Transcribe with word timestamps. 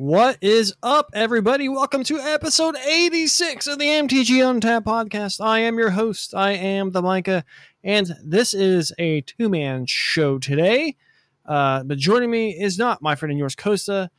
What 0.00 0.38
is 0.40 0.72
up, 0.82 1.10
everybody? 1.12 1.68
Welcome 1.68 2.04
to 2.04 2.18
episode 2.18 2.74
86 2.74 3.66
of 3.66 3.78
the 3.78 3.84
MTG 3.84 4.48
Untapped 4.48 4.86
podcast. 4.86 5.44
I 5.44 5.58
am 5.58 5.76
your 5.76 5.90
host. 5.90 6.34
I 6.34 6.52
am 6.52 6.92
the 6.92 7.02
Micah, 7.02 7.44
and 7.84 8.10
this 8.24 8.54
is 8.54 8.94
a 8.98 9.20
two 9.20 9.50
man 9.50 9.84
show 9.84 10.38
today. 10.38 10.96
Uh, 11.44 11.82
but 11.82 11.98
joining 11.98 12.30
me 12.30 12.58
is 12.58 12.78
not 12.78 13.02
my 13.02 13.14
friend 13.14 13.30
and 13.30 13.38
yours, 13.38 13.54
Costa. 13.54 14.10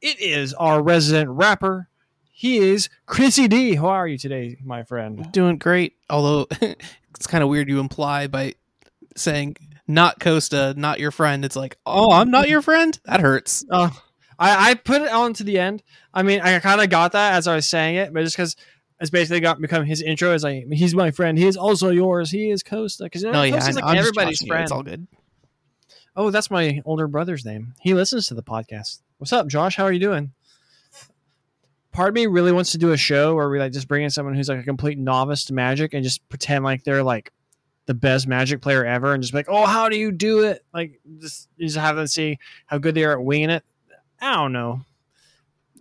It 0.00 0.20
is 0.20 0.54
our 0.54 0.80
resident 0.80 1.30
rapper. 1.30 1.88
He 2.30 2.58
is 2.58 2.88
Chrissy 3.06 3.48
D. 3.48 3.74
How 3.74 3.88
are 3.88 4.06
you 4.06 4.18
today, 4.18 4.56
my 4.64 4.84
friend? 4.84 5.32
Doing 5.32 5.58
great. 5.58 5.94
Although 6.08 6.46
it's 6.60 7.26
kind 7.26 7.42
of 7.42 7.50
weird 7.50 7.68
you 7.68 7.80
imply 7.80 8.28
by 8.28 8.54
saying 9.16 9.56
not 9.88 10.20
Costa, 10.20 10.74
not 10.76 11.00
your 11.00 11.10
friend. 11.10 11.44
It's 11.44 11.56
like, 11.56 11.78
oh, 11.84 12.12
I'm 12.12 12.30
not 12.30 12.48
your 12.48 12.62
friend. 12.62 12.96
That 13.06 13.18
hurts. 13.18 13.64
Uh, 13.68 13.90
I, 14.38 14.70
I 14.70 14.74
put 14.74 15.02
it 15.02 15.10
on 15.10 15.32
to 15.34 15.44
the 15.44 15.58
end. 15.58 15.82
I 16.12 16.22
mean, 16.22 16.40
I 16.40 16.58
kind 16.60 16.80
of 16.80 16.90
got 16.90 17.12
that 17.12 17.34
as 17.34 17.46
I 17.46 17.54
was 17.54 17.66
saying 17.66 17.96
it, 17.96 18.12
but 18.12 18.22
just 18.22 18.36
because 18.36 18.56
it's 19.00 19.10
basically 19.10 19.40
got 19.40 19.60
become 19.60 19.84
his 19.84 20.02
intro 20.02 20.32
is 20.32 20.42
like 20.44 20.66
he's 20.72 20.94
my 20.94 21.10
friend. 21.10 21.38
He 21.38 21.46
is 21.46 21.56
also 21.56 21.90
yours. 21.90 22.30
He 22.30 22.50
is 22.50 22.62
Costa 22.62 23.04
because 23.04 23.22
you 23.22 23.28
know, 23.28 23.38
No, 23.38 23.42
yeah, 23.42 23.56
Costa's 23.56 23.76
like 23.76 23.84
I'm 23.84 23.96
everybody's 23.98 24.38
joshing 24.38 24.46
you. 24.46 24.52
friend. 24.52 24.62
It's 24.62 24.72
all 24.72 24.82
good. 24.82 25.06
Oh, 26.14 26.30
that's 26.30 26.50
my 26.50 26.80
older 26.84 27.08
brother's 27.08 27.44
name. 27.44 27.74
He 27.80 27.92
listens 27.92 28.26
to 28.28 28.34
the 28.34 28.42
podcast. 28.42 29.02
What's 29.18 29.32
up, 29.32 29.48
Josh? 29.48 29.76
How 29.76 29.84
are 29.84 29.92
you 29.92 30.00
doing? 30.00 30.32
Part 31.92 32.10
of 32.10 32.14
me 32.14 32.26
really 32.26 32.52
wants 32.52 32.72
to 32.72 32.78
do 32.78 32.92
a 32.92 32.96
show 32.96 33.34
where 33.34 33.48
we 33.48 33.58
like 33.58 33.72
just 33.72 33.88
bring 33.88 34.02
in 34.04 34.10
someone 34.10 34.34
who's 34.34 34.48
like 34.50 34.60
a 34.60 34.64
complete 34.64 34.98
novice 34.98 35.46
to 35.46 35.54
Magic 35.54 35.94
and 35.94 36.04
just 36.04 36.26
pretend 36.28 36.62
like 36.64 36.84
they're 36.84 37.02
like 37.02 37.32
the 37.86 37.94
best 37.94 38.26
Magic 38.26 38.60
player 38.60 38.84
ever 38.84 39.14
and 39.14 39.22
just 39.22 39.32
be 39.32 39.38
like, 39.38 39.48
oh, 39.48 39.64
how 39.64 39.88
do 39.88 39.96
you 39.96 40.12
do 40.12 40.44
it? 40.44 40.62
Like 40.74 41.00
just 41.20 41.48
just 41.58 41.76
have 41.76 41.96
them 41.96 42.06
see 42.06 42.38
how 42.66 42.76
good 42.78 42.94
they 42.94 43.04
are 43.04 43.12
at 43.12 43.22
winging 43.22 43.50
it. 43.50 43.64
I 44.20 44.34
don't 44.34 44.52
know. 44.52 44.80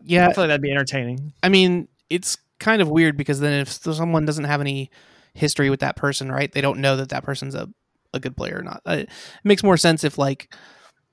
Yeah, 0.03 0.27
I 0.27 0.33
feel 0.33 0.43
like 0.43 0.49
that'd 0.49 0.61
be 0.61 0.71
entertaining. 0.71 1.33
I 1.41 1.49
mean, 1.49 1.87
it's 2.09 2.37
kind 2.59 2.81
of 2.81 2.89
weird 2.89 3.17
because 3.17 3.39
then 3.39 3.61
if 3.61 3.69
someone 3.69 4.25
doesn't 4.25 4.43
have 4.45 4.61
any 4.61 4.91
history 5.33 5.69
with 5.69 5.81
that 5.81 5.95
person, 5.95 6.31
right? 6.31 6.51
They 6.51 6.61
don't 6.61 6.79
know 6.79 6.95
that 6.97 7.09
that 7.09 7.23
person's 7.23 7.55
a, 7.55 7.69
a 8.13 8.19
good 8.19 8.37
player 8.37 8.59
or 8.59 8.63
not. 8.63 8.81
It 8.85 9.09
makes 9.43 9.63
more 9.63 9.77
sense 9.77 10.03
if 10.03 10.17
like 10.17 10.53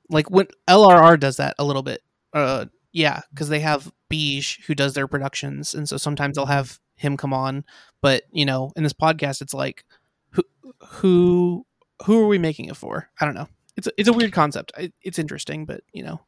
like 0.09 0.31
when 0.31 0.47
LRR 0.69 1.19
does 1.19 1.37
that 1.37 1.55
a 1.59 1.65
little 1.65 1.83
bit. 1.83 2.03
Uh, 2.33 2.67
yeah, 2.93 3.21
because 3.31 3.49
they 3.49 3.61
have 3.61 3.91
Beej 4.11 4.65
who 4.67 4.75
does 4.75 4.95
their 4.95 5.09
productions, 5.09 5.75
and 5.75 5.89
so 5.89 5.97
sometimes 5.97 6.37
they'll 6.37 6.47
have 6.47 6.79
him 6.97 7.17
come 7.17 7.33
on. 7.33 7.65
But 8.01 8.25
you 8.33 8.45
know, 8.45 8.73
in 8.77 8.83
this 8.83 8.93
podcast, 8.93 9.41
it's 9.41 9.55
like 9.55 9.85
who 10.31 10.43
who 10.89 11.67
who 12.05 12.21
are 12.21 12.29
we 12.29 12.39
making 12.39 12.67
it 12.67 12.77
for? 12.77 13.09
I 13.21 13.25
don't 13.25 13.35
know. 13.35 13.49
It's 13.77 13.87
a, 13.87 13.93
it's 13.97 14.09
a 14.09 14.13
weird 14.13 14.33
concept. 14.33 14.73
It, 14.77 14.93
it's 15.03 15.19
interesting, 15.19 15.65
but 15.65 15.83
you 15.93 16.03
know, 16.05 16.21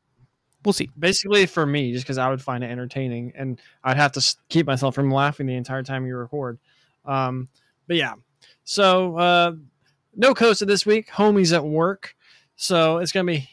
we'll 0.65 0.73
see. 0.73 0.91
Basically, 0.99 1.47
for 1.47 1.67
me, 1.67 1.93
just 1.93 2.05
because 2.05 2.19
I 2.19 2.29
would 2.29 2.43
find 2.43 2.65
it 2.65 2.71
entertaining 2.71 3.33
and 3.37 3.61
I'd 3.83 3.97
have 3.97 4.13
to 4.13 4.37
keep 4.49 4.67
myself 4.67 4.95
from 4.95 5.11
laughing 5.11 5.47
the 5.47 5.55
entire 5.55 5.83
time 5.83 6.07
you 6.07 6.17
record. 6.17 6.59
Um, 7.05 7.49
but 7.87 7.97
yeah, 7.97 8.15
so 8.65 9.17
uh, 9.19 9.53
no 10.17 10.35
Costa 10.35 10.65
this 10.65 10.87
week. 10.87 11.09
Homie's 11.09 11.53
at 11.53 11.65
work, 11.65 12.15
so 12.57 12.99
it's 12.99 13.13
gonna 13.13 13.25
be 13.25 13.49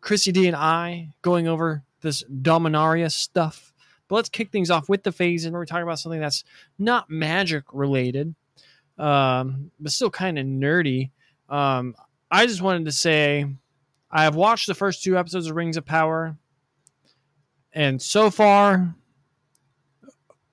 Chrissy 0.00 0.32
D 0.32 0.46
and 0.46 0.56
I 0.56 1.08
going 1.22 1.48
over 1.48 1.82
this 2.02 2.22
Dominaria 2.24 3.10
stuff. 3.10 3.72
But 4.08 4.16
let's 4.16 4.28
kick 4.28 4.50
things 4.50 4.70
off 4.70 4.88
with 4.88 5.04
the 5.04 5.12
phase, 5.12 5.44
and 5.46 5.54
we're 5.54 5.64
talking 5.64 5.84
about 5.84 5.98
something 5.98 6.20
that's 6.20 6.44
not 6.78 7.08
magic 7.08 7.64
related, 7.72 8.34
um, 8.98 9.70
but 9.80 9.92
still 9.92 10.10
kind 10.10 10.38
of 10.38 10.44
nerdy. 10.44 11.10
Um, 11.48 11.94
I 12.30 12.46
just 12.46 12.60
wanted 12.60 12.84
to 12.84 12.92
say 12.92 13.46
I 14.10 14.24
have 14.24 14.34
watched 14.34 14.66
the 14.66 14.74
first 14.74 15.02
two 15.02 15.16
episodes 15.16 15.46
of 15.46 15.56
Rings 15.56 15.78
of 15.78 15.86
Power, 15.86 16.36
and 17.72 18.00
so 18.00 18.30
far, 18.30 18.94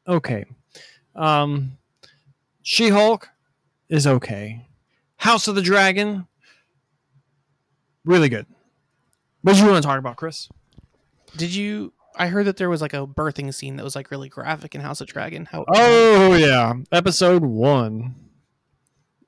okay. 0.08 0.46
Um, 1.16 1.78
she 2.62 2.90
Hulk 2.90 3.30
is 3.90 4.08
okay. 4.08 4.66
House 5.18 5.48
of 5.48 5.56
the 5.56 5.62
Dragon, 5.62 6.28
really 8.06 8.30
good. 8.30 8.46
What 9.42 9.56
do 9.56 9.60
you 9.62 9.68
want 9.68 9.82
to 9.82 9.88
talk 9.88 10.00
about, 10.00 10.16
Chris? 10.16 10.50
Did 11.38 11.54
you? 11.54 11.94
I 12.16 12.28
heard 12.28 12.46
that 12.48 12.58
there 12.58 12.70
was 12.70 12.82
like 12.82 12.94
a 12.94 13.08
birthing 13.08 13.54
scene 13.54 13.78
that 13.78 13.84
was 13.84 13.96
like 13.96 14.12
really 14.12 14.30
graphic 14.30 14.76
in 14.76 14.82
House 14.82 15.00
of 15.02 15.08
Dragon. 15.08 15.46
How? 15.46 15.66
Oh 15.68 16.34
yeah, 16.34 16.74
episode 16.92 17.44
one. 17.44 18.16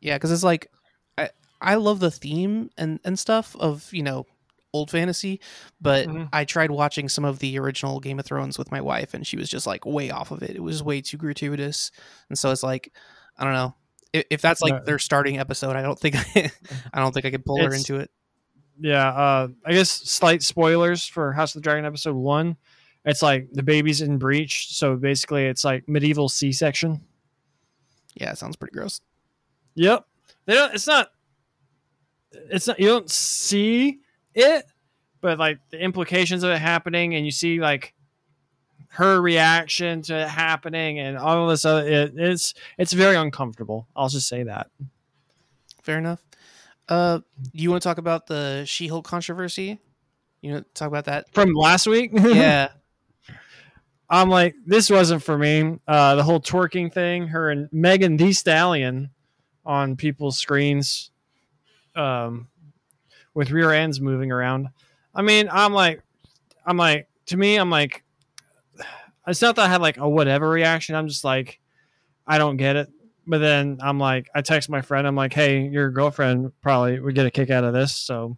yeah, 0.02 0.16
because 0.16 0.32
it's 0.32 0.44
like 0.44 0.70
I 1.18 1.30
I 1.62 1.76
love 1.76 2.00
the 2.00 2.12
theme 2.12 2.70
and 2.78 3.00
and 3.04 3.18
stuff 3.18 3.56
of 3.60 3.94
you 3.94 4.04
know 4.04 4.26
old 4.74 4.90
fantasy, 4.90 5.40
but 5.82 6.08
Mhm. 6.08 6.30
I 6.32 6.46
tried 6.46 6.72
watching 6.72 7.10
some 7.10 7.26
of 7.26 7.40
the 7.40 7.60
original 7.60 8.00
Game 8.00 8.20
of 8.20 8.26
Thrones 8.26 8.58
with 8.58 8.72
my 8.72 8.80
wife, 8.82 9.14
and 9.14 9.26
she 9.28 9.38
was 9.38 9.50
just 9.50 9.68
like 9.68 9.86
way 9.86 10.12
off 10.12 10.32
of 10.32 10.42
it. 10.44 10.52
It 10.56 10.64
was 10.64 10.82
way 10.84 11.02
too 11.02 11.18
gratuitous, 11.18 11.92
and 12.30 12.38
so 12.38 12.52
it's 12.52 12.64
like 12.64 12.94
I 13.38 13.44
don't 13.44 13.54
know 13.54 13.76
if, 14.14 14.26
if 14.30 14.42
that's 14.42 14.62
like 14.62 14.86
their 14.86 15.00
starting 15.00 15.40
episode. 15.40 15.76
I 15.76 15.82
don't 15.82 16.00
think 16.00 16.16
I, 16.16 16.52
I 16.94 17.00
don't 17.00 17.14
think 17.14 17.26
I 17.26 17.32
could 17.32 17.46
pull 17.46 17.62
her 17.62 17.74
into 17.74 17.98
it. 17.98 18.12
Yeah, 18.80 19.08
uh, 19.10 19.48
I 19.66 19.74
guess 19.74 19.90
slight 19.92 20.42
spoilers 20.42 21.06
for 21.06 21.34
House 21.34 21.54
of 21.56 21.62
the 21.62 21.64
Dragon 21.64 21.86
episode 21.86 22.16
one. 22.16 22.58
It's 23.04 23.22
like 23.22 23.50
the 23.52 23.64
baby's 23.64 24.02
in 24.02 24.18
breach, 24.18 24.76
so 24.76 24.96
basically 24.96 25.46
it's 25.46 25.64
like 25.64 25.88
medieval 25.90 26.30
C 26.30 26.52
section. 26.52 27.02
Yeah, 28.16 28.32
it 28.32 28.38
sounds 28.38 28.56
pretty 28.56 28.74
gross. 28.74 29.02
Yep. 29.76 30.06
They 30.46 30.54
don't 30.54 30.74
it's 30.74 30.88
not 30.88 31.12
it's 32.34 32.68
not 32.68 32.80
you 32.80 32.88
don't 32.88 33.10
see 33.10 34.00
it, 34.34 34.66
but 35.22 35.40
like 35.40 35.60
the 35.70 35.80
implications 35.80 36.44
of 36.44 36.52
it 36.52 36.60
happening 36.60 37.16
and 37.16 37.26
you 37.26 37.32
see 37.32 37.60
like 37.60 37.94
her 38.90 39.22
reaction 39.22 40.02
to 40.02 40.24
it 40.24 40.28
happening 40.28 41.00
and 41.00 41.18
all 41.18 41.46
of 41.46 41.50
this 41.50 41.64
other 41.64 41.88
it, 41.88 42.14
it's 42.16 42.54
it's 42.78 42.94
very 42.94 43.16
uncomfortable. 43.16 43.88
I'll 43.96 44.10
just 44.10 44.28
say 44.28 44.44
that. 44.44 44.70
Fair 45.84 45.98
enough. 45.98 46.22
Uh, 46.90 47.20
you 47.54 47.70
want 47.70 47.82
to 47.82 47.88
talk 47.88 48.00
about 48.00 48.28
the 48.28 48.66
She-Hulk 48.66 49.06
controversy? 49.06 49.80
You 50.42 50.54
want 50.54 50.66
to 50.66 50.74
talk 50.74 50.90
about 50.90 51.06
that? 51.06 51.34
From 51.34 51.54
last 51.54 51.88
week? 51.88 52.12
Yeah. 52.18 52.70
I'm 54.10 54.30
like, 54.30 54.56
this 54.66 54.90
wasn't 54.90 55.24
for 55.24 55.38
me. 55.38 55.80
Uh, 55.88 56.16
the 56.16 56.24
whole 56.24 56.42
twerking 56.42 56.92
thing, 56.92 57.28
her 57.28 57.50
and 57.50 57.70
Megan 57.72 58.18
Thee 58.18 58.34
Stallion 58.34 59.12
on 59.66 59.96
people's 59.96 60.38
screens, 60.38 61.12
um, 61.96 62.50
with 63.34 63.52
rear 63.52 63.72
ends 63.72 64.02
moving 64.02 64.32
around. 64.32 64.70
I 65.14 65.22
mean, 65.22 65.50
I'm 65.52 65.74
like, 65.74 66.02
I'm 66.66 66.78
like, 66.78 67.08
to 67.28 67.38
me, 67.38 67.58
I'm 67.58 67.70
like, 67.70 68.04
it's 69.28 69.42
not 69.42 69.56
that 69.56 69.66
I 69.66 69.70
had 69.70 69.82
like 69.82 69.98
a 69.98 70.10
whatever 70.10 70.50
reaction. 70.50 70.96
I'm 70.96 71.08
just 71.08 71.24
like, 71.24 71.60
I 72.26 72.38
don't 72.38 72.58
get 72.58 72.76
it. 72.76 72.90
But 73.28 73.38
then 73.38 73.78
I'm 73.82 74.00
like, 74.00 74.30
I 74.34 74.42
text 74.42 74.70
my 74.70 74.82
friend. 74.82 75.06
I'm 75.06 75.16
like, 75.16 75.34
hey, 75.34 75.68
your 75.68 75.92
girlfriend 75.92 76.52
probably 76.62 77.00
would 77.00 77.16
get 77.16 77.26
a 77.26 77.32
kick 77.32 77.50
out 77.50 77.64
of 77.64 77.74
this. 77.74 77.96
So 77.96 78.38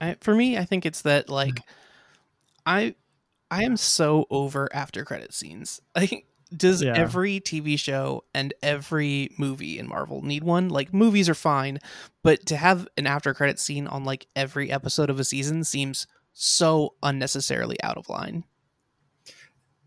I, 0.00 0.16
for 0.20 0.34
me, 0.34 0.58
I 0.58 0.64
think 0.64 0.84
it's 0.84 1.02
that 1.02 1.30
like 1.30 1.54
mm. 1.54 1.62
I 2.66 2.94
I 3.50 3.64
am 3.64 3.76
so 3.76 4.26
over 4.30 4.68
after 4.72 5.04
credit 5.04 5.32
scenes. 5.32 5.80
Like 5.96 6.26
does 6.56 6.82
Yeah. 6.82 6.94
every 6.96 7.40
TV 7.40 7.78
show 7.78 8.24
and 8.34 8.52
every 8.62 9.30
movie 9.38 9.78
in 9.78 9.88
Marvel 9.88 10.22
need 10.22 10.44
one? 10.44 10.68
Like 10.68 10.92
movies 10.94 11.28
are 11.28 11.34
fine, 11.34 11.78
but 12.22 12.46
to 12.46 12.56
have 12.56 12.86
an 12.96 13.06
after 13.06 13.34
credit 13.34 13.58
scene 13.58 13.86
on 13.86 14.04
like 14.04 14.26
every 14.36 14.70
episode 14.70 15.10
of 15.10 15.18
a 15.20 15.24
season 15.24 15.64
seems 15.64 16.06
so 16.32 16.94
unnecessarily 17.02 17.76
out 17.82 17.96
of 17.98 18.08
line. 18.08 18.44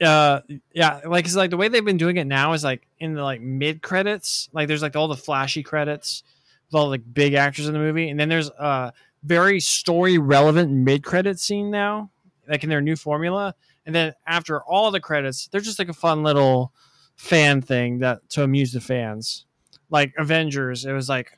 uh 0.01 0.41
yeah 0.73 0.99
like 1.05 1.23
it's 1.25 1.35
like 1.37 1.49
the 1.49 1.55
way 1.57 1.69
they've 1.69 1.85
been 1.85 1.95
doing 1.97 2.17
it 2.17 2.27
now 2.27 2.51
is 2.51 2.65
like 2.65 2.85
in 2.99 3.13
the 3.13 3.23
like 3.23 3.39
mid 3.39 3.81
credits 3.81 4.49
like 4.51 4.67
there's 4.67 4.81
like 4.81 4.95
all 4.97 5.07
the 5.07 5.15
flashy 5.15 5.63
credits 5.63 6.21
with 6.67 6.75
all 6.75 6.89
like 6.89 7.01
big 7.13 7.33
actors 7.33 7.65
in 7.67 7.73
the 7.73 7.79
movie 7.79 8.09
and 8.09 8.19
then 8.19 8.27
there's 8.27 8.49
a 8.49 8.91
very 9.23 9.57
story 9.61 10.17
relevant 10.17 10.69
mid 10.69 11.01
credit 11.01 11.39
scene 11.39 11.71
now 11.71 12.09
like 12.49 12.61
in 12.63 12.69
their 12.69 12.81
new 12.81 12.95
formula 12.97 13.55
and 13.85 13.93
then 13.93 14.13
after 14.27 14.61
all 14.63 14.91
the 14.91 14.99
credits 14.99 15.47
they're 15.47 15.61
just 15.61 15.79
like 15.79 15.89
a 15.89 15.93
fun 15.93 16.23
little 16.23 16.73
fan 17.15 17.61
thing 17.61 17.99
that 17.99 18.27
to 18.29 18.43
amuse 18.43 18.71
the 18.71 18.81
fans. 18.81 19.45
Like 19.89 20.13
avengers 20.17 20.85
it 20.85 20.91
was 20.91 21.09
like 21.09 21.37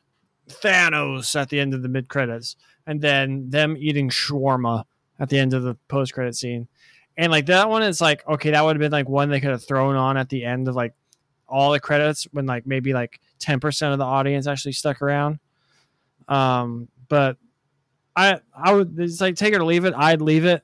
thanos 0.50 1.36
at 1.40 1.50
the 1.50 1.60
end 1.60 1.74
of 1.74 1.82
the 1.82 1.90
mid 1.90 2.08
credits 2.08 2.56
and 2.86 3.02
then 3.02 3.50
them 3.50 3.76
eating 3.78 4.10
shawarma 4.10 4.84
at 5.20 5.30
the 5.30 5.38
end 5.38 5.54
of 5.54 5.64
the 5.64 5.76
post 5.88 6.14
credit 6.14 6.36
scene. 6.36 6.68
And 7.18 7.32
like 7.32 7.48
that 7.48 7.70
one 7.70 7.84
is 7.84 8.02
like 8.02 8.28
okay 8.28 8.52
that 8.52 8.64
would 8.64 8.76
have 8.76 8.82
been 8.82 8.92
like 8.92 9.10
one 9.10 9.30
they 9.30 9.40
could 9.40 9.52
have 9.52 9.66
thrown 9.66 9.96
on 9.96 10.18
at 10.18 10.30
the 10.30 10.46
end 10.46 10.68
of 10.68 10.76
like 10.76 10.94
all 11.48 11.72
the 11.72 11.80
credits 11.80 12.26
when 12.32 12.46
like 12.46 12.68
maybe 12.68 12.94
like 12.94 13.20
10% 13.40 13.92
of 13.94 14.00
the 14.00 14.06
audience 14.06 14.48
actually 14.48 14.74
stuck 14.74 15.02
around. 15.02 15.40
Um 16.28 16.88
but 17.10 17.38
i 18.18 18.40
i 18.54 18.74
would 18.74 19.00
it's 19.00 19.22
like 19.22 19.36
take 19.36 19.54
it 19.54 19.62
or 19.62 19.64
leave 19.64 19.86
it 19.86 19.94
i'd 19.96 20.22
leave 20.22 20.44
it 20.44 20.64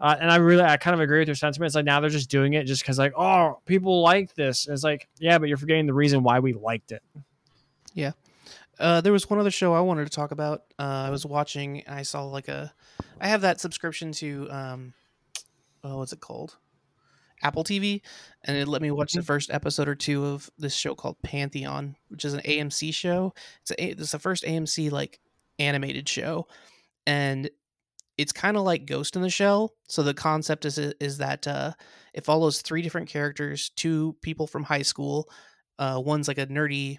uh, 0.00 0.16
and 0.20 0.30
i 0.30 0.36
really 0.36 0.62
i 0.62 0.76
kind 0.76 0.94
of 0.94 1.00
agree 1.00 1.18
with 1.18 1.28
your 1.28 1.34
sentiments 1.34 1.74
like 1.74 1.84
now 1.84 2.00
they're 2.00 2.10
just 2.10 2.30
doing 2.30 2.54
it 2.54 2.64
just 2.64 2.82
because 2.82 2.98
like 2.98 3.12
oh 3.16 3.58
people 3.66 4.00
like 4.02 4.34
this 4.34 4.66
And 4.66 4.74
it's 4.74 4.84
like 4.84 5.08
yeah 5.18 5.38
but 5.38 5.48
you're 5.48 5.58
forgetting 5.58 5.86
the 5.86 5.94
reason 5.94 6.22
why 6.22 6.38
we 6.40 6.52
liked 6.52 6.92
it 6.92 7.02
Yeah. 7.94 8.12
Uh, 8.78 9.00
there 9.00 9.12
was 9.12 9.28
one 9.28 9.40
other 9.40 9.50
show 9.50 9.74
I 9.74 9.80
wanted 9.80 10.04
to 10.04 10.10
talk 10.10 10.30
about. 10.30 10.62
Uh, 10.78 10.82
I 11.06 11.10
was 11.10 11.26
watching 11.26 11.80
and 11.80 11.96
I 11.96 12.02
saw 12.02 12.22
like 12.26 12.46
a, 12.46 12.72
I 13.20 13.26
have 13.26 13.40
that 13.40 13.60
subscription 13.60 14.12
to 14.12 14.48
um, 14.52 14.92
oh, 15.82 15.98
what's 15.98 16.12
it 16.12 16.20
called? 16.20 16.56
Apple 17.42 17.64
TV, 17.64 18.02
and 18.44 18.56
it 18.56 18.68
let 18.68 18.80
me 18.80 18.92
watch 18.92 19.14
the 19.14 19.20
Mhm. 19.20 19.24
first 19.26 19.50
episode 19.50 19.88
or 19.88 19.96
two 19.96 20.24
of 20.26 20.48
this 20.58 20.74
show 20.76 20.94
called 20.94 21.16
Pantheon, 21.22 21.96
which 22.08 22.24
is 22.24 22.34
an 22.34 22.40
AMC 22.44 22.94
show. 22.94 23.34
It's 23.62 23.72
a, 23.72 23.84
it's 24.02 24.12
the 24.12 24.18
first 24.20 24.44
AMC 24.44 24.90
like 24.92 25.18
animated 25.58 26.08
show, 26.08 26.46
and 27.04 27.50
it's 28.18 28.32
kind 28.32 28.56
of 28.56 28.64
like 28.64 28.84
Ghost 28.84 29.16
in 29.16 29.22
the 29.22 29.30
Shell. 29.30 29.72
So 29.88 30.02
the 30.02 30.12
concept 30.12 30.64
is 30.64 30.76
is 30.78 31.18
that 31.18 31.46
uh, 31.46 31.72
it 32.12 32.24
follows 32.24 32.60
three 32.60 32.82
different 32.82 33.08
characters, 33.08 33.70
two 33.76 34.16
people 34.22 34.46
from 34.46 34.64
high 34.64 34.82
school. 34.82 35.30
Uh, 35.78 36.02
one's 36.04 36.28
like 36.28 36.38
a 36.38 36.46
nerdy 36.48 36.98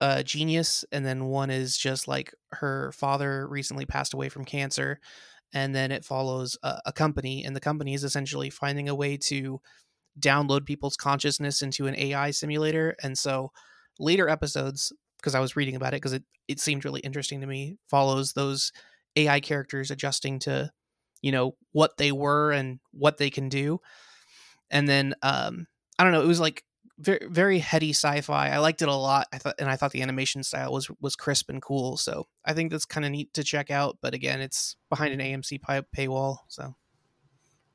uh, 0.00 0.22
genius, 0.22 0.84
and 0.92 1.04
then 1.04 1.26
one 1.26 1.50
is 1.50 1.76
just 1.76 2.08
like 2.08 2.34
her 2.52 2.90
father 2.92 3.46
recently 3.48 3.86
passed 3.86 4.14
away 4.14 4.28
from 4.28 4.44
cancer, 4.44 4.98
and 5.52 5.74
then 5.74 5.92
it 5.92 6.04
follows 6.04 6.58
a, 6.62 6.78
a 6.86 6.92
company, 6.92 7.44
and 7.44 7.54
the 7.54 7.60
company 7.60 7.94
is 7.94 8.04
essentially 8.04 8.50
finding 8.50 8.88
a 8.88 8.94
way 8.94 9.16
to 9.16 9.60
download 10.20 10.66
people's 10.66 10.96
consciousness 10.96 11.62
into 11.62 11.86
an 11.86 11.96
AI 11.96 12.30
simulator, 12.32 12.96
and 13.02 13.16
so 13.16 13.52
later 13.98 14.28
episodes, 14.28 14.92
because 15.18 15.34
I 15.34 15.40
was 15.40 15.56
reading 15.56 15.76
about 15.76 15.94
it, 15.94 15.98
because 15.98 16.14
it 16.14 16.24
it 16.48 16.60
seemed 16.60 16.84
really 16.84 17.00
interesting 17.00 17.40
to 17.42 17.46
me, 17.46 17.76
follows 17.88 18.32
those 18.32 18.72
AI 19.16 19.40
characters 19.40 19.90
adjusting 19.90 20.38
to, 20.40 20.70
you 21.22 21.32
know, 21.32 21.56
what 21.72 21.96
they 21.96 22.12
were 22.12 22.52
and 22.52 22.80
what 22.92 23.18
they 23.18 23.30
can 23.30 23.48
do, 23.48 23.80
and 24.70 24.88
then 24.88 25.14
um, 25.22 25.66
I 25.98 26.04
don't 26.04 26.12
know, 26.12 26.22
it 26.22 26.26
was 26.26 26.40
like 26.40 26.64
very 26.98 27.20
very 27.28 27.58
heady 27.58 27.90
sci-fi. 27.90 28.50
I 28.50 28.58
liked 28.58 28.82
it 28.82 28.88
a 28.88 28.94
lot. 28.94 29.26
I 29.32 29.38
thought 29.38 29.54
and 29.58 29.68
I 29.70 29.76
thought 29.76 29.92
the 29.92 30.02
animation 30.02 30.42
style 30.42 30.72
was 30.72 30.90
was 31.00 31.16
crisp 31.16 31.50
and 31.50 31.62
cool. 31.62 31.96
So 31.96 32.26
I 32.44 32.52
think 32.52 32.70
that's 32.70 32.84
kind 32.84 33.04
of 33.06 33.12
neat 33.12 33.32
to 33.34 33.44
check 33.44 33.70
out. 33.70 33.98
But 34.02 34.14
again, 34.14 34.40
it's 34.40 34.76
behind 34.90 35.12
an 35.14 35.20
AMC 35.20 35.58
pay- 35.58 35.82
paywall. 35.96 36.38
So 36.48 36.74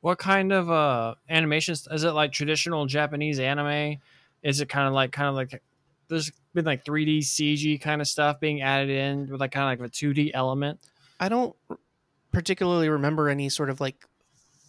What 0.02 0.20
kind 0.20 0.52
of 0.52 0.70
uh 0.70 1.16
animations 1.30 1.88
is 1.92 2.04
it 2.04 2.12
like 2.12 2.32
traditional 2.32 2.86
Japanese 2.86 3.40
anime? 3.40 3.98
Is 4.44 4.62
it 4.62 4.70
kind 4.70 4.88
of 4.88 4.94
like 4.94 5.12
kind 5.12 5.30
of 5.30 5.36
like 5.36 5.62
there's 6.08 6.32
been 6.54 6.66
like 6.66 6.86
3D 6.86 7.22
CG 7.22 7.78
kind 7.80 8.02
of 8.02 8.08
stuff 8.08 8.40
being 8.40 8.62
added 8.62 8.90
in 8.90 9.28
with 9.30 9.40
like 9.42 9.52
kind 9.52 9.74
of 9.74 9.80
like 9.80 9.88
a 9.88 9.92
2D 9.92 10.32
element? 10.34 10.80
I 11.20 11.30
don't 11.30 11.56
particularly 12.32 12.90
remember 12.90 13.30
any 13.30 13.50
sort 13.50 13.70
of 13.70 13.80
like 13.80 14.06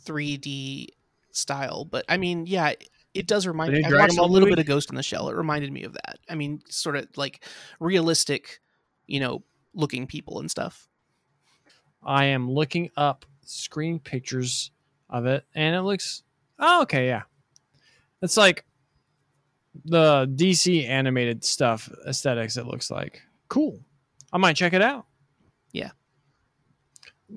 3D 0.05 0.89
style, 1.33 1.85
but 1.85 2.05
I 2.09 2.17
mean, 2.17 2.47
yeah, 2.47 2.73
it 3.15 3.27
does 3.27 3.47
remind 3.47 3.73
me. 3.73 3.83
I 3.85 3.93
watched 3.93 4.19
a 4.19 4.23
little 4.23 4.41
movie? 4.41 4.53
bit 4.53 4.59
of 4.61 4.67
Ghost 4.67 4.91
in 4.91 4.97
the 4.97 5.03
Shell. 5.03 5.29
It 5.29 5.37
reminded 5.37 5.73
me 5.73 5.85
of 5.85 5.95
that. 5.95 6.19
I 6.29 6.35
mean, 6.35 6.61
sort 6.69 6.97
of 6.97 7.09
like 7.17 7.45
realistic, 7.81 8.61
you 9.07 9.21
know, 9.21 9.43
looking 9.75 10.07
people 10.07 10.41
and 10.41 10.51
stuff. 10.51 10.89
I 12.03 12.27
am 12.27 12.51
looking 12.51 12.91
up 12.97 13.27
screen 13.45 13.99
pictures 13.99 14.71
of 15.09 15.27
it 15.27 15.45
and 15.55 15.75
it 15.75 15.83
looks 15.83 16.23
oh 16.59 16.83
okay, 16.83 17.07
yeah. 17.07 17.23
It's 18.23 18.37
like 18.37 18.65
the 19.85 20.27
DC 20.27 20.89
animated 20.89 21.45
stuff 21.45 21.91
aesthetics 22.07 22.57
it 22.57 22.67
looks 22.67 22.91
like. 22.91 23.23
Cool. 23.49 23.81
I 24.33 24.39
might 24.39 24.57
check 24.57 24.73
it 24.73 24.83
out. 24.83 25.07
Yeah. 25.73 25.91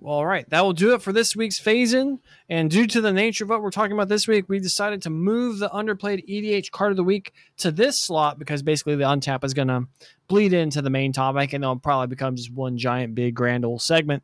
All 0.03 0.25
right, 0.25 0.47
that 0.51 0.61
will 0.63 0.73
do 0.73 0.93
it 0.93 1.01
for 1.01 1.11
this 1.11 1.35
week's 1.35 1.57
phase 1.57 1.93
in. 1.93 2.19
And 2.47 2.69
due 2.69 2.85
to 2.87 3.01
the 3.01 3.11
nature 3.11 3.43
of 3.43 3.49
what 3.49 3.61
we're 3.61 3.71
talking 3.71 3.93
about 3.93 4.07
this 4.07 4.27
week, 4.27 4.45
we 4.47 4.59
decided 4.59 5.01
to 5.01 5.09
move 5.09 5.57
the 5.57 5.69
underplayed 5.69 6.27
EDH 6.29 6.69
card 6.69 6.91
of 6.91 6.97
the 6.97 7.03
week 7.03 7.33
to 7.57 7.71
this 7.71 7.99
slot 7.99 8.37
because 8.37 8.61
basically 8.61 8.95
the 8.95 9.03
untap 9.03 9.43
is 9.43 9.55
going 9.55 9.67
to 9.67 9.87
bleed 10.27 10.53
into 10.53 10.83
the 10.83 10.91
main 10.91 11.11
topic 11.11 11.53
and 11.53 11.63
it'll 11.63 11.75
probably 11.75 12.07
become 12.07 12.35
just 12.35 12.53
one 12.53 12.77
giant, 12.77 13.15
big, 13.15 13.33
grand 13.33 13.65
old 13.65 13.81
segment. 13.81 14.21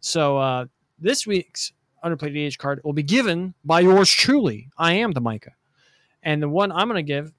So 0.00 0.38
uh, 0.38 0.66
this 1.00 1.26
week's 1.26 1.72
underplayed 2.04 2.36
EDH 2.36 2.58
card 2.58 2.80
will 2.84 2.92
be 2.92 3.02
given 3.02 3.54
by 3.64 3.80
yours 3.80 4.10
truly. 4.10 4.68
I 4.78 4.94
am 4.94 5.12
the 5.12 5.20
Micah. 5.20 5.54
And 6.22 6.40
the 6.40 6.48
one 6.48 6.70
I'm 6.70 6.88
going 6.88 7.04
to 7.04 7.12
give, 7.12 7.32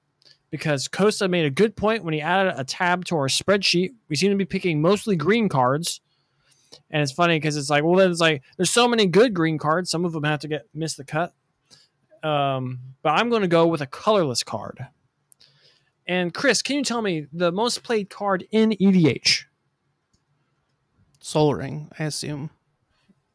because 0.50 0.86
Costa 0.86 1.28
made 1.28 1.46
a 1.46 1.50
good 1.50 1.76
point 1.76 2.04
when 2.04 2.12
he 2.12 2.20
added 2.20 2.54
a 2.56 2.64
tab 2.64 3.06
to 3.06 3.16
our 3.16 3.28
spreadsheet, 3.28 3.94
we 4.08 4.16
seem 4.16 4.30
to 4.30 4.36
be 4.36 4.44
picking 4.44 4.82
mostly 4.82 5.16
green 5.16 5.48
cards. 5.48 6.00
And 6.90 7.02
it's 7.02 7.12
funny 7.12 7.36
because 7.36 7.56
it's 7.56 7.70
like, 7.70 7.84
well, 7.84 7.96
then 7.96 8.10
it's 8.10 8.20
like 8.20 8.42
there's 8.56 8.70
so 8.70 8.88
many 8.88 9.06
good 9.06 9.34
green 9.34 9.58
cards. 9.58 9.90
Some 9.90 10.04
of 10.04 10.12
them 10.12 10.24
have 10.24 10.40
to 10.40 10.48
get 10.48 10.66
miss 10.74 10.94
the 10.94 11.04
cut. 11.04 11.32
Um, 12.22 12.80
but 13.02 13.10
I'm 13.10 13.30
going 13.30 13.42
to 13.42 13.48
go 13.48 13.66
with 13.66 13.80
a 13.80 13.86
colorless 13.86 14.42
card. 14.42 14.86
And 16.06 16.34
Chris, 16.34 16.60
can 16.62 16.76
you 16.76 16.82
tell 16.82 17.02
me 17.02 17.26
the 17.32 17.52
most 17.52 17.82
played 17.82 18.10
card 18.10 18.46
in 18.50 18.70
EDH? 18.70 19.44
Sol 21.20 21.54
Ring, 21.54 21.90
I 21.98 22.04
assume. 22.04 22.50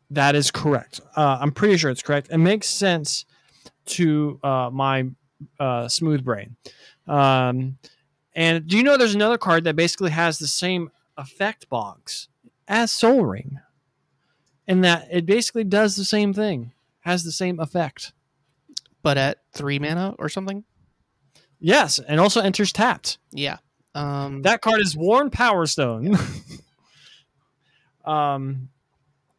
That 0.09 0.35
is 0.35 0.51
correct. 0.51 1.01
Uh, 1.15 1.37
I'm 1.39 1.51
pretty 1.51 1.77
sure 1.77 1.89
it's 1.89 2.01
correct. 2.01 2.29
It 2.31 2.37
makes 2.37 2.67
sense 2.67 3.25
to 3.85 4.39
uh, 4.43 4.69
my 4.71 5.05
uh, 5.59 5.87
smooth 5.87 6.23
brain. 6.23 6.55
Um, 7.07 7.77
and 8.35 8.67
do 8.67 8.77
you 8.77 8.83
know 8.83 8.97
there's 8.97 9.15
another 9.15 9.37
card 9.37 9.63
that 9.63 9.75
basically 9.75 10.11
has 10.11 10.37
the 10.37 10.47
same 10.47 10.91
effect 11.17 11.69
box 11.69 12.27
as 12.67 12.91
Sol 12.91 13.23
Ring? 13.23 13.59
And 14.67 14.83
that 14.83 15.07
it 15.11 15.25
basically 15.25 15.63
does 15.63 15.95
the 15.95 16.05
same 16.05 16.33
thing, 16.33 16.71
has 17.01 17.23
the 17.23 17.31
same 17.31 17.59
effect. 17.59 18.13
But 19.03 19.17
at 19.17 19.37
three 19.53 19.77
mana 19.77 20.15
or 20.17 20.29
something. 20.29 20.63
Yes, 21.59 21.99
and 21.99 22.19
also 22.19 22.41
enters 22.41 22.71
tapped. 22.71 23.19
Yeah. 23.31 23.57
Um, 23.93 24.41
That 24.41 24.61
card 24.61 24.81
is 24.81 24.97
Worn 24.97 25.29
Power 25.29 25.65
Stone. 25.67 26.17
um, 28.05 28.69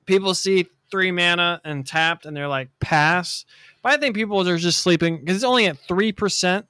people 0.07 0.35
see 0.35 0.67
three 0.91 1.11
mana 1.11 1.61
and 1.65 1.87
tapped, 1.87 2.27
and 2.27 2.37
they're 2.37 2.49
like 2.49 2.71
pass. 2.81 3.45
But 3.83 3.93
I 3.93 3.97
think 3.99 4.15
people 4.15 4.49
are 4.49 4.57
just 4.57 4.81
sleeping 4.81 5.19
because 5.19 5.37
it's 5.37 5.45
only 5.45 5.67
at 5.67 5.79
three 5.79 6.13
percent 6.13 6.67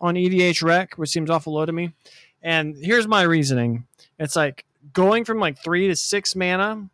on 0.00 0.14
EDH 0.14 0.62
Rec, 0.62 0.94
which 0.94 1.10
seems 1.10 1.30
awful 1.30 1.54
low 1.54 1.64
to 1.64 1.72
me. 1.72 1.92
And 2.42 2.76
here's 2.76 3.08
my 3.08 3.22
reasoning: 3.22 3.86
it's 4.18 4.36
like 4.36 4.64
going 4.92 5.24
from 5.24 5.38
like 5.38 5.58
three 5.58 5.88
to 5.88 5.96
six 5.96 6.34
mana, 6.36 6.88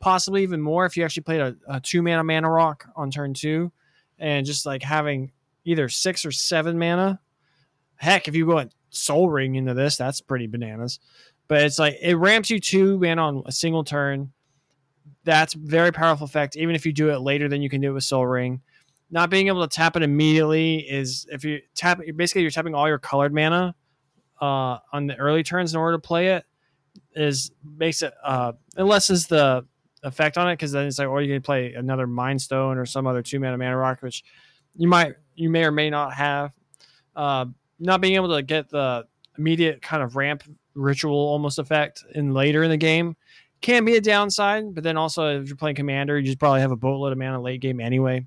possibly 0.00 0.42
even 0.42 0.60
more 0.60 0.86
if 0.86 0.96
you 0.96 1.04
actually 1.04 1.22
played 1.24 1.40
a, 1.40 1.56
a 1.68 1.80
two 1.80 2.02
mana 2.02 2.24
mana 2.24 2.50
rock 2.50 2.86
on 2.96 3.10
turn 3.10 3.34
two, 3.34 3.72
and 4.18 4.46
just 4.46 4.66
like 4.66 4.82
having 4.82 5.32
either 5.64 5.88
six 5.88 6.24
or 6.24 6.32
seven 6.32 6.78
mana. 6.78 7.20
Heck, 7.96 8.28
if 8.28 8.34
you 8.34 8.46
go 8.46 8.64
Sol 8.90 9.28
Ring 9.28 9.56
into 9.56 9.74
this, 9.74 9.96
that's 9.96 10.20
pretty 10.20 10.46
bananas. 10.46 11.00
But 11.48 11.62
it's 11.62 11.78
like 11.78 11.96
it 12.00 12.16
ramps 12.16 12.50
you 12.50 12.60
two 12.60 12.98
mana 12.98 13.22
on 13.22 13.42
a 13.46 13.52
single 13.52 13.84
turn. 13.84 14.32
That's 15.24 15.54
very 15.54 15.92
powerful 15.92 16.24
effect. 16.24 16.56
Even 16.56 16.74
if 16.74 16.86
you 16.86 16.92
do 16.92 17.10
it 17.10 17.20
later 17.20 17.48
than 17.48 17.60
you 17.60 17.68
can 17.68 17.80
do 17.80 17.90
it 17.90 17.94
with 17.94 18.04
Sol 18.04 18.26
Ring, 18.26 18.62
not 19.10 19.30
being 19.30 19.48
able 19.48 19.66
to 19.66 19.74
tap 19.74 19.96
it 19.96 20.02
immediately 20.02 20.78
is 20.78 21.26
if 21.30 21.44
you 21.44 21.60
tap 21.74 22.00
basically 22.16 22.42
you're 22.42 22.50
tapping 22.50 22.74
all 22.74 22.88
your 22.88 22.98
colored 22.98 23.34
mana 23.34 23.74
uh, 24.40 24.78
on 24.92 25.06
the 25.06 25.16
early 25.16 25.42
turns 25.42 25.72
in 25.72 25.80
order 25.80 25.96
to 25.96 26.00
play 26.00 26.28
it. 26.28 26.44
Is 27.18 27.50
makes 27.64 28.02
it 28.02 28.14
uh, 28.22 28.52
it 28.76 28.84
lessens 28.84 29.26
the 29.26 29.66
effect 30.02 30.38
on 30.38 30.48
it 30.48 30.54
because 30.54 30.72
then 30.72 30.86
it's 30.86 30.98
like, 30.98 31.08
or 31.08 31.20
you 31.20 31.34
can 31.34 31.42
play 31.42 31.74
another 31.74 32.06
Mind 32.06 32.40
Stone 32.40 32.78
or 32.78 32.86
some 32.86 33.06
other 33.06 33.22
two 33.22 33.40
mana 33.40 33.58
mana 33.58 33.76
rock, 33.76 34.00
which 34.02 34.22
you 34.76 34.88
might 34.88 35.14
you 35.34 35.50
may 35.50 35.64
or 35.64 35.72
may 35.72 35.90
not 35.90 36.14
have. 36.14 36.52
Uh, 37.16 37.46
not 37.80 38.00
being 38.00 38.14
able 38.14 38.34
to 38.36 38.42
get 38.42 38.68
the 38.68 39.04
immediate 39.36 39.82
kind 39.82 40.02
of 40.02 40.16
ramp 40.16 40.42
ritual 40.74 41.16
almost 41.16 41.58
effect 41.58 42.04
in 42.14 42.32
later 42.32 42.62
in 42.62 42.70
the 42.70 42.76
game 42.76 43.16
can 43.60 43.84
be 43.84 43.96
a 43.96 44.00
downside. 44.00 44.74
But 44.74 44.84
then 44.84 44.96
also 44.96 45.40
if 45.40 45.48
you're 45.48 45.56
playing 45.56 45.76
commander, 45.76 46.18
you 46.18 46.26
just 46.26 46.38
probably 46.38 46.60
have 46.60 46.70
a 46.70 46.76
boatload 46.76 47.12
of 47.12 47.18
mana 47.18 47.40
late 47.40 47.60
game 47.60 47.80
anyway. 47.80 48.26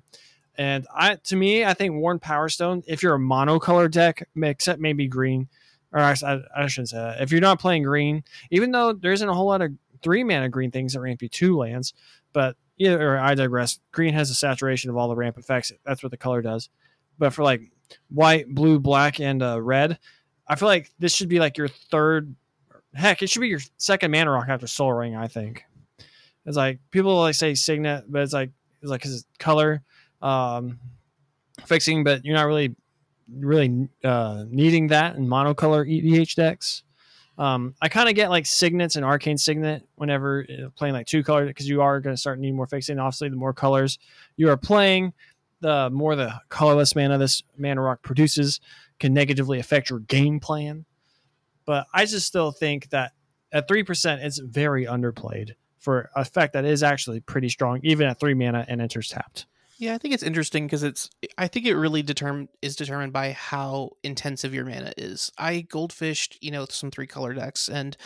And 0.56 0.86
I 0.94 1.16
to 1.16 1.36
me, 1.36 1.64
I 1.64 1.72
think 1.74 1.94
Worn 1.94 2.18
Power 2.18 2.48
Stone, 2.48 2.82
if 2.86 3.02
you're 3.02 3.14
a 3.14 3.18
monocolor 3.18 3.90
deck, 3.90 4.28
except 4.36 4.80
maybe 4.80 5.08
green, 5.08 5.48
or 5.92 6.00
I, 6.00 6.14
I 6.56 6.66
shouldn't 6.66 6.90
say 6.90 6.96
that. 6.96 7.20
If 7.20 7.30
you're 7.30 7.40
not 7.40 7.60
playing 7.60 7.82
green, 7.82 8.24
even 8.50 8.70
though 8.70 8.92
there 8.92 9.12
isn't 9.12 9.28
a 9.28 9.34
whole 9.34 9.46
lot 9.46 9.62
of 9.62 9.72
three 10.02 10.24
mana 10.24 10.48
green 10.48 10.70
things 10.70 10.94
that 10.94 11.00
ramp 11.00 11.22
you 11.22 11.28
two 11.28 11.56
lands, 11.56 11.92
but 12.32 12.56
yeah, 12.76 12.94
or 12.94 13.18
I 13.18 13.34
digress. 13.34 13.78
Green 13.92 14.14
has 14.14 14.30
a 14.30 14.34
saturation 14.34 14.90
of 14.90 14.96
all 14.96 15.08
the 15.08 15.14
ramp 15.14 15.38
effects. 15.38 15.72
That's 15.84 16.02
what 16.02 16.10
the 16.10 16.16
color 16.16 16.42
does. 16.42 16.68
But 17.18 17.32
for 17.32 17.42
like 17.44 17.60
white, 18.08 18.52
blue, 18.52 18.80
black, 18.80 19.20
and 19.20 19.42
uh, 19.42 19.60
red, 19.60 19.98
I 20.48 20.56
feel 20.56 20.68
like 20.68 20.90
this 20.98 21.14
should 21.14 21.28
be 21.28 21.38
like 21.38 21.56
your 21.56 21.68
third. 21.68 22.34
Heck, 22.94 23.22
it 23.22 23.30
should 23.30 23.40
be 23.40 23.48
your 23.48 23.60
second 23.76 24.10
mana 24.10 24.30
rock 24.30 24.46
after 24.48 24.66
Sol 24.66 24.92
Ring. 24.92 25.14
I 25.14 25.28
think 25.28 25.64
it's 26.44 26.56
like 26.56 26.80
people 26.90 27.18
like 27.20 27.34
say 27.34 27.54
Signet, 27.54 28.04
but 28.08 28.22
it's 28.22 28.32
like 28.32 28.50
it's 28.80 28.90
like 28.90 29.02
because 29.02 29.24
color 29.38 29.82
um, 30.20 30.78
fixing, 31.64 32.04
but 32.04 32.24
you're 32.24 32.36
not 32.36 32.46
really 32.46 32.74
really 33.34 33.88
uh, 34.04 34.44
needing 34.48 34.88
that 34.88 35.16
in 35.16 35.26
monocolor 35.26 35.86
EDH 35.86 36.34
decks. 36.34 36.82
Um, 37.38 37.74
I 37.80 37.88
kind 37.88 38.08
of 38.08 38.14
get 38.14 38.30
like 38.30 38.46
signets 38.46 38.96
and 38.96 39.04
arcane 39.04 39.38
signet 39.38 39.86
whenever 39.94 40.46
uh, 40.48 40.68
playing 40.76 40.94
like 40.94 41.06
two 41.06 41.22
color 41.22 41.46
because 41.46 41.68
you 41.68 41.80
are 41.80 42.00
going 42.00 42.14
to 42.14 42.20
start 42.20 42.38
needing 42.38 42.56
more 42.56 42.66
fixing. 42.66 42.98
Obviously, 42.98 43.30
the 43.30 43.36
more 43.36 43.54
colors 43.54 43.98
you 44.36 44.50
are 44.50 44.56
playing, 44.56 45.12
the 45.60 45.88
more 45.90 46.14
the 46.14 46.32
colorless 46.50 46.94
mana 46.94 47.16
this 47.18 47.42
mana 47.56 47.80
rock 47.80 48.02
produces 48.02 48.60
can 49.00 49.14
negatively 49.14 49.58
affect 49.58 49.88
your 49.88 50.00
game 50.00 50.40
plan. 50.40 50.84
But 51.64 51.86
I 51.94 52.04
just 52.04 52.26
still 52.26 52.50
think 52.50 52.90
that 52.90 53.12
at 53.52 53.66
three 53.66 53.82
percent, 53.82 54.22
it's 54.22 54.38
very 54.38 54.84
underplayed 54.84 55.52
for 55.78 56.10
effect 56.14 56.52
that 56.52 56.64
is 56.64 56.82
actually 56.82 57.20
pretty 57.20 57.48
strong, 57.48 57.80
even 57.82 58.06
at 58.06 58.20
three 58.20 58.34
mana 58.34 58.64
and 58.68 58.80
enters 58.80 59.08
tapped. 59.08 59.46
Yeah, 59.82 59.96
I 59.96 59.98
think 59.98 60.14
it's 60.14 60.22
interesting 60.22 60.64
because 60.64 60.84
it's. 60.84 61.10
I 61.38 61.48
think 61.48 61.66
it 61.66 61.74
really 61.74 62.02
determine 62.04 62.48
is 62.62 62.76
determined 62.76 63.12
by 63.12 63.32
how 63.32 63.90
intensive 64.04 64.54
your 64.54 64.64
mana 64.64 64.92
is. 64.96 65.32
I 65.38 65.66
goldfished, 65.68 66.36
you 66.40 66.52
know, 66.52 66.66
some 66.70 66.92
three 66.92 67.08
color 67.08 67.34
decks, 67.34 67.68
and 67.68 67.96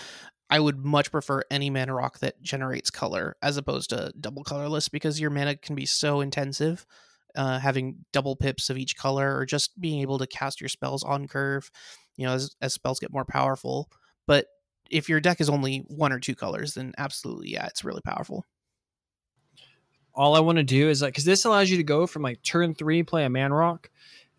I 0.48 0.58
would 0.58 0.86
much 0.86 1.12
prefer 1.12 1.42
any 1.50 1.68
mana 1.68 1.92
rock 1.92 2.20
that 2.20 2.40
generates 2.40 2.88
color 2.88 3.36
as 3.42 3.58
opposed 3.58 3.90
to 3.90 4.10
double 4.18 4.42
colorless 4.42 4.88
because 4.88 5.20
your 5.20 5.28
mana 5.28 5.54
can 5.54 5.74
be 5.76 5.84
so 5.84 6.22
intensive. 6.22 6.86
Uh, 7.34 7.58
having 7.58 8.06
double 8.10 8.36
pips 8.36 8.70
of 8.70 8.78
each 8.78 8.96
color, 8.96 9.36
or 9.36 9.44
just 9.44 9.78
being 9.78 10.00
able 10.00 10.18
to 10.18 10.26
cast 10.26 10.62
your 10.62 10.70
spells 10.70 11.02
on 11.04 11.28
curve, 11.28 11.70
you 12.16 12.26
know, 12.26 12.32
as, 12.32 12.56
as 12.62 12.72
spells 12.72 13.00
get 13.00 13.12
more 13.12 13.26
powerful. 13.26 13.90
But 14.26 14.46
if 14.90 15.10
your 15.10 15.20
deck 15.20 15.42
is 15.42 15.50
only 15.50 15.84
one 15.88 16.12
or 16.14 16.20
two 16.20 16.34
colors, 16.34 16.72
then 16.72 16.94
absolutely, 16.96 17.50
yeah, 17.50 17.66
it's 17.66 17.84
really 17.84 18.00
powerful 18.02 18.46
all 20.16 20.34
I 20.34 20.40
want 20.40 20.56
to 20.56 20.64
do 20.64 20.88
is 20.88 21.02
like 21.02 21.12
because 21.12 21.24
this 21.24 21.44
allows 21.44 21.70
you 21.70 21.76
to 21.76 21.84
go 21.84 22.06
from 22.06 22.22
like 22.22 22.42
turn 22.42 22.74
three, 22.74 23.02
play 23.02 23.24
a 23.24 23.30
man 23.30 23.52
rock, 23.52 23.90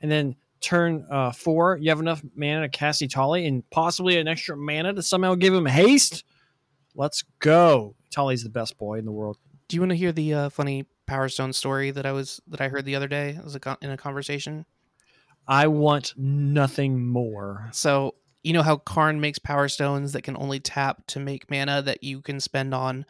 and 0.01 0.12
then 0.12 0.36
turn 0.60 1.05
uh, 1.10 1.31
four, 1.31 1.77
you 1.77 1.89
have 1.89 2.00
enough 2.00 2.22
mana 2.36 2.62
to 2.62 2.69
cast 2.69 3.01
Etali 3.01 3.48
and 3.48 3.67
possibly 3.69 4.17
an 4.17 4.27
extra 4.27 4.57
mana 4.57 4.93
to 4.93 5.03
somehow 5.03 5.36
give 5.36 5.53
him 5.53 5.65
haste. 5.65 6.24
Let's 6.96 7.24
go. 7.39 7.96
Etali's 8.12 8.43
the 8.43 8.50
best 8.50 8.77
boy 8.77 8.98
in 8.98 9.05
the 9.05 9.12
world. 9.12 9.38
Do 9.67 9.75
you 9.75 9.81
want 9.81 9.91
to 9.91 9.98
hear 9.98 10.12
the 10.12 10.34
uh, 10.34 10.50
funny 10.50 10.86
Power 11.05 11.29
Stone 11.29 11.53
story 11.53 11.91
that 11.91 12.05
I 12.05 12.12
was 12.12 12.41
that 12.48 12.60
I 12.60 12.69
heard 12.69 12.86
the 12.86 12.96
other 12.96 13.07
day? 13.07 13.29
It 13.29 13.43
was 13.43 13.55
a, 13.55 13.77
in 13.81 13.91
a 13.91 13.98
conversation. 13.98 14.65
I 15.48 15.67
want 15.67 16.13
nothing 16.17 17.05
more. 17.05 17.69
So 17.72 18.15
you 18.43 18.53
know 18.53 18.63
how 18.63 18.77
Karn 18.77 19.22
makes 19.22 19.39
Power 19.39 19.67
Stones 19.67 20.13
that 20.13 20.24
can 20.24 20.36
only 20.38 20.60
tap 20.60 21.05
to 21.07 21.19
make 21.19 21.51
mana 21.51 21.81
that 21.84 22.03
you 22.03 22.22
can 22.22 22.39
spend 22.39 22.74
on 22.74 23.05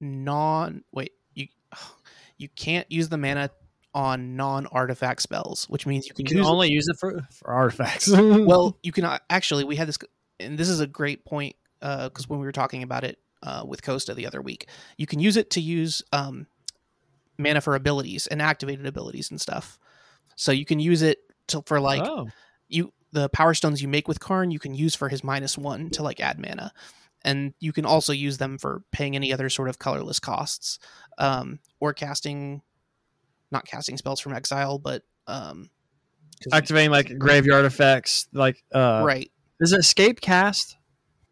non 0.00 0.84
wait 0.92 1.12
you 1.34 1.48
you 2.38 2.48
can't 2.48 2.90
use 2.90 3.08
the 3.08 3.18
mana 3.18 3.50
on 3.94 4.34
non-artifact 4.34 5.22
spells, 5.22 5.66
which 5.68 5.86
means 5.86 6.06
you 6.06 6.14
can, 6.14 6.24
you 6.24 6.28
can 6.30 6.38
use 6.38 6.48
only 6.48 6.68
it. 6.68 6.72
use 6.72 6.88
it 6.88 6.96
for, 6.98 7.24
for 7.30 7.50
artifacts. 7.50 8.08
well, 8.12 8.76
you 8.82 8.92
can 8.92 9.04
uh, 9.04 9.18
actually 9.30 9.64
we 9.64 9.76
had 9.76 9.88
this, 9.88 9.98
and 10.40 10.58
this 10.58 10.68
is 10.68 10.80
a 10.80 10.86
great 10.86 11.24
point 11.24 11.54
because 11.80 12.24
uh, 12.24 12.28
when 12.28 12.40
we 12.40 12.46
were 12.46 12.52
talking 12.52 12.82
about 12.82 13.04
it 13.04 13.18
uh, 13.42 13.62
with 13.66 13.82
Costa 13.82 14.14
the 14.14 14.26
other 14.26 14.42
week, 14.42 14.68
you 14.96 15.06
can 15.06 15.20
use 15.20 15.36
it 15.36 15.50
to 15.50 15.60
use 15.60 16.02
um, 16.12 16.46
mana 17.38 17.60
for 17.60 17.74
abilities 17.74 18.26
and 18.26 18.42
activated 18.42 18.86
abilities 18.86 19.30
and 19.30 19.40
stuff. 19.40 19.78
So 20.34 20.50
you 20.50 20.64
can 20.64 20.80
use 20.80 21.02
it 21.02 21.18
to 21.48 21.62
for 21.66 21.78
like 21.80 22.02
oh. 22.02 22.28
you 22.68 22.92
the 23.12 23.28
power 23.28 23.54
stones 23.54 23.80
you 23.80 23.86
make 23.86 24.08
with 24.08 24.18
Karn, 24.18 24.50
you 24.50 24.58
can 24.58 24.74
use 24.74 24.96
for 24.96 25.08
his 25.08 25.22
minus 25.22 25.56
one 25.56 25.90
to 25.90 26.02
like 26.02 26.18
add 26.18 26.40
mana 26.40 26.72
and 27.24 27.54
you 27.58 27.72
can 27.72 27.86
also 27.86 28.12
use 28.12 28.38
them 28.38 28.58
for 28.58 28.82
paying 28.92 29.16
any 29.16 29.32
other 29.32 29.48
sort 29.48 29.68
of 29.68 29.78
colorless 29.78 30.20
costs 30.20 30.78
um, 31.18 31.58
or 31.80 31.92
casting 31.92 32.62
not 33.50 33.66
casting 33.66 33.96
spells 33.96 34.20
from 34.20 34.32
exile 34.32 34.78
but 34.78 35.02
um, 35.26 35.70
activating 36.52 36.90
like 36.90 37.18
graveyard 37.18 37.64
effects 37.64 38.28
like 38.32 38.62
uh, 38.74 39.02
right. 39.04 39.30
is 39.60 39.72
it 39.72 39.80
escape 39.80 40.20
cast? 40.20 40.76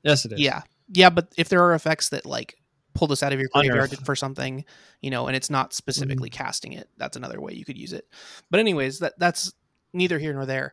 Yes 0.02 0.24
it 0.24 0.32
is. 0.32 0.40
Yeah. 0.40 0.62
Yeah 0.88 1.10
but 1.10 1.28
if 1.36 1.48
there 1.48 1.62
are 1.62 1.74
effects 1.74 2.08
that 2.10 2.24
like 2.24 2.56
pull 2.94 3.08
this 3.08 3.22
out 3.22 3.32
of 3.32 3.40
your 3.40 3.48
graveyard 3.54 3.90
Unearth. 3.90 4.04
for 4.04 4.14
something 4.14 4.64
you 5.00 5.10
know 5.10 5.26
and 5.26 5.36
it's 5.36 5.48
not 5.50 5.72
specifically 5.72 6.28
mm-hmm. 6.28 6.42
casting 6.42 6.72
it 6.74 6.90
that's 6.98 7.16
another 7.16 7.40
way 7.40 7.52
you 7.52 7.64
could 7.64 7.78
use 7.78 7.92
it. 7.92 8.06
But 8.50 8.60
anyways 8.60 9.00
that 9.00 9.18
that's 9.18 9.52
neither 9.92 10.18
here 10.18 10.32
nor 10.32 10.46
there 10.46 10.72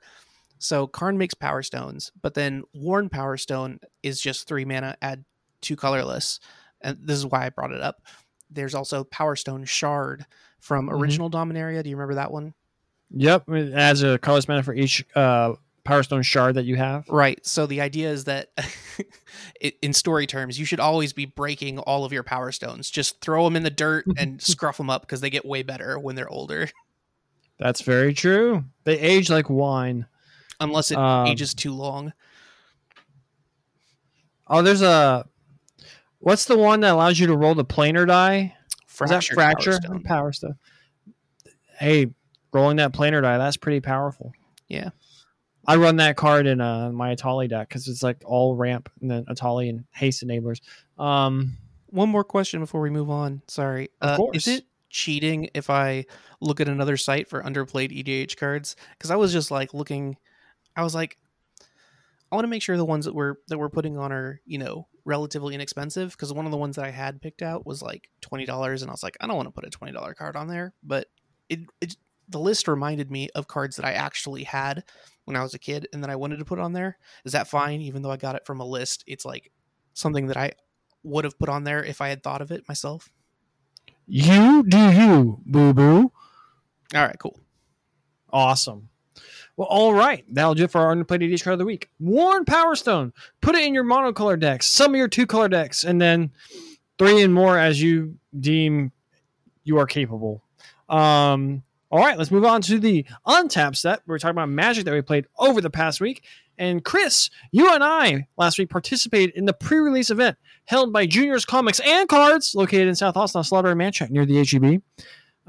so 0.59 0.87
Karn 0.87 1.17
makes 1.17 1.33
Power 1.33 1.63
Stones, 1.63 2.11
but 2.21 2.33
then 2.33 2.63
Worn 2.73 3.09
Power 3.09 3.37
Stone 3.37 3.79
is 4.03 4.21
just 4.21 4.47
three 4.47 4.65
mana, 4.65 4.97
add 5.01 5.23
two 5.61 5.77
colorless. 5.77 6.39
And 6.81 6.97
this 7.01 7.17
is 7.17 7.25
why 7.25 7.45
I 7.45 7.49
brought 7.49 7.71
it 7.71 7.81
up. 7.81 8.01
There's 8.51 8.75
also 8.75 9.05
Power 9.05 9.37
Stone 9.37 9.65
Shard 9.65 10.25
from 10.59 10.87
mm-hmm. 10.87 10.95
original 10.95 11.29
Dominaria. 11.29 11.81
Do 11.81 11.89
you 11.89 11.95
remember 11.95 12.15
that 12.15 12.31
one? 12.31 12.53
Yep. 13.11 13.49
It 13.49 13.73
adds 13.73 14.03
a 14.03 14.19
colorless 14.19 14.47
mana 14.49 14.61
for 14.61 14.73
each 14.73 15.05
uh, 15.15 15.53
Power 15.85 16.03
Stone 16.03 16.23
Shard 16.23 16.55
that 16.55 16.65
you 16.65 16.75
have. 16.75 17.07
Right. 17.07 17.43
So 17.45 17.65
the 17.65 17.79
idea 17.79 18.09
is 18.11 18.25
that 18.25 18.49
in 19.81 19.93
story 19.93 20.27
terms, 20.27 20.59
you 20.59 20.65
should 20.65 20.81
always 20.81 21.13
be 21.13 21.25
breaking 21.25 21.79
all 21.79 22.03
of 22.03 22.11
your 22.11 22.23
Power 22.23 22.51
Stones. 22.51 22.89
Just 22.89 23.21
throw 23.21 23.45
them 23.45 23.55
in 23.55 23.63
the 23.63 23.69
dirt 23.69 24.05
and 24.17 24.41
scruff 24.41 24.75
them 24.75 24.89
up 24.89 25.03
because 25.03 25.21
they 25.21 25.29
get 25.29 25.45
way 25.45 25.63
better 25.63 25.97
when 25.97 26.15
they're 26.15 26.29
older. 26.29 26.69
That's 27.59 27.81
very 27.81 28.13
true. 28.13 28.65
They 28.83 28.99
age 28.99 29.29
like 29.29 29.49
wine 29.49 30.05
unless 30.59 30.91
it 30.91 30.97
um, 30.97 31.27
ages 31.27 31.53
too 31.53 31.73
long. 31.73 32.13
Oh, 34.47 34.61
there's 34.61 34.81
a 34.81 35.25
what's 36.19 36.45
the 36.45 36.57
one 36.57 36.81
that 36.81 36.93
allows 36.93 37.19
you 37.19 37.27
to 37.27 37.35
roll 37.35 37.55
the 37.55 37.65
planar 37.65 38.07
die? 38.07 38.55
Fracture, 38.87 39.17
Is 39.17 39.27
that 39.27 39.33
fracture 39.33 39.71
power 39.71 39.81
stone. 39.81 40.03
power 40.03 40.31
stuff. 40.31 40.55
Hey, 41.77 42.07
rolling 42.51 42.77
that 42.77 42.91
planar 42.91 43.21
die, 43.21 43.37
that's 43.37 43.57
pretty 43.57 43.79
powerful. 43.79 44.33
Yeah. 44.67 44.89
I 45.67 45.75
run 45.75 45.97
that 45.97 46.17
card 46.17 46.47
in 46.47 46.61
uh, 46.61 46.91
my 46.91 47.15
Etali 47.15 47.47
deck 47.47 47.69
because 47.69 47.87
it's 47.87 48.01
like 48.01 48.23
all 48.25 48.55
ramp 48.55 48.89
and 49.01 49.11
then 49.11 49.25
Etali 49.25 49.69
and 49.69 49.85
haste 49.91 50.25
enablers. 50.25 50.61
Um, 50.97 51.57
one 51.87 52.09
more 52.09 52.23
question 52.23 52.59
before 52.59 52.81
we 52.81 52.89
move 52.89 53.09
on. 53.09 53.41
Sorry. 53.47 53.89
Uh, 54.01 54.17
is 54.33 54.47
it 54.47 54.65
cheating 54.89 55.49
if 55.53 55.69
I 55.69 56.05
look 56.41 56.59
at 56.59 56.67
another 56.67 56.97
site 56.97 57.29
for 57.29 57.43
underplayed 57.43 57.91
EDH 57.91 58.35
cards? 58.37 58.75
Because 58.97 59.11
I 59.11 59.15
was 59.15 59.31
just 59.31 59.51
like 59.51 59.73
looking 59.73 60.17
I 60.79 60.83
was 60.83 60.95
like, 60.95 61.17
I 62.31 62.35
want 62.35 62.45
to 62.45 62.49
make 62.49 62.61
sure 62.61 62.77
the 62.77 62.85
ones 62.85 63.05
that 63.05 63.13
we're 63.13 63.35
that 63.49 63.57
we're 63.57 63.69
putting 63.69 63.97
on 63.97 64.13
are 64.13 64.39
you 64.45 64.57
know 64.57 64.87
relatively 65.03 65.55
inexpensive 65.55 66.11
because 66.11 66.31
one 66.31 66.45
of 66.45 66.51
the 66.51 66.57
ones 66.57 66.77
that 66.77 66.85
I 66.85 66.91
had 66.91 67.21
picked 67.21 67.41
out 67.41 67.65
was 67.65 67.81
like 67.81 68.09
twenty 68.21 68.45
dollars, 68.45 68.81
and 68.81 68.89
I 68.89 68.93
was 68.93 69.03
like, 69.03 69.17
I 69.19 69.27
don't 69.27 69.35
want 69.35 69.47
to 69.47 69.53
put 69.53 69.65
a 69.65 69.69
twenty 69.69 69.91
dollar 69.91 70.13
card 70.13 70.37
on 70.37 70.47
there, 70.47 70.73
but 70.81 71.07
it, 71.49 71.59
it 71.81 71.97
the 72.29 72.39
list 72.39 72.67
reminded 72.67 73.11
me 73.11 73.29
of 73.35 73.47
cards 73.47 73.75
that 73.75 73.85
I 73.85 73.93
actually 73.93 74.43
had 74.43 74.83
when 75.25 75.35
I 75.35 75.43
was 75.43 75.53
a 75.53 75.59
kid 75.59 75.87
and 75.91 76.01
that 76.03 76.11
I 76.11 76.15
wanted 76.15 76.37
to 76.39 76.45
put 76.45 76.59
on 76.59 76.73
there. 76.73 76.97
Is 77.25 77.33
that 77.33 77.49
fine? 77.49 77.81
Even 77.81 78.03
though 78.03 78.11
I 78.11 78.17
got 78.17 78.35
it 78.35 78.45
from 78.45 78.61
a 78.61 78.65
list, 78.65 79.03
it's 79.05 79.25
like 79.25 79.51
something 79.93 80.27
that 80.27 80.37
I 80.37 80.53
would 81.03 81.25
have 81.25 81.39
put 81.39 81.49
on 81.49 81.65
there 81.65 81.83
if 81.83 81.99
I 81.99 82.09
had 82.09 82.23
thought 82.23 82.41
of 82.41 82.51
it 82.51 82.67
myself. 82.69 83.09
You 84.07 84.63
do 84.63 84.91
you, 84.91 85.41
boo 85.45 85.73
boo. 85.73 86.11
All 86.95 87.05
right, 87.05 87.19
cool. 87.19 87.39
Awesome. 88.31 88.89
Well, 89.59 89.67
all 89.67 89.93
right. 89.93 90.23
That'll 90.31 90.55
do 90.55 90.63
it 90.63 90.71
for 90.71 90.79
our 90.79 90.95
underplayed 90.95 91.21
EDH 91.21 91.43
card 91.43 91.55
of 91.55 91.59
the 91.59 91.65
week. 91.65 91.89
Worn 91.99 92.45
Power 92.45 92.77
Stone. 92.77 93.11
Put 93.41 93.55
it 93.55 93.65
in 93.65 93.73
your 93.73 93.83
monocolor 93.83 94.39
decks, 94.39 94.67
some 94.67 94.93
of 94.93 94.97
your 94.97 95.09
two 95.09 95.27
color 95.27 95.49
decks, 95.49 95.83
and 95.83 95.99
then 96.01 96.31
three 96.97 97.21
and 97.21 97.33
more 97.33 97.59
as 97.59 97.81
you 97.81 98.15
deem 98.39 98.93
you 99.65 99.77
are 99.77 99.85
capable. 99.85 100.45
Um, 100.87 101.61
all 101.91 101.99
right, 101.99 102.17
let's 102.17 102.31
move 102.31 102.45
on 102.45 102.61
to 102.61 102.79
the 102.79 103.05
untapped 103.25 103.75
set. 103.75 103.99
We 104.07 104.15
are 104.15 104.17
talking 104.17 104.37
about 104.37 104.47
Magic 104.47 104.85
that 104.85 104.93
we 104.93 105.01
played 105.01 105.27
over 105.37 105.59
the 105.59 105.69
past 105.69 105.99
week. 105.99 106.23
And 106.57 106.85
Chris, 106.85 107.29
you 107.51 107.73
and 107.73 107.83
I 107.83 108.29
last 108.37 108.59
week 108.59 108.69
participated 108.69 109.35
in 109.35 109.43
the 109.43 109.51
pre-release 109.51 110.09
event 110.09 110.37
held 110.67 110.93
by 110.93 111.05
Juniors 111.05 111.43
Comics 111.43 111.81
and 111.81 112.07
Cards, 112.07 112.55
located 112.55 112.87
in 112.87 112.95
South 112.95 113.17
Austin, 113.17 113.43
Slaughter 113.43 113.71
and 113.71 113.81
Manchac 113.81 114.09
near 114.09 114.25
the 114.25 114.37
HEB. 114.37 114.81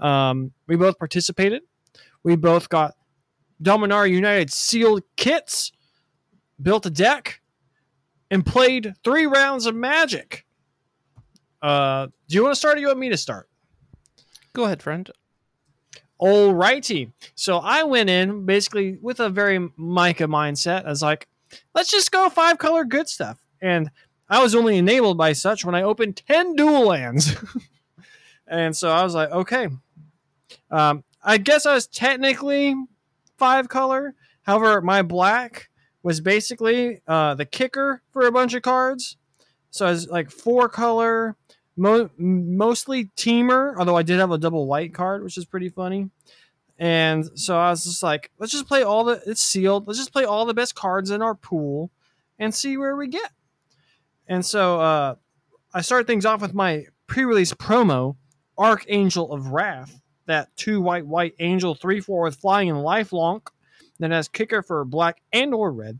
Um, 0.04 0.50
we 0.66 0.74
both 0.74 0.98
participated. 0.98 1.62
We 2.24 2.34
both 2.34 2.68
got 2.68 2.94
Dominaria 3.62 4.10
United 4.10 4.52
sealed 4.52 5.02
kits, 5.16 5.72
built 6.60 6.86
a 6.86 6.90
deck, 6.90 7.40
and 8.30 8.44
played 8.44 8.94
three 9.04 9.26
rounds 9.26 9.66
of 9.66 9.74
Magic. 9.74 10.46
Uh, 11.60 12.06
do 12.28 12.36
you 12.36 12.42
want 12.42 12.54
to 12.54 12.58
start 12.58 12.78
or 12.78 12.80
you 12.80 12.86
want 12.86 12.98
me 12.98 13.10
to 13.10 13.16
start? 13.16 13.48
Go 14.52 14.64
ahead, 14.64 14.82
friend. 14.82 15.10
All 16.18 16.54
righty. 16.54 17.12
So 17.34 17.58
I 17.58 17.82
went 17.84 18.10
in 18.10 18.44
basically 18.44 18.98
with 19.00 19.20
a 19.20 19.30
very 19.30 19.70
Micah 19.76 20.26
mindset. 20.26 20.84
I 20.84 20.90
was 20.90 21.02
like, 21.02 21.28
let's 21.74 21.90
just 21.90 22.12
go 22.12 22.28
five 22.28 22.58
color 22.58 22.84
good 22.84 23.08
stuff. 23.08 23.38
And 23.60 23.90
I 24.28 24.42
was 24.42 24.54
only 24.54 24.78
enabled 24.78 25.18
by 25.18 25.32
such 25.32 25.64
when 25.64 25.74
I 25.74 25.82
opened 25.82 26.22
10 26.28 26.54
dual 26.54 26.86
lands. 26.86 27.34
and 28.46 28.76
so 28.76 28.90
I 28.90 29.02
was 29.02 29.14
like, 29.14 29.30
okay. 29.30 29.68
Um, 30.70 31.04
I 31.22 31.38
guess 31.38 31.66
I 31.66 31.74
was 31.74 31.86
technically 31.86 32.74
five 33.40 33.70
color. 33.70 34.14
However, 34.42 34.82
my 34.82 35.00
black 35.02 35.70
was 36.02 36.20
basically 36.20 37.00
uh, 37.08 37.34
the 37.34 37.46
kicker 37.46 38.02
for 38.12 38.26
a 38.26 38.32
bunch 38.32 38.54
of 38.54 38.62
cards. 38.62 39.16
So 39.70 39.86
I 39.86 39.90
was 39.90 40.08
like 40.08 40.30
four 40.30 40.68
color, 40.68 41.36
mo- 41.76 42.10
mostly 42.18 43.06
Temur, 43.16 43.74
although 43.78 43.96
I 43.96 44.02
did 44.02 44.18
have 44.18 44.30
a 44.30 44.38
double 44.38 44.66
white 44.66 44.92
card, 44.92 45.24
which 45.24 45.38
is 45.38 45.46
pretty 45.46 45.70
funny. 45.70 46.10
And 46.78 47.28
so 47.34 47.58
I 47.58 47.70
was 47.70 47.84
just 47.84 48.02
like, 48.02 48.30
let's 48.38 48.52
just 48.52 48.66
play 48.68 48.82
all 48.82 49.04
the 49.04 49.22
it's 49.26 49.42
sealed. 49.42 49.86
Let's 49.86 49.98
just 49.98 50.12
play 50.12 50.24
all 50.24 50.46
the 50.46 50.54
best 50.54 50.74
cards 50.74 51.10
in 51.10 51.22
our 51.22 51.34
pool 51.34 51.90
and 52.38 52.54
see 52.54 52.76
where 52.76 52.96
we 52.96 53.08
get. 53.08 53.32
And 54.26 54.44
so 54.44 54.80
uh, 54.80 55.14
I 55.74 55.80
started 55.80 56.06
things 56.06 56.24
off 56.24 56.40
with 56.40 56.54
my 56.54 56.86
pre-release 57.06 57.52
promo, 57.52 58.16
Archangel 58.56 59.32
of 59.32 59.48
Wrath, 59.48 59.99
that 60.26 60.54
two 60.56 60.80
white 60.80 61.06
white 61.06 61.34
angel 61.38 61.74
three 61.74 62.00
four 62.00 62.24
with 62.24 62.36
flying 62.36 62.70
and 62.70 62.78
lifelink. 62.78 63.48
Then 63.98 64.12
has 64.12 64.28
kicker 64.28 64.62
for 64.62 64.84
black 64.84 65.20
and 65.32 65.52
or 65.52 65.72
red. 65.72 65.98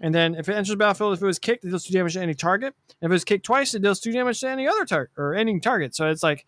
And 0.00 0.14
then 0.14 0.34
if 0.34 0.48
it 0.48 0.52
enters 0.52 0.68
the 0.68 0.76
battlefield, 0.76 1.14
if 1.14 1.22
it 1.22 1.26
was 1.26 1.38
kicked, 1.38 1.64
it 1.64 1.68
deals 1.68 1.84
two 1.84 1.92
damage 1.92 2.14
to 2.14 2.22
any 2.22 2.34
target. 2.34 2.74
And 2.88 3.08
if 3.08 3.10
it 3.10 3.12
was 3.12 3.24
kicked 3.24 3.44
twice, 3.44 3.74
it 3.74 3.82
deals 3.82 4.00
two 4.00 4.12
damage 4.12 4.40
to 4.40 4.48
any 4.48 4.66
other 4.66 4.84
target 4.84 5.12
or 5.16 5.34
any 5.34 5.58
target. 5.60 5.94
So 5.94 6.08
it's 6.08 6.22
like 6.22 6.46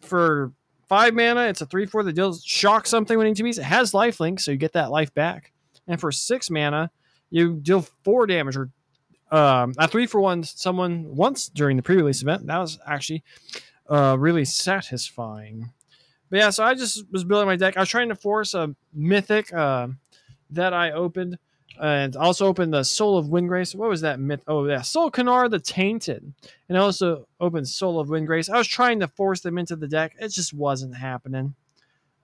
for 0.00 0.52
five 0.88 1.14
mana, 1.14 1.42
it's 1.42 1.60
a 1.60 1.66
three 1.66 1.86
four 1.86 2.02
that 2.02 2.12
deals 2.12 2.44
shock 2.44 2.86
something 2.86 3.18
when 3.18 3.26
it 3.26 3.36
TPs. 3.36 3.58
It 3.58 3.64
has 3.64 3.94
life 3.94 4.20
link, 4.20 4.38
so 4.38 4.50
you 4.50 4.56
get 4.56 4.74
that 4.74 4.90
life 4.90 5.12
back. 5.14 5.52
And 5.86 6.00
for 6.00 6.12
six 6.12 6.50
mana, 6.50 6.90
you 7.30 7.56
deal 7.56 7.82
four 8.04 8.26
damage 8.26 8.56
or 8.56 8.70
um, 9.30 9.74
a 9.78 9.88
three 9.88 10.06
for 10.06 10.20
one 10.20 10.44
someone 10.44 11.16
once 11.16 11.48
during 11.48 11.76
the 11.76 11.82
pre-release 11.82 12.22
event. 12.22 12.46
That 12.46 12.58
was 12.58 12.78
actually 12.86 13.24
uh, 13.90 14.16
really 14.18 14.44
satisfying. 14.44 15.70
But 16.30 16.38
yeah, 16.38 16.50
so 16.50 16.64
I 16.64 16.74
just 16.74 17.04
was 17.12 17.24
building 17.24 17.46
my 17.46 17.56
deck. 17.56 17.76
I 17.76 17.80
was 17.80 17.88
trying 17.88 18.08
to 18.08 18.14
force 18.14 18.54
a 18.54 18.74
mythic 18.92 19.52
uh, 19.52 19.88
that 20.50 20.72
I 20.72 20.92
opened, 20.92 21.38
and 21.80 22.16
also 22.16 22.46
opened 22.46 22.72
the 22.72 22.82
Soul 22.84 23.18
of 23.18 23.26
Windgrace. 23.26 23.74
What 23.74 23.88
was 23.88 24.00
that 24.00 24.20
myth? 24.20 24.42
Oh 24.46 24.66
yeah, 24.66 24.78
Sol'Kanar 24.78 25.50
the 25.50 25.58
Tainted, 25.58 26.32
and 26.68 26.78
I 26.78 26.80
also 26.80 27.28
opened 27.40 27.68
Soul 27.68 28.00
of 28.00 28.08
Windgrace. 28.08 28.50
I 28.50 28.58
was 28.58 28.68
trying 28.68 29.00
to 29.00 29.08
force 29.08 29.40
them 29.40 29.58
into 29.58 29.76
the 29.76 29.88
deck. 29.88 30.16
It 30.18 30.28
just 30.28 30.54
wasn't 30.54 30.96
happening. 30.96 31.54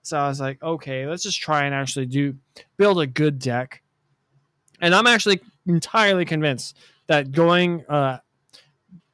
So 0.03 0.17
I 0.17 0.27
was 0.27 0.39
like, 0.39 0.61
okay, 0.63 1.05
let's 1.05 1.23
just 1.23 1.39
try 1.39 1.65
and 1.65 1.75
actually 1.75 2.07
do 2.07 2.35
build 2.77 2.99
a 2.99 3.07
good 3.07 3.39
deck. 3.39 3.81
And 4.81 4.95
I'm 4.95 5.05
actually 5.05 5.41
entirely 5.67 6.25
convinced 6.25 6.75
that 7.07 7.31
going 7.31 7.85
uh, 7.87 8.17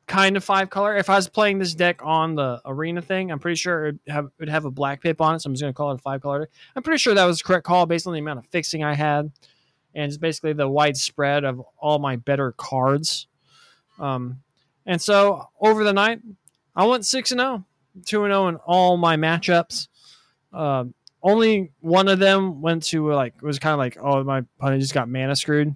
kind 0.07 0.37
of 0.37 0.43
five 0.43 0.69
color. 0.69 0.95
If 0.95 1.09
I 1.09 1.15
was 1.15 1.27
playing 1.27 1.59
this 1.59 1.75
deck 1.75 1.99
on 2.03 2.35
the 2.35 2.61
arena 2.65 3.01
thing, 3.01 3.31
I'm 3.31 3.39
pretty 3.39 3.57
sure 3.57 3.87
it 3.87 3.91
would 3.91 4.13
have, 4.13 4.25
it 4.25 4.31
would 4.39 4.49
have 4.49 4.65
a 4.65 4.71
black 4.71 5.01
pip 5.01 5.21
on 5.21 5.35
it. 5.35 5.41
So 5.41 5.47
I'm 5.47 5.53
just 5.53 5.61
going 5.61 5.73
to 5.73 5.77
call 5.77 5.91
it 5.91 5.95
a 5.95 5.97
five 5.99 6.21
color. 6.21 6.49
I'm 6.75 6.83
pretty 6.83 6.97
sure 6.97 7.13
that 7.13 7.25
was 7.25 7.39
the 7.39 7.43
correct 7.43 7.65
call 7.65 7.85
based 7.85 8.07
on 8.07 8.13
the 8.13 8.19
amount 8.19 8.39
of 8.39 8.47
fixing 8.47 8.83
I 8.83 8.95
had 8.95 9.31
and 9.93 10.09
just 10.09 10.21
basically 10.21 10.53
the 10.53 10.67
widespread 10.67 11.43
of 11.43 11.61
all 11.77 11.99
my 11.99 12.15
better 12.15 12.53
cards. 12.53 13.27
Um, 13.99 14.41
and 14.85 15.01
so 15.01 15.49
over 15.59 15.83
the 15.83 15.93
night, 15.93 16.21
I 16.75 16.85
went 16.85 17.05
6 17.05 17.31
and 17.31 17.39
0, 17.41 17.65
2 18.05 18.23
and 18.23 18.31
0 18.31 18.47
in 18.47 18.55
all 18.57 18.95
my 18.95 19.17
matchups. 19.17 19.87
Uh, 20.53 20.85
only 21.21 21.71
one 21.81 22.07
of 22.07 22.19
them 22.19 22.61
went 22.61 22.83
to 22.83 23.11
like, 23.11 23.41
was 23.41 23.59
kind 23.59 23.73
of 23.73 23.79
like, 23.79 23.97
oh, 23.99 24.23
my 24.23 24.39
opponent 24.39 24.81
just 24.81 24.93
got 24.93 25.09
mana 25.09 25.35
screwed. 25.35 25.75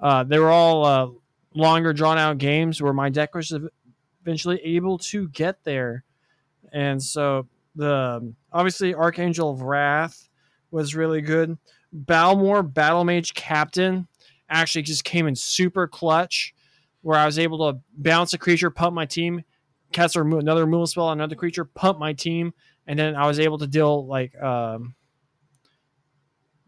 Uh, 0.00 0.24
they 0.24 0.38
were 0.38 0.50
all 0.50 0.84
uh, 0.84 1.08
longer 1.54 1.92
drawn 1.92 2.18
out 2.18 2.38
games 2.38 2.82
where 2.82 2.92
my 2.92 3.08
deck 3.08 3.34
was 3.34 3.56
eventually 4.22 4.60
able 4.62 4.98
to 4.98 5.28
get 5.28 5.64
there. 5.64 6.04
And 6.72 7.02
so 7.02 7.46
the 7.76 8.34
obviously 8.52 8.94
Archangel 8.94 9.50
of 9.50 9.62
Wrath 9.62 10.28
was 10.70 10.94
really 10.94 11.20
good. 11.20 11.56
Balmor 11.92 12.62
Battle 12.62 13.04
Mage 13.04 13.34
Captain 13.34 14.08
actually 14.48 14.82
just 14.82 15.04
came 15.04 15.26
in 15.26 15.36
super 15.36 15.86
clutch 15.86 16.54
where 17.02 17.18
I 17.18 17.26
was 17.26 17.38
able 17.38 17.72
to 17.72 17.80
bounce 17.96 18.32
a 18.32 18.38
creature, 18.38 18.70
pump 18.70 18.94
my 18.94 19.06
team, 19.06 19.44
cast 19.92 20.16
another 20.16 20.64
removal 20.64 20.86
spell 20.86 21.10
another 21.10 21.36
creature, 21.36 21.64
pump 21.64 21.98
my 21.98 22.12
team, 22.12 22.52
and 22.86 22.98
then 22.98 23.14
I 23.14 23.26
was 23.26 23.38
able 23.38 23.58
to 23.58 23.66
deal 23.66 24.06
like 24.06 24.40
um, 24.42 24.94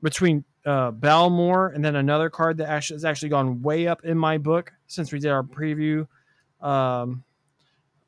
between 0.03 0.45
uh, 0.67 0.91
Balmor, 0.91 1.69
and 1.69 1.85
then 1.85 1.97
another 1.97 2.29
card 2.29 2.59
that 2.59 2.69
actually 2.69 2.97
has 2.97 3.05
actually 3.05 3.29
gone 3.29 3.63
way 3.63 3.87
up 3.87 4.05
in 4.05 4.19
my 4.19 4.37
book 4.37 4.73
since 4.89 5.13
we 5.13 5.21
did 5.21 5.31
our 5.31 5.45
preview 5.45 6.07
um, 6.61 7.23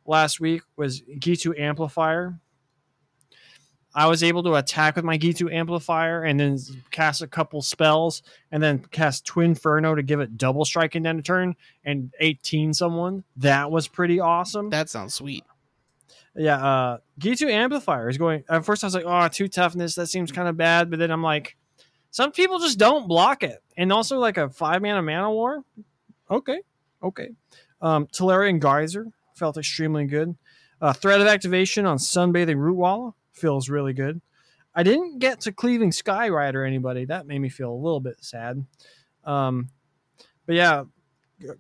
last 0.05 0.41
week 0.41 0.63
was 0.77 1.01
Ghitu 1.03 1.59
Amplifier. 1.59 2.39
I 3.95 4.07
was 4.07 4.23
able 4.23 4.43
to 4.43 4.55
attack 4.55 4.97
with 4.97 5.05
my 5.05 5.19
Ghitu 5.19 5.53
Amplifier 5.53 6.23
and 6.23 6.39
then 6.39 6.59
cast 6.91 7.23
a 7.23 7.27
couple 7.27 7.63
spells 7.63 8.23
and 8.53 8.63
then 8.63 8.81
cast 8.91 9.25
Twin 9.25 9.55
Twinferno 9.55 9.97
to 9.97 10.03
give 10.03 10.21
it 10.21 10.37
double 10.37 10.65
strike 10.65 10.95
and 10.95 11.07
end 11.07 11.21
a 11.21 11.23
turn 11.23 11.57
and 11.85 12.13
18 12.21 12.75
someone. 12.75 13.25
That 13.37 13.71
was 13.71 13.89
pretty 13.89 14.21
awesome. 14.21 14.71
That 14.71 14.91
sounds 14.91 15.15
sweet. 15.15 15.45
Yeah, 16.37 16.65
uh 16.65 16.99
Ghitu 17.19 17.51
Amplifier 17.51 18.09
is 18.09 18.19
going 18.19 18.45
at 18.49 18.65
first 18.65 18.85
I 18.85 18.87
was 18.87 18.95
like, 18.95 19.05
oh 19.07 19.29
two 19.29 19.49
toughness, 19.49 19.95
that 19.95 20.09
seems 20.09 20.31
kind 20.31 20.49
of 20.49 20.57
bad, 20.57 20.91
but 20.91 20.99
then 20.99 21.11
I'm 21.11 21.23
like, 21.23 21.57
some 22.19 22.33
people 22.33 22.59
just 22.59 22.81
don't 22.81 23.07
block 23.07 23.45
it. 23.45 23.63
And 23.77 23.93
also 23.93 24.19
like 24.19 24.39
a 24.39 24.49
five 24.49 24.83
mana 24.83 25.03
mana 25.03 25.31
war. 25.31 25.63
Okay. 26.29 26.59
Okay. 27.01 27.29
Um 27.81 28.09
Tolarian 28.09 28.59
Geyser 28.59 29.07
felt 29.37 29.57
extremely 29.57 30.05
good. 30.05 30.35
Uh, 30.81 30.93
threat 30.93 31.21
of 31.21 31.29
activation 31.29 31.87
on 31.87 31.97
Sunbathing 31.97 32.57
Rootwalla 32.57 33.15
feels 33.31 33.69
really 33.69 33.93
good. 33.93 34.21
I 34.75 34.83
didn't 34.83 35.21
get 35.21 35.43
to 35.43 35.53
Cleaving 35.53 35.93
Skyride 35.93 36.55
or 36.55 36.65
anybody. 36.65 37.05
That 37.05 37.29
made 37.29 37.39
me 37.39 37.51
feel 37.51 37.71
a 37.71 37.85
little 37.85 38.01
bit 38.01 38.17
sad. 38.19 38.67
Um, 39.23 39.69
but 40.45 40.57
yeah, 40.57 40.85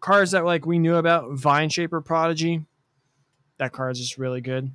cards 0.00 0.32
that 0.32 0.44
like 0.44 0.66
we 0.66 0.80
knew 0.80 0.96
about 0.96 1.30
Vineshaper 1.30 2.04
Prodigy. 2.04 2.64
That 3.58 3.70
card's 3.70 4.00
just 4.00 4.18
really 4.18 4.40
good. 4.40 4.72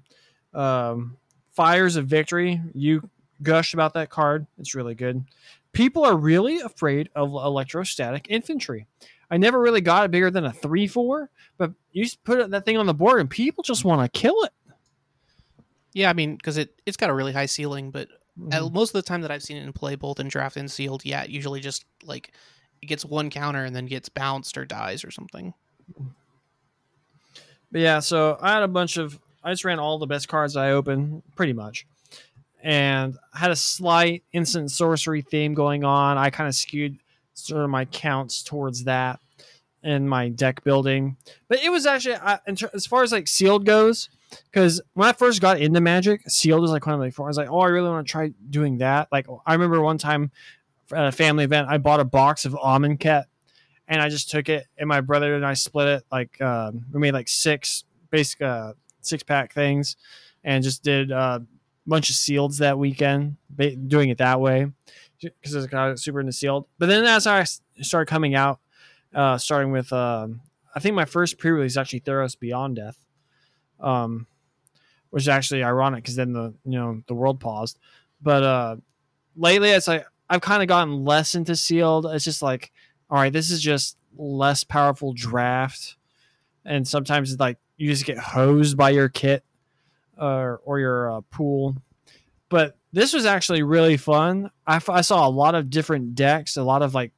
Um, 0.53 1.17
Fires 1.51 1.97
of 1.97 2.07
Victory. 2.07 2.61
You 2.73 3.09
gushed 3.41 3.73
about 3.73 3.95
that 3.95 4.09
card. 4.09 4.47
It's 4.57 4.75
really 4.75 4.95
good 4.95 5.25
people 5.73 6.05
are 6.05 6.15
really 6.15 6.59
afraid 6.59 7.09
of 7.15 7.29
electrostatic 7.31 8.27
infantry. 8.29 8.87
I 9.29 9.37
never 9.37 9.59
really 9.59 9.81
got 9.81 10.05
it 10.05 10.11
bigger 10.11 10.29
than 10.29 10.45
a 10.45 10.53
3 10.53 10.87
4, 10.87 11.29
but 11.57 11.71
you 11.91 12.07
put 12.23 12.51
that 12.51 12.65
thing 12.65 12.77
on 12.77 12.85
the 12.85 12.93
board 12.93 13.19
and 13.19 13.29
people 13.29 13.63
just 13.63 13.83
want 13.83 14.01
to 14.01 14.19
kill 14.19 14.43
it. 14.43 14.51
Yeah, 15.93 16.09
I 16.09 16.13
mean, 16.13 16.35
because 16.35 16.57
it, 16.57 16.79
it's 16.85 16.97
got 16.97 17.09
a 17.09 17.13
really 17.13 17.33
high 17.33 17.47
ceiling, 17.47 17.91
but 17.91 18.07
mm-hmm. 18.39 18.73
most 18.73 18.89
of 18.89 18.93
the 18.93 19.07
time 19.07 19.21
that 19.21 19.31
I've 19.31 19.43
seen 19.43 19.57
it 19.57 19.63
in 19.63 19.73
play, 19.73 19.95
both 19.95 20.19
in 20.19 20.27
draft 20.27 20.57
and 20.57 20.69
sealed, 20.69 21.05
yeah, 21.05 21.23
it 21.23 21.29
usually 21.29 21.59
just 21.59 21.85
like 22.03 22.33
it 22.81 22.87
gets 22.87 23.05
one 23.05 23.29
counter 23.29 23.63
and 23.63 23.75
then 23.75 23.85
gets 23.85 24.09
bounced 24.09 24.57
or 24.57 24.65
dies 24.65 25.03
or 25.03 25.11
something. 25.11 25.53
But 27.71 27.81
yeah, 27.81 27.99
so 27.99 28.37
I 28.39 28.53
had 28.53 28.63
a 28.63 28.67
bunch 28.67 28.97
of, 28.97 29.19
I 29.43 29.51
just 29.51 29.65
ran 29.65 29.79
all 29.79 29.97
the 29.97 30.05
best 30.05 30.27
cards 30.27 30.55
I 30.55 30.71
opened 30.71 31.23
pretty 31.35 31.53
much 31.53 31.87
and 32.63 33.17
had 33.33 33.51
a 33.51 33.55
slight 33.55 34.23
instant 34.31 34.71
sorcery 34.71 35.21
theme 35.21 35.53
going 35.53 35.83
on. 35.83 36.17
I 36.17 36.29
kind 36.29 36.47
of 36.47 36.55
skewed 36.55 36.97
sort 37.33 37.63
of 37.63 37.69
my 37.69 37.85
counts 37.85 38.41
towards 38.41 38.85
that 38.85 39.19
in 39.83 40.07
my 40.07 40.29
deck 40.29 40.63
building, 40.63 41.17
but 41.49 41.61
it 41.61 41.69
was 41.69 41.85
actually 41.85 42.15
I, 42.15 42.39
as 42.73 42.87
far 42.87 43.03
as 43.03 43.11
like 43.11 43.27
sealed 43.27 43.65
goes. 43.65 44.09
Because 44.51 44.81
when 44.93 45.07
I 45.07 45.11
first 45.11 45.41
got 45.41 45.61
into 45.61 45.79
Magic, 45.79 46.21
sealed 46.27 46.61
was 46.61 46.71
like 46.71 46.87
one 46.87 46.95
of 46.95 47.01
the. 47.01 47.21
I 47.21 47.27
was 47.27 47.37
like, 47.37 47.49
oh, 47.51 47.59
I 47.59 47.67
really 47.67 47.89
want 47.89 48.07
to 48.07 48.11
try 48.11 48.31
doing 48.49 48.79
that. 48.79 49.09
Like 49.11 49.27
I 49.45 49.53
remember 49.53 49.79
one 49.81 49.99
time 49.99 50.31
at 50.91 51.05
a 51.05 51.11
family 51.11 51.43
event, 51.43 51.67
I 51.69 51.77
bought 51.77 51.99
a 51.99 52.05
box 52.05 52.45
of 52.45 52.53
Amonkhet, 52.53 53.25
and 53.87 54.01
I 54.01 54.09
just 54.09 54.31
took 54.31 54.49
it, 54.49 54.65
and 54.77 54.87
my 54.87 55.01
brother 55.01 55.35
and 55.35 55.45
I 55.45 55.53
split 55.53 55.87
it. 55.87 56.03
Like 56.11 56.41
um, 56.41 56.85
we 56.91 56.99
made 56.99 57.13
like 57.13 57.27
six 57.27 57.83
basic 58.09 58.41
uh, 58.41 58.73
six 59.01 59.21
pack 59.21 59.53
things, 59.53 59.97
and 60.43 60.63
just 60.63 60.81
did 60.81 61.11
uh, 61.11 61.41
bunch 61.85 62.09
of 62.09 62.15
sealeds 62.15 62.57
that 62.59 62.77
weekend, 62.77 63.37
doing 63.87 64.09
it 64.09 64.17
that 64.19 64.39
way 64.39 64.67
because 65.21 65.53
it's 65.53 65.67
kind 65.67 65.91
of 65.91 65.99
super 65.99 66.19
into 66.19 66.33
sealed. 66.33 66.67
But 66.77 66.87
then 66.87 67.05
as 67.05 67.27
I 67.27 67.45
started 67.81 68.09
coming 68.09 68.35
out, 68.35 68.59
uh, 69.13 69.37
starting 69.37 69.71
with 69.71 69.91
um, 69.93 70.41
I 70.75 70.79
think 70.79 70.95
my 70.95 71.05
first 71.05 71.37
pre-release 71.37 71.77
actually 71.77 72.01
Theros 72.01 72.37
Beyond 72.37 72.77
Death, 72.77 72.97
um, 73.79 74.27
which 75.11 75.23
is 75.23 75.29
actually 75.29 75.63
ironic 75.63 76.03
because 76.03 76.15
then 76.15 76.33
the 76.33 76.53
you 76.65 76.79
know 76.79 77.01
the 77.07 77.13
world 77.13 77.39
paused. 77.39 77.77
But 78.21 78.43
uh, 78.43 78.75
lately, 79.35 79.69
it's 79.69 79.87
like 79.87 80.05
I've 80.29 80.41
kind 80.41 80.61
of 80.61 80.67
gotten 80.67 81.05
less 81.05 81.35
into 81.35 81.55
sealed. 81.55 82.05
It's 82.05 82.25
just 82.25 82.41
like, 82.41 82.71
all 83.09 83.17
right, 83.17 83.31
this 83.31 83.51
is 83.51 83.61
just 83.61 83.97
less 84.17 84.63
powerful 84.63 85.13
draft, 85.13 85.97
and 86.65 86.87
sometimes 86.87 87.31
it's 87.31 87.39
like 87.39 87.57
you 87.77 87.89
just 87.89 88.05
get 88.05 88.17
hosed 88.17 88.77
by 88.77 88.89
your 88.89 89.09
kit 89.09 89.43
or 90.17 90.61
or 90.65 90.79
your 90.79 91.11
uh, 91.11 91.21
pool. 91.31 91.75
But 92.49 92.77
this 92.91 93.13
was 93.13 93.25
actually 93.25 93.63
really 93.63 93.97
fun. 93.97 94.51
I, 94.67 94.79
I 94.87 95.01
saw 95.01 95.27
a 95.27 95.29
lot 95.29 95.55
of 95.55 95.69
different 95.69 96.15
decks, 96.15 96.57
a 96.57 96.63
lot 96.63 96.81
of 96.81 96.93
like 96.93 97.11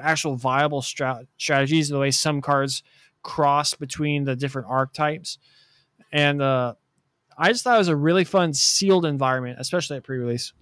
actual 0.00 0.36
viable 0.36 0.82
strat- 0.82 1.26
strategies. 1.38 1.88
The 1.88 1.98
way 1.98 2.10
some 2.10 2.40
cards 2.40 2.82
cross 3.22 3.74
between 3.74 4.24
the 4.24 4.36
different 4.36 4.68
archetypes, 4.68 5.38
and 6.12 6.42
uh, 6.42 6.74
I 7.38 7.50
just 7.52 7.64
thought 7.64 7.76
it 7.76 7.78
was 7.78 7.88
a 7.88 7.96
really 7.96 8.24
fun 8.24 8.52
sealed 8.52 9.06
environment, 9.06 9.58
especially 9.58 9.96
at 9.96 10.04
pre-release. 10.04 10.52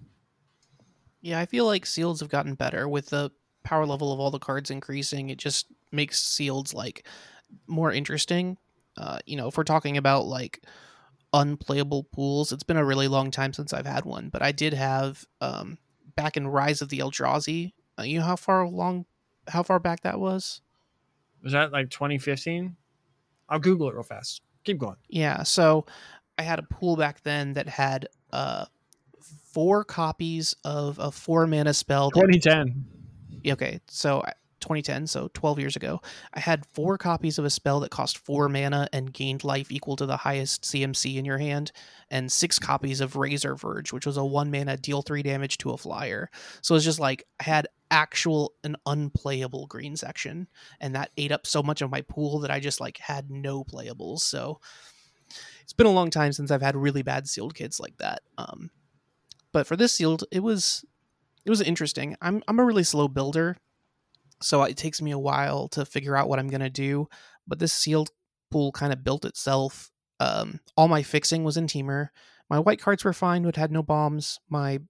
Yeah, 1.21 1.39
I 1.39 1.47
feel 1.47 1.67
like 1.67 1.85
seals 1.85 2.21
have 2.21 2.29
gotten 2.31 2.55
better 2.55 2.89
with 2.89 3.07
the 3.07 3.31
power 3.63 3.85
level 3.85 4.13
of 4.13 4.21
all 4.21 4.31
the 4.31 4.39
cards 4.39 4.71
increasing. 4.71 5.31
It 5.31 5.39
just 5.39 5.67
makes 5.93 6.23
seals 6.23 6.73
like 6.73 7.07
more 7.67 7.93
interesting. 7.93 8.57
Uh, 8.97 9.19
you 9.27 9.37
know, 9.37 9.49
if 9.49 9.57
we're 9.57 9.65
talking 9.65 9.97
about 9.97 10.27
like 10.27 10.63
unplayable 11.33 12.05
pools. 12.05 12.53
It's 12.53 12.63
been 12.63 12.77
a 12.77 12.85
really 12.85 13.09
long 13.09 13.31
time 13.31 13.53
since 13.53 13.73
I've 13.73 13.87
had 13.87 14.05
one, 14.05 14.29
but 14.29 14.43
I 14.43 14.53
did 14.53 14.75
have 14.75 15.25
um, 15.41 15.79
back 16.17 16.37
in 16.37 16.47
Rise 16.47 16.83
of 16.83 16.89
the 16.89 16.99
Eldrazi. 16.99 17.73
Uh, 17.99 18.03
you 18.03 18.19
know 18.19 18.25
how 18.25 18.37
far 18.37 18.67
long, 18.67 19.07
how 19.49 19.63
far 19.63 19.79
back 19.79 20.03
that 20.03 20.19
was? 20.19 20.61
Was 21.43 21.53
that 21.53 21.73
like 21.73 21.91
2015? 21.91 22.77
I'll 23.49 23.59
Google 23.59 23.89
it 23.89 23.95
real 23.95 24.03
fast. 24.03 24.43
Keep 24.65 24.79
going. 24.79 24.97
Yeah, 25.09 25.43
so 25.43 25.87
I 26.39 26.43
had 26.43 26.59
a 26.59 26.63
pool 26.63 26.97
back 26.97 27.23
then 27.23 27.55
that 27.55 27.69
had 27.69 28.09
uh, 28.33 28.67
four 29.53 29.85
copies 29.85 30.55
of 30.65 30.99
a 30.99 31.11
four 31.11 31.47
mana 31.47 31.75
spell. 31.75 32.11
2010. 32.11 32.85
okay, 33.53 33.81
so 33.89 34.23
2010, 34.61 35.07
so 35.07 35.31
12 35.35 35.59
years 35.59 35.77
ago, 35.77 36.01
I 36.35 36.41
had 36.41 36.67
four 36.67 36.99
copies 36.99 37.39
of 37.39 37.45
a 37.45 37.51
spell 37.51 37.81
that 37.81 37.91
cost 37.91 38.19
four 38.19 38.49
mana 38.49 38.89
and 38.93 39.13
gained 39.13 39.45
life 39.45 39.71
equal 39.71 39.97
to 39.97 40.07
the 40.07 40.17
highest 40.17 40.63
CMC 40.63 41.17
in 41.17 41.25
your 41.25 41.39
hand, 41.39 41.73
and 42.11 42.31
six 42.31 42.59
copies 42.59 43.01
of 43.01 43.17
Razor 43.17 43.55
Verge, 43.57 43.93
which 43.93 44.07
was 44.07 44.17
a 44.17 44.25
one 44.25 44.51
mana 44.51 44.77
deal 44.77 45.03
three 45.03 45.23
damage 45.23 45.59
to 45.59 45.71
a 45.71 45.77
flyer. 45.77 46.31
So 46.63 46.75
it's 46.75 46.85
just 46.85 47.01
like 47.01 47.27
I 47.41 47.45
had 47.45 47.69
actual 47.91 48.55
and 48.63 48.77
unplayable 48.87 49.67
green 49.67 49.97
section, 49.97 50.49
and 50.81 50.95
that 50.95 51.11
ate 51.17 51.33
up 51.33 51.47
so 51.47 51.63
much 51.63 51.83
of 51.83 51.91
my 51.91 52.03
pool 52.03 52.41
that 52.41 52.51
I 52.51 52.61
just 52.61 52.81
like 52.81 52.99
had 52.99 53.31
no 53.31 53.65
playables. 53.65 54.21
So 54.21 54.61
it's 55.63 55.73
been 55.73 55.87
a 55.87 55.91
long 55.91 56.11
time 56.11 56.33
since 56.33 56.51
I've 56.51 56.63
had 56.63 56.77
really 56.77 57.03
bad 57.03 57.29
sealed 57.29 57.55
kits 57.55 57.79
like 57.79 57.97
that. 57.99 58.23
Um, 58.39 58.71
but 59.53 59.67
for 59.67 59.77
this 59.77 59.93
sealed, 59.93 60.25
it 60.31 60.41
was 60.41 60.85
it 61.45 61.51
was 61.51 61.61
interesting. 61.61 62.17
I'm 62.21 62.43
I'm 62.49 62.59
a 62.59 62.65
really 62.65 62.85
slow 62.85 63.09
builder, 63.09 63.57
so 64.43 64.63
it 64.63 64.77
takes 64.77 65.03
me 65.03 65.11
a 65.11 65.19
while 65.19 65.69
to 65.69 65.85
figure 65.85 66.17
out 66.17 66.29
what 66.29 66.39
I'm 66.39 66.49
gonna 66.49 66.71
do. 66.71 67.09
But 67.47 67.59
this 67.59 67.73
sealed 67.73 68.11
pool 68.51 68.73
kind 68.73 68.93
of 68.93 69.05
built 69.05 69.25
itself. 69.25 69.91
Um, 70.19 70.61
all 70.77 70.89
my 70.89 71.03
fixing 71.03 71.45
was 71.45 71.57
in 71.57 71.67
Temur. 71.67 72.09
My 72.49 72.59
white 72.59 72.81
cards 72.81 73.05
were 73.05 73.13
fine, 73.13 73.43
but 73.43 73.57
had 73.57 73.73
no 73.73 73.83
bombs. 73.83 74.41
My 74.49 74.81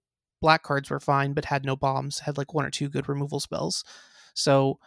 black 0.41 0.63
cards 0.63 0.89
were 0.89 0.99
fine, 0.99 1.33
but 1.33 1.45
had 1.45 1.63
no 1.63 1.75
bombs. 1.75 2.19
Had 2.19 2.37
like 2.37 2.53
one 2.53 2.65
or 2.65 2.71
two 2.71 2.89
good 2.89 3.07
removal 3.07 3.39
spells. 3.39 3.83
So 4.33 4.79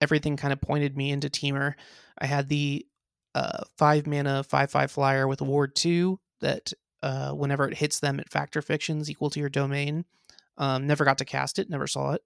everything 0.00 0.36
kind 0.36 0.52
of 0.52 0.60
pointed 0.60 0.96
me 0.96 1.10
into 1.10 1.30
Temur. 1.30 1.74
I 2.18 2.26
had 2.26 2.48
the 2.48 2.86
uh, 3.34 3.64
five 3.76 4.06
mana 4.06 4.42
five 4.44 4.70
five 4.70 4.90
flyer 4.90 5.26
with 5.26 5.42
Ward 5.42 5.74
two 5.74 6.20
that 6.40 6.72
uh, 7.02 7.32
whenever 7.32 7.68
it 7.68 7.76
hits 7.76 8.00
them, 8.00 8.20
it 8.20 8.30
factor 8.30 8.62
fictions 8.62 9.10
equal 9.10 9.30
to 9.30 9.40
your 9.40 9.48
domain. 9.48 10.04
Um, 10.58 10.86
never 10.86 11.04
got 11.04 11.18
to 11.18 11.24
cast 11.24 11.58
it, 11.58 11.68
never 11.68 11.86
saw 11.86 12.12
it. 12.12 12.22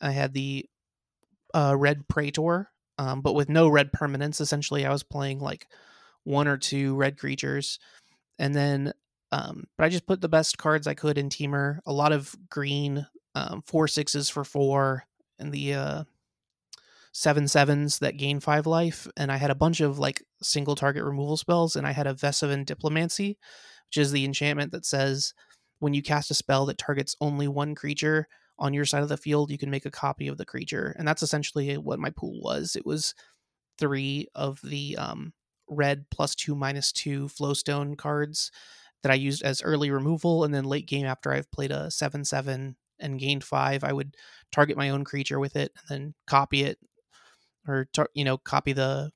I 0.00 0.10
had 0.10 0.32
the 0.32 0.66
uh, 1.54 1.74
red 1.76 2.08
Praetor, 2.08 2.70
um, 2.98 3.20
but 3.20 3.34
with 3.34 3.48
no 3.48 3.68
red 3.68 3.92
permanence. 3.92 4.40
Essentially, 4.40 4.84
I 4.86 4.92
was 4.92 5.02
playing 5.02 5.40
like 5.40 5.66
one 6.24 6.48
or 6.48 6.56
two 6.56 6.94
red 6.96 7.18
creatures, 7.18 7.78
and 8.38 8.54
then 8.54 8.92
um, 9.32 9.64
but 9.76 9.84
I 9.84 9.88
just 9.88 10.06
put 10.06 10.20
the 10.20 10.28
best 10.28 10.58
cards 10.58 10.86
I 10.86 10.94
could 10.94 11.18
in 11.18 11.28
Temur. 11.28 11.78
A 11.86 11.92
lot 11.92 12.12
of 12.12 12.34
green, 12.50 13.06
um, 13.34 13.62
four 13.66 13.86
sixes 13.86 14.28
for 14.28 14.44
four, 14.44 15.04
and 15.38 15.52
the 15.52 15.74
uh, 15.74 16.04
seven 17.12 17.46
sevens 17.48 17.98
that 18.00 18.16
gain 18.16 18.40
five 18.40 18.66
life. 18.66 19.06
And 19.16 19.30
I 19.30 19.36
had 19.36 19.50
a 19.50 19.56
bunch 19.56 19.80
of 19.80 19.98
like 19.98 20.22
single 20.42 20.74
target 20.74 21.04
removal 21.04 21.36
spells, 21.36 21.76
and 21.76 21.86
I 21.86 21.92
had 21.92 22.06
a 22.06 22.14
Vesuvan 22.14 22.64
Duplimancy, 22.64 23.36
which 23.88 23.96
is 23.96 24.12
the 24.12 24.24
enchantment 24.24 24.72
that 24.72 24.84
says 24.84 25.32
when 25.78 25.94
you 25.94 26.02
cast 26.02 26.30
a 26.30 26.34
spell 26.34 26.66
that 26.66 26.78
targets 26.78 27.16
only 27.20 27.48
one 27.48 27.74
creature 27.74 28.28
on 28.60 28.74
your 28.74 28.84
side 28.84 29.02
of 29.02 29.08
the 29.08 29.16
field, 29.16 29.50
you 29.50 29.58
can 29.58 29.70
make 29.70 29.86
a 29.86 29.90
copy 29.90 30.28
of 30.28 30.38
the 30.38 30.44
creature. 30.44 30.94
And 30.98 31.08
that's 31.08 31.22
essentially 31.22 31.76
what 31.78 31.98
my 31.98 32.10
pool 32.10 32.40
was. 32.42 32.76
It 32.76 32.86
was 32.86 33.14
three 33.78 34.28
of 34.34 34.60
the 34.62 34.96
um, 34.98 35.32
red 35.68 36.04
plus 36.10 36.34
two 36.34 36.54
minus 36.54 36.92
two 36.92 37.28
flowstone 37.28 37.96
cards 37.96 38.52
that 39.02 39.10
I 39.10 39.16
used 39.16 39.42
as 39.42 39.62
early 39.62 39.90
removal. 39.90 40.44
And 40.44 40.54
then 40.54 40.64
late 40.64 40.86
game, 40.86 41.06
after 41.06 41.32
I've 41.32 41.50
played 41.50 41.72
a 41.72 41.90
7 41.90 42.24
7 42.24 42.76
and 42.98 43.18
gained 43.18 43.44
five, 43.44 43.82
I 43.82 43.92
would 43.92 44.14
target 44.52 44.76
my 44.76 44.90
own 44.90 45.04
creature 45.04 45.40
with 45.40 45.56
it 45.56 45.72
and 45.76 45.88
then 45.88 46.14
copy 46.26 46.62
it 46.64 46.78
or, 47.66 47.86
tar- 47.92 48.10
you 48.14 48.24
know, 48.24 48.36
copy 48.38 48.72
the 48.72 49.10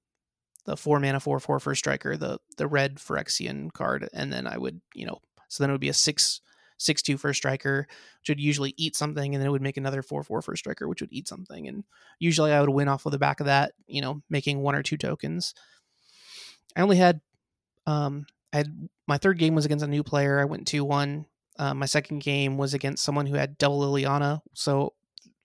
the 0.67 0.77
four 0.77 0.99
mana 0.99 1.21
four 1.21 1.39
four 1.41 1.61
first 1.61 1.81
striker, 1.81 2.17
the 2.17 2.39
the 2.57 2.67
red 2.67 2.97
Phyrexian 2.97 3.73
card, 3.73 4.09
and 4.13 4.33
then 4.33 4.47
I 4.47 4.57
would 4.59 4.81
you 4.95 5.07
know 5.07 5.19
so 5.49 5.63
then 5.63 5.71
it 5.71 5.75
would 5.75 5.81
be 5.81 5.89
a 5.89 5.95
six 5.95 6.41
six 6.77 7.03
two 7.03 7.17
first 7.17 7.39
striker, 7.39 7.87
which 8.21 8.29
would 8.29 8.41
usually 8.41 8.75
eat 8.77 8.97
something, 8.97 9.35
and 9.35 9.41
then 9.41 9.49
it 9.49 9.53
would 9.53 9.63
make 9.63 9.77
another 9.77 10.03
four 10.03 10.23
four 10.23 10.43
first 10.43 10.61
striker, 10.61 10.89
which 10.89 11.01
would 11.01 11.13
eat 11.13 11.29
something, 11.29 11.69
and 11.69 11.85
usually 12.19 12.53
I 12.53 12.61
would 12.61 12.71
win 12.71 12.89
off 12.89 13.07
of 13.07 13.13
the 13.13 13.19
back 13.19 13.41
of 13.41 13.47
that, 13.47 13.73
you 13.87 14.01
know, 14.01 14.23
making 14.29 14.61
one 14.61 14.75
or 14.75 14.83
two 14.83 14.97
tokens. 14.97 15.55
I 16.77 16.81
only 16.81 16.97
had 16.97 17.21
um 17.87 18.27
I 18.53 18.59
had 18.59 18.89
my 19.07 19.19
third 19.19 19.39
game 19.39 19.55
was 19.55 19.65
against 19.65 19.85
a 19.85 19.89
new 19.89 20.03
player. 20.03 20.41
I 20.41 20.45
went 20.45 20.67
two 20.67 20.85
one. 20.85 21.27
Uh, 21.59 21.75
my 21.75 21.87
second 21.87 22.19
game 22.21 22.59
was 22.59 22.75
against 22.75 23.05
someone 23.05 23.27
who 23.27 23.37
had 23.37 23.59
double 23.59 23.81
Liliana, 23.81 24.41
so 24.55 24.95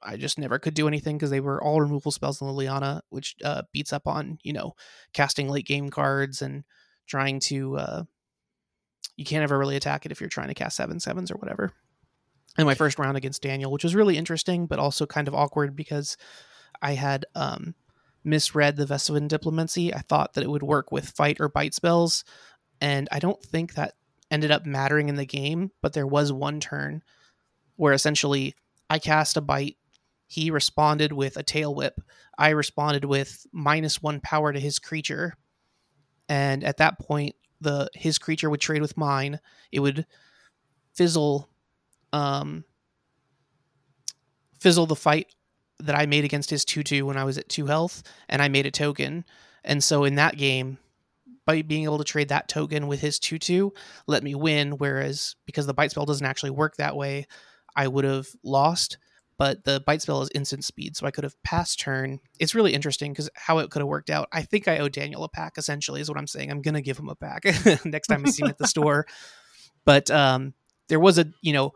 I 0.01 0.17
just 0.17 0.39
never 0.39 0.57
could 0.57 0.73
do 0.73 0.87
anything 0.87 1.17
because 1.17 1.29
they 1.29 1.39
were 1.39 1.61
all 1.63 1.81
removal 1.81 2.11
spells 2.11 2.41
in 2.41 2.47
Liliana, 2.47 3.01
which 3.09 3.35
uh, 3.43 3.63
beats 3.71 3.93
up 3.93 4.07
on 4.07 4.39
you 4.43 4.53
know 4.53 4.75
casting 5.13 5.49
late 5.49 5.65
game 5.65 5.89
cards 5.89 6.41
and 6.41 6.63
trying 7.07 7.39
to. 7.41 7.77
Uh, 7.77 8.03
you 9.19 9.25
can't 9.25 9.43
ever 9.43 9.57
really 9.57 9.75
attack 9.75 10.05
it 10.05 10.13
if 10.13 10.21
you're 10.21 10.29
trying 10.29 10.47
to 10.47 10.53
cast 10.53 10.77
seven 10.77 10.97
sevens 10.97 11.29
or 11.29 11.35
whatever. 11.35 11.73
In 12.57 12.65
my 12.65 12.73
first 12.73 12.97
round 12.97 13.17
against 13.17 13.41
Daniel, 13.41 13.69
which 13.69 13.83
was 13.83 13.93
really 13.93 14.17
interesting, 14.17 14.65
but 14.65 14.79
also 14.79 15.05
kind 15.05 15.27
of 15.27 15.35
awkward 15.35 15.75
because 15.75 16.15
I 16.81 16.93
had 16.93 17.25
um, 17.35 17.75
misread 18.23 18.77
the 18.77 18.85
Vesuvan 18.85 19.27
Duplimancy. 19.27 19.93
I 19.93 19.99
thought 19.99 20.33
that 20.33 20.43
it 20.43 20.49
would 20.49 20.63
work 20.63 20.93
with 20.93 21.09
fight 21.09 21.37
or 21.41 21.49
bite 21.49 21.73
spells, 21.73 22.23
and 22.79 23.09
I 23.11 23.19
don't 23.19 23.43
think 23.43 23.73
that 23.73 23.95
ended 24.31 24.51
up 24.51 24.65
mattering 24.65 25.09
in 25.09 25.15
the 25.15 25.25
game. 25.25 25.71
But 25.81 25.91
there 25.91 26.07
was 26.07 26.31
one 26.31 26.61
turn 26.61 27.03
where 27.75 27.93
essentially 27.93 28.55
I 28.89 28.99
cast 28.99 29.35
a 29.35 29.41
bite 29.41 29.75
he 30.27 30.49
responded 30.49 31.11
with 31.11 31.35
a 31.35 31.43
tail 31.43 31.75
whip. 31.75 31.99
I 32.37 32.49
responded 32.49 33.03
with 33.03 33.45
minus 33.51 34.01
one 34.01 34.21
power 34.21 34.53
to 34.53 34.59
his 34.59 34.79
creature. 34.79 35.33
And 36.29 36.63
at 36.63 36.77
that 36.77 36.99
point, 36.99 37.35
the 37.61 37.89
his 37.93 38.17
creature 38.17 38.49
would 38.49 38.61
trade 38.61 38.81
with 38.81 38.97
mine. 38.97 39.39
It 39.71 39.79
would 39.79 40.05
fizzle 40.95 41.49
um 42.13 42.63
fizzle 44.59 44.85
the 44.85 44.95
fight 44.95 45.27
that 45.79 45.95
I 45.95 46.05
made 46.05 46.25
against 46.25 46.49
his 46.49 46.65
2-2 46.65 47.03
when 47.03 47.17
I 47.17 47.23
was 47.23 47.37
at 47.37 47.49
2 47.49 47.65
health 47.67 48.03
and 48.27 48.41
I 48.41 48.49
made 48.49 48.65
a 48.65 48.71
token. 48.71 49.23
And 49.63 49.83
so 49.83 50.03
in 50.03 50.15
that 50.15 50.37
game, 50.37 50.77
by 51.45 51.61
being 51.61 51.85
able 51.85 51.97
to 51.97 52.03
trade 52.03 52.29
that 52.29 52.47
token 52.49 52.87
with 52.87 52.99
his 53.01 53.19
2-2 53.19 53.71
let 54.07 54.23
me 54.23 54.35
win 54.35 54.71
whereas 54.73 55.35
because 55.45 55.65
the 55.65 55.73
bite 55.73 55.91
spell 55.91 56.05
doesn't 56.05 56.25
actually 56.25 56.51
work 56.51 56.75
that 56.77 56.95
way, 56.95 57.25
I 57.75 57.87
would 57.87 58.05
have 58.05 58.27
lost 58.43 58.97
but 59.39 59.63
the 59.63 59.81
bite 59.87 60.01
spell 60.01 60.21
is 60.21 60.29
instant 60.35 60.65
speed, 60.65 60.97
so 60.97 61.07
I 61.07 61.11
could 61.11 61.23
have 61.23 61.41
passed 61.43 61.79
turn. 61.79 62.19
It's 62.39 62.53
really 62.53 62.73
interesting 62.73 63.13
because 63.13 63.29
how 63.35 63.59
it 63.59 63.71
could 63.71 63.79
have 63.79 63.87
worked 63.87 64.09
out. 64.09 64.27
I 64.33 64.41
think 64.41 64.67
I 64.67 64.79
owe 64.79 64.89
Daniel 64.89 65.23
a 65.23 65.29
pack. 65.29 65.57
Essentially, 65.57 66.01
is 66.01 66.09
what 66.09 66.17
I'm 66.17 66.27
saying. 66.27 66.51
I'm 66.51 66.61
gonna 66.61 66.81
give 66.81 66.99
him 66.99 67.07
a 67.07 67.15
pack 67.15 67.45
next 67.85 68.07
time 68.07 68.25
I 68.25 68.29
see 68.29 68.43
him 68.43 68.49
at 68.49 68.57
the 68.57 68.67
store. 68.75 69.07
But 69.85 70.11
um, 70.11 70.53
there 70.89 70.99
was 70.99 71.17
a 71.17 71.31
you 71.41 71.53
know, 71.53 71.71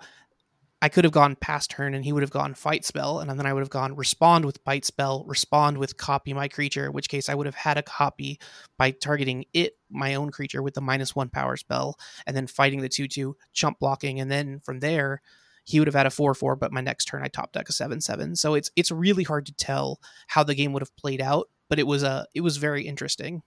I 0.81 0.89
could 0.89 1.05
have 1.05 1.13
gone 1.13 1.37
past 1.37 1.71
turn 1.71 1.93
and 1.93 2.03
he 2.03 2.11
would 2.11 2.21
have 2.21 2.31
gone 2.31 2.53
fight 2.53 2.83
spell, 2.83 3.21
and 3.21 3.29
then 3.29 3.45
I 3.45 3.53
would 3.53 3.61
have 3.61 3.69
gone 3.69 3.95
respond 3.95 4.43
with 4.43 4.61
bite 4.65 4.83
spell, 4.83 5.23
respond 5.25 5.77
with 5.77 5.95
copy 5.95 6.33
my 6.33 6.49
creature. 6.49 6.87
In 6.87 6.91
which 6.91 7.07
case, 7.07 7.29
I 7.29 7.33
would 7.33 7.45
have 7.45 7.55
had 7.55 7.77
a 7.77 7.81
copy 7.81 8.41
by 8.77 8.91
targeting 8.91 9.45
it, 9.53 9.77
my 9.89 10.15
own 10.15 10.31
creature, 10.31 10.61
with 10.61 10.73
the 10.73 10.81
minus 10.81 11.15
one 11.15 11.29
power 11.29 11.55
spell, 11.55 11.95
and 12.27 12.35
then 12.35 12.45
fighting 12.45 12.81
the 12.81 12.89
two 12.89 13.07
two 13.07 13.37
chump 13.53 13.79
blocking, 13.79 14.19
and 14.19 14.29
then 14.29 14.59
from 14.59 14.81
there 14.81 15.21
he 15.63 15.79
would 15.79 15.87
have 15.87 15.95
had 15.95 16.05
a 16.05 16.09
4-4 16.09 16.59
but 16.59 16.71
my 16.71 16.81
next 16.81 17.05
turn 17.05 17.23
I 17.23 17.27
top 17.27 17.51
deck 17.51 17.69
a 17.69 17.71
7-7 17.71 18.37
so 18.37 18.53
it's 18.53 18.71
it's 18.75 18.91
really 18.91 19.23
hard 19.23 19.45
to 19.45 19.53
tell 19.53 19.99
how 20.27 20.43
the 20.43 20.55
game 20.55 20.73
would 20.73 20.81
have 20.81 20.95
played 20.95 21.21
out 21.21 21.49
but 21.69 21.79
it 21.79 21.87
was 21.87 22.03
a 22.03 22.27
it 22.35 22.41
was 22.41 22.57
very 22.57 22.85
interesting. 22.85 23.41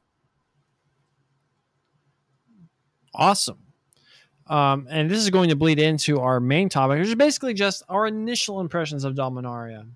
Awesome. 3.14 3.59
Um, 4.48 4.87
and 4.90 5.11
this 5.11 5.18
is 5.18 5.31
going 5.31 5.48
to 5.48 5.57
bleed 5.57 5.79
into 5.79 6.20
our 6.20 6.40
main 6.40 6.68
topic 6.68 6.98
which 6.98 7.09
is 7.09 7.14
basically 7.14 7.55
just 7.55 7.83
our 7.88 8.07
initial 8.07 8.61
impressions 8.61 9.05
of 9.05 9.14
Dominaria. 9.14 9.88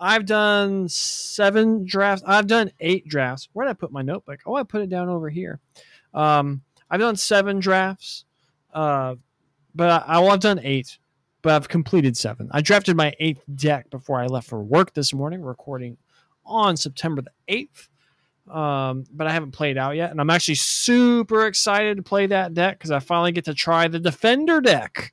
I've 0.00 0.26
done 0.26 0.88
seven 0.88 1.84
drafts 1.84 2.24
I've 2.26 2.46
done 2.46 2.72
eight 2.80 3.06
drafts. 3.06 3.48
Where 3.52 3.66
did 3.66 3.70
I 3.70 3.74
put 3.74 3.92
my 3.92 4.02
notebook? 4.02 4.40
Oh 4.46 4.56
I 4.56 4.62
put 4.62 4.82
it 4.82 4.88
down 4.88 5.08
over 5.08 5.28
here. 5.28 5.60
Um, 6.12 6.62
I've 6.90 7.00
done 7.00 7.16
seven 7.16 7.60
drafts 7.60 8.24
uh, 8.72 9.16
but 9.74 10.04
I 10.06 10.18
well, 10.18 10.30
I've 10.30 10.40
done 10.40 10.60
eight 10.62 10.98
but 11.42 11.54
I've 11.54 11.68
completed 11.68 12.16
seven. 12.16 12.48
I 12.52 12.60
drafted 12.60 12.96
my 12.96 13.14
eighth 13.18 13.44
deck 13.54 13.90
before 13.90 14.20
I 14.20 14.26
left 14.26 14.48
for 14.48 14.62
work 14.62 14.94
this 14.94 15.12
morning, 15.12 15.42
recording 15.42 15.96
on 16.44 16.76
September 16.76 17.22
the 17.22 17.32
8th. 17.48 17.88
Um, 18.52 19.04
but 19.12 19.26
I 19.26 19.32
haven't 19.32 19.52
played 19.52 19.78
out 19.78 19.96
yet. 19.96 20.10
And 20.10 20.20
I'm 20.20 20.30
actually 20.30 20.56
super 20.56 21.46
excited 21.46 21.96
to 21.96 22.02
play 22.02 22.26
that 22.26 22.52
deck 22.52 22.78
because 22.78 22.90
I 22.90 22.98
finally 22.98 23.32
get 23.32 23.44
to 23.44 23.54
try 23.54 23.86
the 23.88 24.00
Defender 24.00 24.60
deck. 24.60 25.12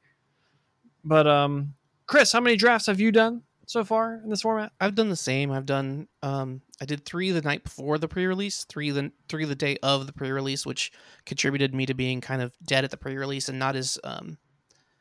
But, 1.03 1.27
um, 1.27 1.75
Chris, 2.07 2.31
how 2.31 2.41
many 2.41 2.55
drafts 2.55 2.87
have 2.87 2.99
you 2.99 3.11
done 3.11 3.43
so 3.67 3.83
far 3.83 4.21
in 4.23 4.29
this 4.29 4.41
format? 4.41 4.71
I've 4.81 4.95
done 4.95 5.09
the 5.09 5.15
same. 5.15 5.51
I've 5.51 5.65
done, 5.65 6.07
um, 6.23 6.61
I 6.81 6.85
did 6.85 7.05
three 7.05 7.31
the 7.31 7.41
night 7.41 7.63
before 7.63 7.97
the 7.97 8.07
pre-release, 8.07 8.65
three 8.65 8.91
the 8.91 9.11
three 9.29 9.45
the 9.45 9.55
day 9.55 9.77
of 9.83 10.07
the 10.07 10.13
pre-release, 10.13 10.65
which 10.65 10.91
contributed 11.25 11.75
me 11.75 11.85
to 11.85 11.93
being 11.93 12.21
kind 12.21 12.41
of 12.41 12.53
dead 12.65 12.83
at 12.83 12.91
the 12.91 12.97
pre-release 12.97 13.49
and 13.49 13.59
not 13.59 13.75
as 13.75 13.99
um, 14.03 14.37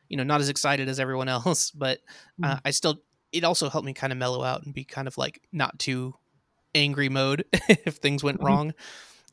you 0.09 0.17
know 0.17 0.23
not 0.23 0.41
as 0.41 0.49
excited 0.49 0.87
as 0.89 0.99
everyone 0.99 1.29
else 1.37 1.71
but 1.71 1.99
uh, 2.43 2.55
mm. 2.55 2.61
i 2.65 2.71
still 2.71 3.01
it 3.31 3.43
also 3.43 3.69
helped 3.69 3.85
me 3.85 3.93
kind 3.93 4.13
of 4.13 4.17
mellow 4.17 4.43
out 4.43 4.63
and 4.63 4.73
be 4.73 4.83
kind 4.83 5.07
of 5.07 5.17
like 5.17 5.41
not 5.51 5.77
too 5.79 6.13
angry 6.75 7.09
mode 7.09 7.45
if 7.69 7.95
things 7.95 8.23
went 8.23 8.37
mm-hmm. 8.37 8.47
wrong 8.47 8.73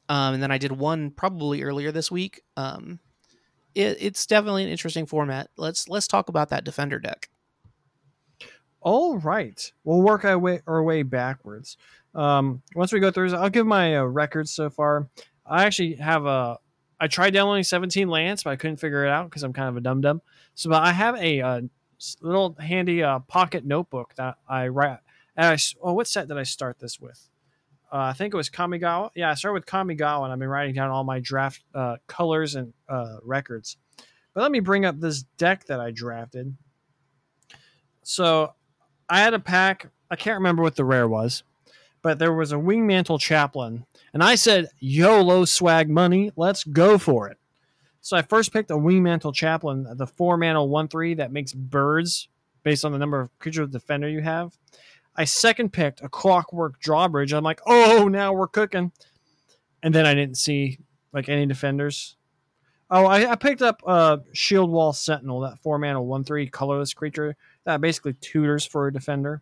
um, 0.08 0.34
and 0.34 0.42
then 0.42 0.50
i 0.50 0.58
did 0.58 0.72
one 0.72 1.10
probably 1.10 1.62
earlier 1.62 1.92
this 1.92 2.10
week 2.10 2.42
um, 2.56 2.98
it, 3.74 3.96
it's 4.00 4.26
definitely 4.26 4.64
an 4.64 4.70
interesting 4.70 5.06
format 5.06 5.48
let's 5.56 5.88
let's 5.88 6.06
talk 6.08 6.28
about 6.28 6.50
that 6.50 6.64
defender 6.64 6.98
deck 6.98 7.28
All 8.80 9.16
right, 9.18 9.72
we'll 9.84 10.02
work 10.02 10.24
our 10.26 10.38
way 10.38 10.60
our 10.66 10.82
way 10.82 11.02
backwards. 11.02 11.78
Um, 12.14 12.62
once 12.74 12.92
we 12.92 13.00
go 13.00 13.10
through, 13.10 13.34
I'll 13.34 13.48
give 13.50 13.66
my 13.66 13.96
uh, 13.96 14.04
records 14.04 14.52
so 14.52 14.68
far. 14.68 15.08
I 15.46 15.64
actually 15.64 15.94
have 15.96 16.26
a. 16.26 16.58
I 17.00 17.08
tried 17.08 17.30
downloading 17.30 17.64
17 17.64 18.08
Lands, 18.08 18.44
but 18.44 18.50
I 18.50 18.56
couldn't 18.56 18.76
figure 18.76 19.04
it 19.04 19.10
out 19.10 19.28
because 19.28 19.42
I'm 19.42 19.52
kind 19.52 19.68
of 19.68 19.76
a 19.76 19.80
dum 19.80 20.00
dum. 20.00 20.20
So, 20.54 20.70
but 20.70 20.82
I 20.82 20.92
have 20.92 21.16
a, 21.16 21.40
uh 21.40 21.60
little 22.20 22.56
handy 22.58 23.02
uh, 23.02 23.20
pocket 23.20 23.64
notebook 23.64 24.14
that 24.16 24.36
I 24.48 24.68
write. 24.68 24.98
And 25.36 25.46
I, 25.46 25.58
oh, 25.82 25.92
what 25.94 26.06
set 26.06 26.28
did 26.28 26.38
I 26.38 26.42
start 26.42 26.78
this 26.78 27.00
with? 27.00 27.28
Uh, 27.92 27.98
I 27.98 28.12
think 28.12 28.34
it 28.34 28.36
was 28.36 28.50
Kamigawa. 28.50 29.10
Yeah, 29.14 29.30
I 29.30 29.34
started 29.34 29.54
with 29.54 29.66
Kamigawa, 29.66 30.24
and 30.24 30.32
I've 30.32 30.38
been 30.38 30.48
writing 30.48 30.74
down 30.74 30.90
all 30.90 31.04
my 31.04 31.20
draft 31.20 31.62
uh, 31.74 31.96
colors 32.06 32.54
and 32.54 32.72
uh, 32.88 33.18
records. 33.22 33.76
But 34.32 34.42
let 34.42 34.50
me 34.50 34.60
bring 34.60 34.84
up 34.84 34.98
this 34.98 35.22
deck 35.38 35.64
that 35.66 35.80
I 35.80 35.92
drafted. 35.92 36.56
So 38.02 38.54
I 39.08 39.20
had 39.20 39.34
a 39.34 39.38
pack. 39.38 39.88
I 40.10 40.16
can't 40.16 40.38
remember 40.38 40.62
what 40.62 40.76
the 40.76 40.84
rare 40.84 41.08
was, 41.08 41.44
but 42.02 42.18
there 42.18 42.32
was 42.32 42.52
a 42.52 42.56
Wingmantle 42.56 43.20
Chaplain, 43.20 43.86
and 44.12 44.22
I 44.22 44.34
said, 44.34 44.68
"YOLO 44.80 45.44
swag 45.44 45.88
money, 45.88 46.32
let's 46.36 46.64
go 46.64 46.98
for 46.98 47.28
it." 47.28 47.38
So 48.04 48.18
I 48.18 48.22
first 48.22 48.52
picked 48.52 48.70
a 48.70 48.74
Wingmantle 48.74 49.34
Chaplain, 49.34 49.86
the 49.96 50.06
four 50.06 50.36
mana 50.36 50.62
one 50.62 50.88
three 50.88 51.14
that 51.14 51.32
makes 51.32 51.54
birds 51.54 52.28
based 52.62 52.84
on 52.84 52.92
the 52.92 52.98
number 52.98 53.18
of 53.18 53.38
creature 53.38 53.66
defender 53.66 54.06
you 54.10 54.20
have. 54.20 54.52
I 55.16 55.24
second 55.24 55.72
picked 55.72 56.02
a 56.02 56.10
Clockwork 56.10 56.78
Drawbridge. 56.80 57.32
I'm 57.32 57.44
like, 57.44 57.62
oh, 57.66 58.08
now 58.08 58.34
we're 58.34 58.46
cooking. 58.46 58.92
And 59.82 59.94
then 59.94 60.04
I 60.04 60.12
didn't 60.12 60.36
see 60.36 60.80
like 61.14 61.30
any 61.30 61.46
defenders. 61.46 62.16
Oh, 62.90 63.06
I, 63.06 63.30
I 63.30 63.36
picked 63.36 63.62
up 63.62 63.80
uh, 63.86 64.18
Shield 64.34 64.70
Wall 64.70 64.92
Sentinel, 64.92 65.40
that 65.40 65.60
four 65.62 65.78
mana 65.78 66.02
one 66.02 66.24
three 66.24 66.46
colorless 66.46 66.92
creature 66.92 67.36
that 67.64 67.80
basically 67.80 68.12
tutors 68.20 68.66
for 68.66 68.86
a 68.86 68.92
defender. 68.92 69.40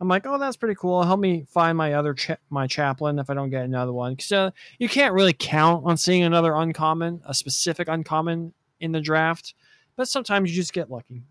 I'm 0.00 0.08
like, 0.08 0.26
oh, 0.26 0.38
that's 0.38 0.56
pretty 0.56 0.76
cool. 0.76 1.02
Help 1.02 1.18
me 1.18 1.44
find 1.48 1.76
my 1.76 1.94
other 1.94 2.14
cha- 2.14 2.36
my 2.50 2.66
chaplain 2.66 3.18
if 3.18 3.30
I 3.30 3.34
don't 3.34 3.50
get 3.50 3.64
another 3.64 3.92
one. 3.92 4.14
Because 4.14 4.32
uh, 4.32 4.50
you 4.78 4.88
can't 4.88 5.12
really 5.12 5.32
count 5.32 5.84
on 5.84 5.96
seeing 5.96 6.22
another 6.22 6.54
uncommon, 6.54 7.20
a 7.26 7.34
specific 7.34 7.88
uncommon 7.88 8.52
in 8.80 8.92
the 8.92 9.00
draft, 9.00 9.54
but 9.96 10.08
sometimes 10.08 10.50
you 10.50 10.56
just 10.56 10.72
get 10.72 10.90
lucky. 10.90 11.22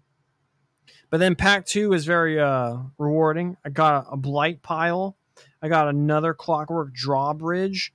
But 1.09 1.19
then 1.19 1.35
pack 1.35 1.65
two 1.65 1.93
is 1.93 2.05
very 2.05 2.39
uh, 2.39 2.77
rewarding. 2.97 3.55
I 3.63 3.69
got 3.69 4.07
a, 4.11 4.17
blight 4.17 4.61
pile. 4.61 5.15
I 5.61 5.69
got 5.69 5.87
another 5.87 6.33
clockwork 6.33 6.93
drawbridge. 6.93 7.93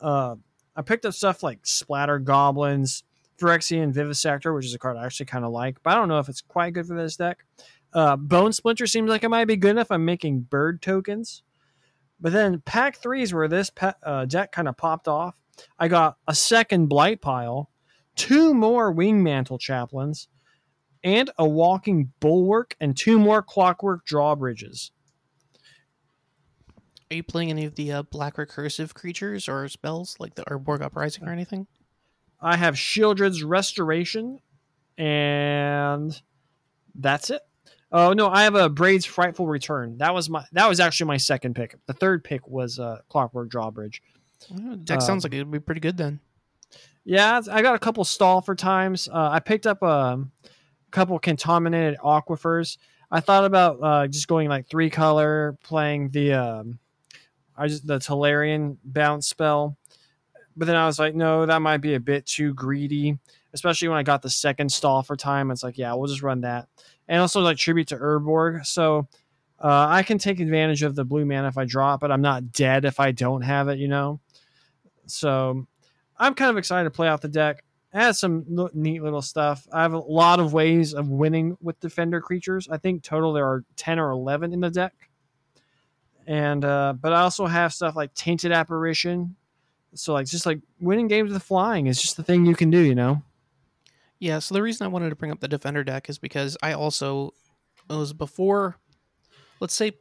Uh, 0.00 0.36
I 0.76 0.82
picked 0.82 1.04
up 1.04 1.14
stuff 1.14 1.42
like 1.42 1.66
splatter 1.66 2.20
goblins, 2.20 3.02
Phyrexian 3.40 3.92
Vivisector, 3.92 4.54
which 4.54 4.66
is 4.66 4.74
a 4.74 4.78
card 4.78 4.96
I 4.96 5.04
actually 5.04 5.26
kind 5.26 5.44
of 5.44 5.50
like, 5.50 5.82
but 5.82 5.90
I 5.90 5.94
don't 5.96 6.08
know 6.08 6.20
if 6.20 6.28
it's 6.28 6.40
quite 6.40 6.72
good 6.72 6.86
for 6.86 6.96
this 6.96 7.16
deck. 7.16 7.44
Uh, 7.92 8.16
Bone 8.16 8.52
Splinter 8.52 8.86
seems 8.86 9.08
like 9.08 9.24
it 9.24 9.28
might 9.28 9.44
be 9.44 9.56
good 9.56 9.72
enough. 9.72 9.90
I'm 9.90 10.04
making 10.04 10.40
bird 10.42 10.80
tokens. 10.80 11.42
But 12.20 12.32
then 12.32 12.60
pack 12.60 12.96
three 12.96 13.22
is 13.22 13.34
where 13.34 13.48
this 13.48 13.70
pa- 13.70 13.96
uh, 14.02 14.24
deck 14.24 14.52
kind 14.52 14.68
of 14.68 14.76
popped 14.76 15.08
off. 15.08 15.34
I 15.78 15.88
got 15.88 16.16
a 16.26 16.34
second 16.34 16.86
Blight 16.86 17.20
Pile, 17.20 17.68
two 18.16 18.54
more 18.54 18.94
Wingmantle 18.94 19.60
Chaplains, 19.60 20.28
and 21.04 21.30
a 21.36 21.46
Walking 21.46 22.12
Bulwark, 22.20 22.76
and 22.80 22.96
two 22.96 23.18
more 23.18 23.42
Clockwork 23.42 24.06
Drawbridges. 24.06 24.92
Are 27.10 27.16
you 27.16 27.22
playing 27.22 27.50
any 27.50 27.66
of 27.66 27.74
the 27.74 27.92
uh, 27.92 28.02
black 28.04 28.36
recursive 28.36 28.94
creatures 28.94 29.48
or 29.48 29.68
spells 29.68 30.16
like 30.18 30.34
the 30.34 30.44
Urborg 30.44 30.80
Uprising 30.80 31.28
or 31.28 31.32
anything? 31.32 31.66
I 32.40 32.56
have 32.56 32.74
Sheoldred's 32.74 33.42
Restoration, 33.42 34.38
and 34.96 36.18
that's 36.94 37.30
it. 37.30 37.42
Oh 37.92 38.12
no, 38.12 38.28
I 38.28 38.44
have 38.44 38.54
a 38.54 38.68
Braid's 38.68 39.04
Frightful 39.04 39.46
Return. 39.46 39.98
That 39.98 40.14
was 40.14 40.30
my 40.30 40.44
that 40.52 40.68
was 40.68 40.80
actually 40.80 41.08
my 41.08 41.18
second 41.18 41.54
pick. 41.54 41.76
The 41.86 41.92
third 41.92 42.24
pick 42.24 42.48
was 42.48 42.78
uh, 42.78 43.00
Clockwork 43.08 43.50
Drawbridge. 43.50 44.02
Well, 44.50 44.76
deck 44.76 45.02
sounds 45.02 45.24
like 45.24 45.34
it 45.34 45.38
would 45.38 45.50
be 45.50 45.60
pretty 45.60 45.80
good 45.80 45.96
then. 45.96 46.20
Yeah, 47.04 47.40
I 47.50 47.62
got 47.62 47.74
a 47.74 47.78
couple 47.78 48.04
stall 48.04 48.40
for 48.40 48.54
times. 48.54 49.08
Uh, 49.08 49.28
I 49.30 49.40
picked 49.40 49.66
up 49.66 49.82
a 49.82 50.24
couple 50.90 51.18
contaminated 51.18 51.98
aquifers. 51.98 52.78
I 53.10 53.20
thought 53.20 53.44
about 53.44 53.78
uh, 53.82 54.06
just 54.06 54.28
going 54.28 54.48
like 54.48 54.68
three 54.68 54.88
color, 54.88 55.58
playing 55.62 56.10
the 56.10 56.32
um, 56.32 56.78
I 57.56 57.66
just 57.68 57.86
the 57.86 57.98
Tolarian 57.98 58.78
bounce 58.84 59.28
spell, 59.28 59.76
but 60.56 60.66
then 60.66 60.76
I 60.76 60.86
was 60.86 60.98
like, 60.98 61.14
no, 61.14 61.44
that 61.44 61.60
might 61.60 61.78
be 61.78 61.94
a 61.94 62.00
bit 62.00 62.24
too 62.24 62.54
greedy, 62.54 63.18
especially 63.52 63.88
when 63.88 63.98
I 63.98 64.02
got 64.02 64.22
the 64.22 64.30
second 64.30 64.72
stall 64.72 65.02
for 65.02 65.16
time. 65.16 65.50
It's 65.50 65.62
like, 65.62 65.76
yeah, 65.76 65.92
we'll 65.92 66.08
just 66.08 66.22
run 66.22 66.40
that, 66.42 66.68
and 67.08 67.20
also 67.20 67.40
like 67.40 67.56
tribute 67.56 67.88
to 67.88 67.96
Urborg, 67.96 68.66
so 68.66 69.08
uh, 69.60 69.86
I 69.88 70.02
can 70.02 70.18
take 70.18 70.40
advantage 70.40 70.82
of 70.82 70.94
the 70.94 71.04
blue 71.04 71.24
mana 71.24 71.48
if 71.48 71.58
I 71.58 71.64
draw 71.64 71.94
it, 71.94 72.10
I'm 72.10 72.22
not 72.22 72.52
dead 72.52 72.84
if 72.84 72.98
I 73.00 73.12
don't 73.12 73.42
have 73.42 73.68
it, 73.68 73.78
you 73.78 73.88
know. 73.88 74.20
So 75.06 75.66
I'm 76.16 76.34
kind 76.34 76.50
of 76.50 76.58
excited 76.58 76.84
to 76.84 76.90
play 76.90 77.08
out 77.08 77.20
the 77.20 77.28
deck. 77.28 77.64
It 77.94 77.98
has 77.98 78.18
some 78.18 78.44
neat 78.72 79.02
little 79.02 79.20
stuff. 79.20 79.66
I 79.72 79.82
have 79.82 79.92
a 79.92 79.98
lot 79.98 80.40
of 80.40 80.52
ways 80.52 80.94
of 80.94 81.08
winning 81.08 81.58
with 81.60 81.78
defender 81.80 82.20
creatures. 82.20 82.68
I 82.70 82.78
think 82.78 83.02
total 83.02 83.32
there 83.32 83.46
are 83.46 83.64
ten 83.76 83.98
or 83.98 84.10
eleven 84.10 84.52
in 84.52 84.60
the 84.60 84.70
deck 84.70 84.94
and 86.26 86.64
uh, 86.64 86.94
but 87.00 87.12
I 87.12 87.22
also 87.22 87.46
have 87.46 87.72
stuff 87.72 87.96
like 87.96 88.14
Tainted 88.14 88.52
Apparition. 88.52 89.36
So 89.94 90.12
like 90.12 90.26
just 90.26 90.46
like 90.46 90.60
winning 90.80 91.08
games 91.08 91.32
with 91.32 91.42
flying 91.42 91.86
is 91.86 92.00
just 92.00 92.16
the 92.16 92.22
thing 92.22 92.46
you 92.46 92.54
can 92.54 92.70
do, 92.70 92.78
you 92.78 92.94
know. 92.94 93.22
Yeah, 94.22 94.38
so 94.38 94.54
the 94.54 94.62
reason 94.62 94.84
I 94.84 94.88
wanted 94.88 95.10
to 95.10 95.16
bring 95.16 95.32
up 95.32 95.40
the 95.40 95.48
defender 95.48 95.82
deck 95.82 96.08
is 96.08 96.16
because 96.16 96.56
I 96.62 96.74
also 96.74 97.34
it 97.90 97.94
was 97.96 98.12
before 98.12 98.76
let's 99.58 99.74
say 99.74 99.94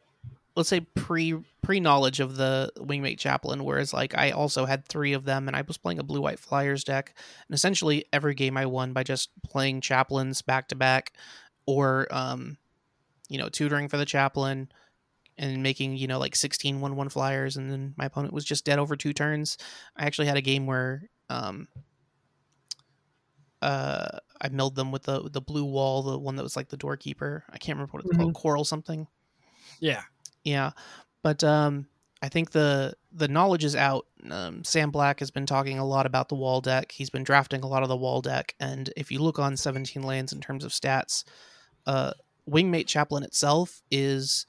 let's 0.56 0.70
say 0.70 0.82
pre 0.82 1.40
pre 1.64 1.80
knowledge 1.80 2.20
of 2.20 2.36
the 2.36 2.72
wingmate 2.78 3.18
chaplain 3.18 3.64
whereas 3.64 3.96
like 3.96 4.16
i 4.16 4.30
also 4.30 4.66
had 4.66 4.88
three 4.88 5.14
of 5.14 5.26
them 5.26 5.48
and 5.48 5.58
i 5.58 5.64
was 5.64 5.80
playing 5.80 5.98
a 5.98 6.04
blue 6.04 6.22
white 6.22 6.38
flyers 6.38 6.84
deck. 6.84 7.16
And 7.48 7.56
essentially 7.56 8.06
every 8.14 8.36
game 8.36 8.58
i 8.58 8.68
won 8.68 8.94
by 8.94 9.02
just 9.02 9.32
playing 9.42 9.82
chaplains 9.82 10.44
back 10.44 10.68
to 10.68 10.76
back 10.76 11.14
or 11.66 12.08
um 12.12 12.58
you 13.28 13.40
know 13.40 13.50
tutoring 13.50 13.88
for 13.88 13.98
the 13.98 14.06
chaplain 14.06 14.70
and 15.40 15.64
making 15.64 15.98
you 15.98 16.06
know 16.06 16.20
like 16.20 16.36
16 16.36 16.80
1 16.80 16.96
1 16.96 17.10
flyers 17.10 17.58
and 17.58 17.72
then 17.72 17.96
my 17.98 18.06
opponent 18.06 18.36
was 18.36 18.46
just 18.46 18.66
dead 18.66 18.78
over 18.78 18.96
two 18.96 19.14
turns. 19.14 19.58
I 19.98 20.06
actually 20.06 20.28
had 20.28 20.38
a 20.38 20.42
game 20.42 20.68
where 20.68 21.10
um 21.32 21.68
uh 23.62 24.08
i 24.42 24.50
milled 24.50 24.76
them 24.76 24.92
with 24.92 25.04
the 25.04 25.30
the 25.30 25.42
blue 25.42 25.66
wall 25.66 26.02
the 26.04 26.18
one 26.18 26.36
that 26.36 26.44
was 26.44 26.56
like 26.56 26.70
the 26.70 26.78
doorkeeper. 26.78 27.44
I 27.50 27.58
can't 27.58 27.78
remember 27.78 27.92
what 27.92 28.06
it's 28.06 28.18
called 28.18 28.34
coral 28.34 28.66
something. 28.66 29.08
Yeah. 29.80 30.02
yeah 30.44 30.72
but 31.24 31.44
um 31.44 31.88
i 32.22 32.30
think 32.30 32.52
the 32.52 32.94
the 33.14 33.28
knowledge 33.28 33.64
is 33.64 33.76
out. 33.76 34.08
Um, 34.30 34.64
sam 34.64 34.92
black 34.92 35.20
has 35.20 35.32
been 35.32 35.46
talking 35.46 35.80
a 35.80 35.86
lot 35.86 36.06
about 36.06 36.30
the 36.30 36.36
wall 36.36 36.62
deck. 36.62 36.92
He's 36.92 37.10
been 37.10 37.24
drafting 37.24 37.62
a 37.62 37.68
lot 37.68 37.84
of 37.84 37.90
the 37.90 37.98
wall 37.98 38.22
deck 38.22 38.56
and 38.60 38.92
if 38.96 39.12
you 39.12 39.20
look 39.20 39.40
on 39.40 39.58
17 39.58 40.04
lands 40.04 40.34
in 40.34 40.40
terms 40.40 40.64
of 40.64 40.72
stats 40.72 41.24
uh 41.86 42.14
wingmate 42.50 42.88
chaplain 42.88 43.24
itself 43.24 43.82
is 43.92 44.46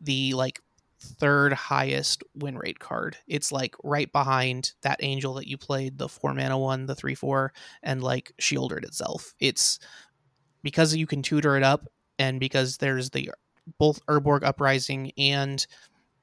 the 0.00 0.34
like 0.34 0.60
third 1.04 1.52
highest 1.52 2.24
win 2.34 2.56
rate 2.56 2.78
card. 2.78 3.16
It's 3.26 3.52
like 3.52 3.74
right 3.84 4.10
behind 4.10 4.72
that 4.82 5.02
angel 5.02 5.34
that 5.34 5.46
you 5.46 5.56
played, 5.56 5.98
the 5.98 6.08
four 6.08 6.34
mana 6.34 6.58
one, 6.58 6.86
the 6.86 6.94
three 6.94 7.14
four, 7.14 7.52
and 7.82 8.02
like 8.02 8.32
shielded 8.38 8.84
itself. 8.84 9.34
It's 9.38 9.78
because 10.62 10.94
you 10.94 11.06
can 11.06 11.22
tutor 11.22 11.56
it 11.56 11.62
up, 11.62 11.86
and 12.18 12.40
because 12.40 12.78
there's 12.78 13.10
the 13.10 13.30
both 13.78 14.04
Urborg 14.06 14.42
Uprising 14.44 15.12
and 15.16 15.64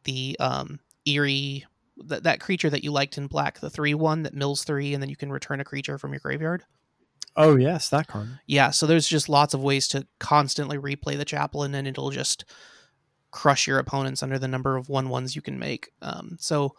the 0.04 0.36
um 0.39 0.80
eerie 1.06 1.65
that 2.06 2.24
that 2.24 2.39
creature 2.39 2.70
that 2.70 2.84
you 2.84 2.91
liked 2.91 3.17
in 3.17 3.28
black, 3.28 3.60
the 3.60 3.70
three 3.70 3.94
one 3.94 4.24
that 4.24 4.34
mills 4.34 4.63
three, 4.63 4.94
and 4.94 5.02
then 5.02 5.10
you 5.10 5.15
can 5.15 5.32
return 5.32 5.60
a 5.60 5.65
creature 5.65 5.98
from 5.98 6.12
your 6.12 6.20
graveyard. 6.20 6.63
Oh 7.36 7.56
yes, 7.56 7.89
that 7.89 8.08
card. 8.08 8.39
Yeah, 8.46 8.72
so 8.72 8.86
there's 8.86 9.08
just 9.08 9.30
lots 9.30 9.54
of 9.54 9.63
ways 9.63 9.88
to 9.89 10.06
constantly 10.20 10.78
replay 10.78 11.17
the 11.17 11.26
chaplain, 11.26 11.76
and 11.76 11.88
it'll 11.88 12.10
just 12.10 12.46
crush 13.32 13.67
your 13.67 13.80
opponents 13.80 14.22
under 14.22 14.38
the 14.38 14.48
number 14.48 14.78
of 14.78 14.89
one 14.89 15.10
ones 15.10 15.36
you 15.36 15.41
can 15.41 15.58
make. 15.58 15.89
Um, 16.02 16.38
so 16.39 16.76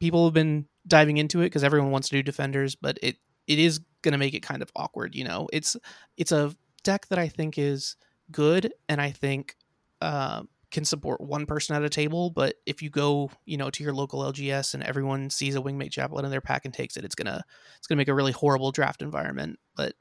people 0.00 0.24
have 0.24 0.34
been 0.34 0.66
diving 0.86 1.18
into 1.18 1.40
it 1.40 1.46
because 1.46 1.64
everyone 1.64 1.90
wants 1.90 2.08
to 2.08 2.16
do 2.16 2.22
defenders, 2.22 2.74
but 2.74 2.98
it 3.02 3.16
it 3.46 3.58
is 3.58 3.80
going 4.02 4.12
to 4.12 4.18
make 4.18 4.34
it 4.34 4.40
kind 4.40 4.62
of 4.62 4.70
awkward. 4.74 5.14
You 5.14 5.24
know, 5.24 5.48
it's 5.52 5.76
it's 6.16 6.32
a 6.32 6.54
deck 6.82 7.06
that 7.08 7.18
I 7.18 7.28
think 7.28 7.58
is 7.58 7.96
good, 8.30 8.72
and 8.88 9.00
I 9.00 9.10
think 9.10 9.56
uh, 10.00 10.42
can 10.70 10.84
support 10.84 11.20
one 11.20 11.46
person 11.46 11.76
at 11.76 11.82
a 11.82 11.88
table. 11.88 12.30
But 12.30 12.56
if 12.66 12.82
you 12.82 12.90
go, 12.90 13.30
you 13.44 13.56
know, 13.56 13.70
to 13.70 13.84
your 13.84 13.94
local 13.94 14.20
LGS 14.20 14.74
and 14.74 14.82
everyone 14.82 15.30
sees 15.30 15.56
a 15.56 15.60
wingmate 15.60 15.92
chaplain 15.92 16.24
in 16.24 16.30
their 16.30 16.40
pack 16.40 16.64
and 16.64 16.74
takes 16.74 16.96
it, 16.96 17.04
it's 17.04 17.14
gonna 17.14 17.42
it's 17.78 17.86
gonna 17.86 17.98
make 17.98 18.08
a 18.08 18.14
really 18.14 18.32
horrible 18.32 18.72
draft 18.72 19.02
environment. 19.02 19.58
But 19.76 19.94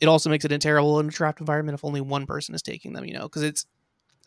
it 0.00 0.06
also 0.06 0.30
makes 0.30 0.44
it 0.44 0.52
a 0.52 0.58
terrible 0.58 1.00
in 1.00 1.08
a 1.08 1.10
draft 1.10 1.40
environment 1.40 1.74
if 1.74 1.84
only 1.84 2.00
one 2.00 2.26
person 2.26 2.54
is 2.54 2.62
taking 2.62 2.92
them. 2.92 3.04
You 3.04 3.14
know, 3.14 3.24
because 3.24 3.42
it's 3.42 3.66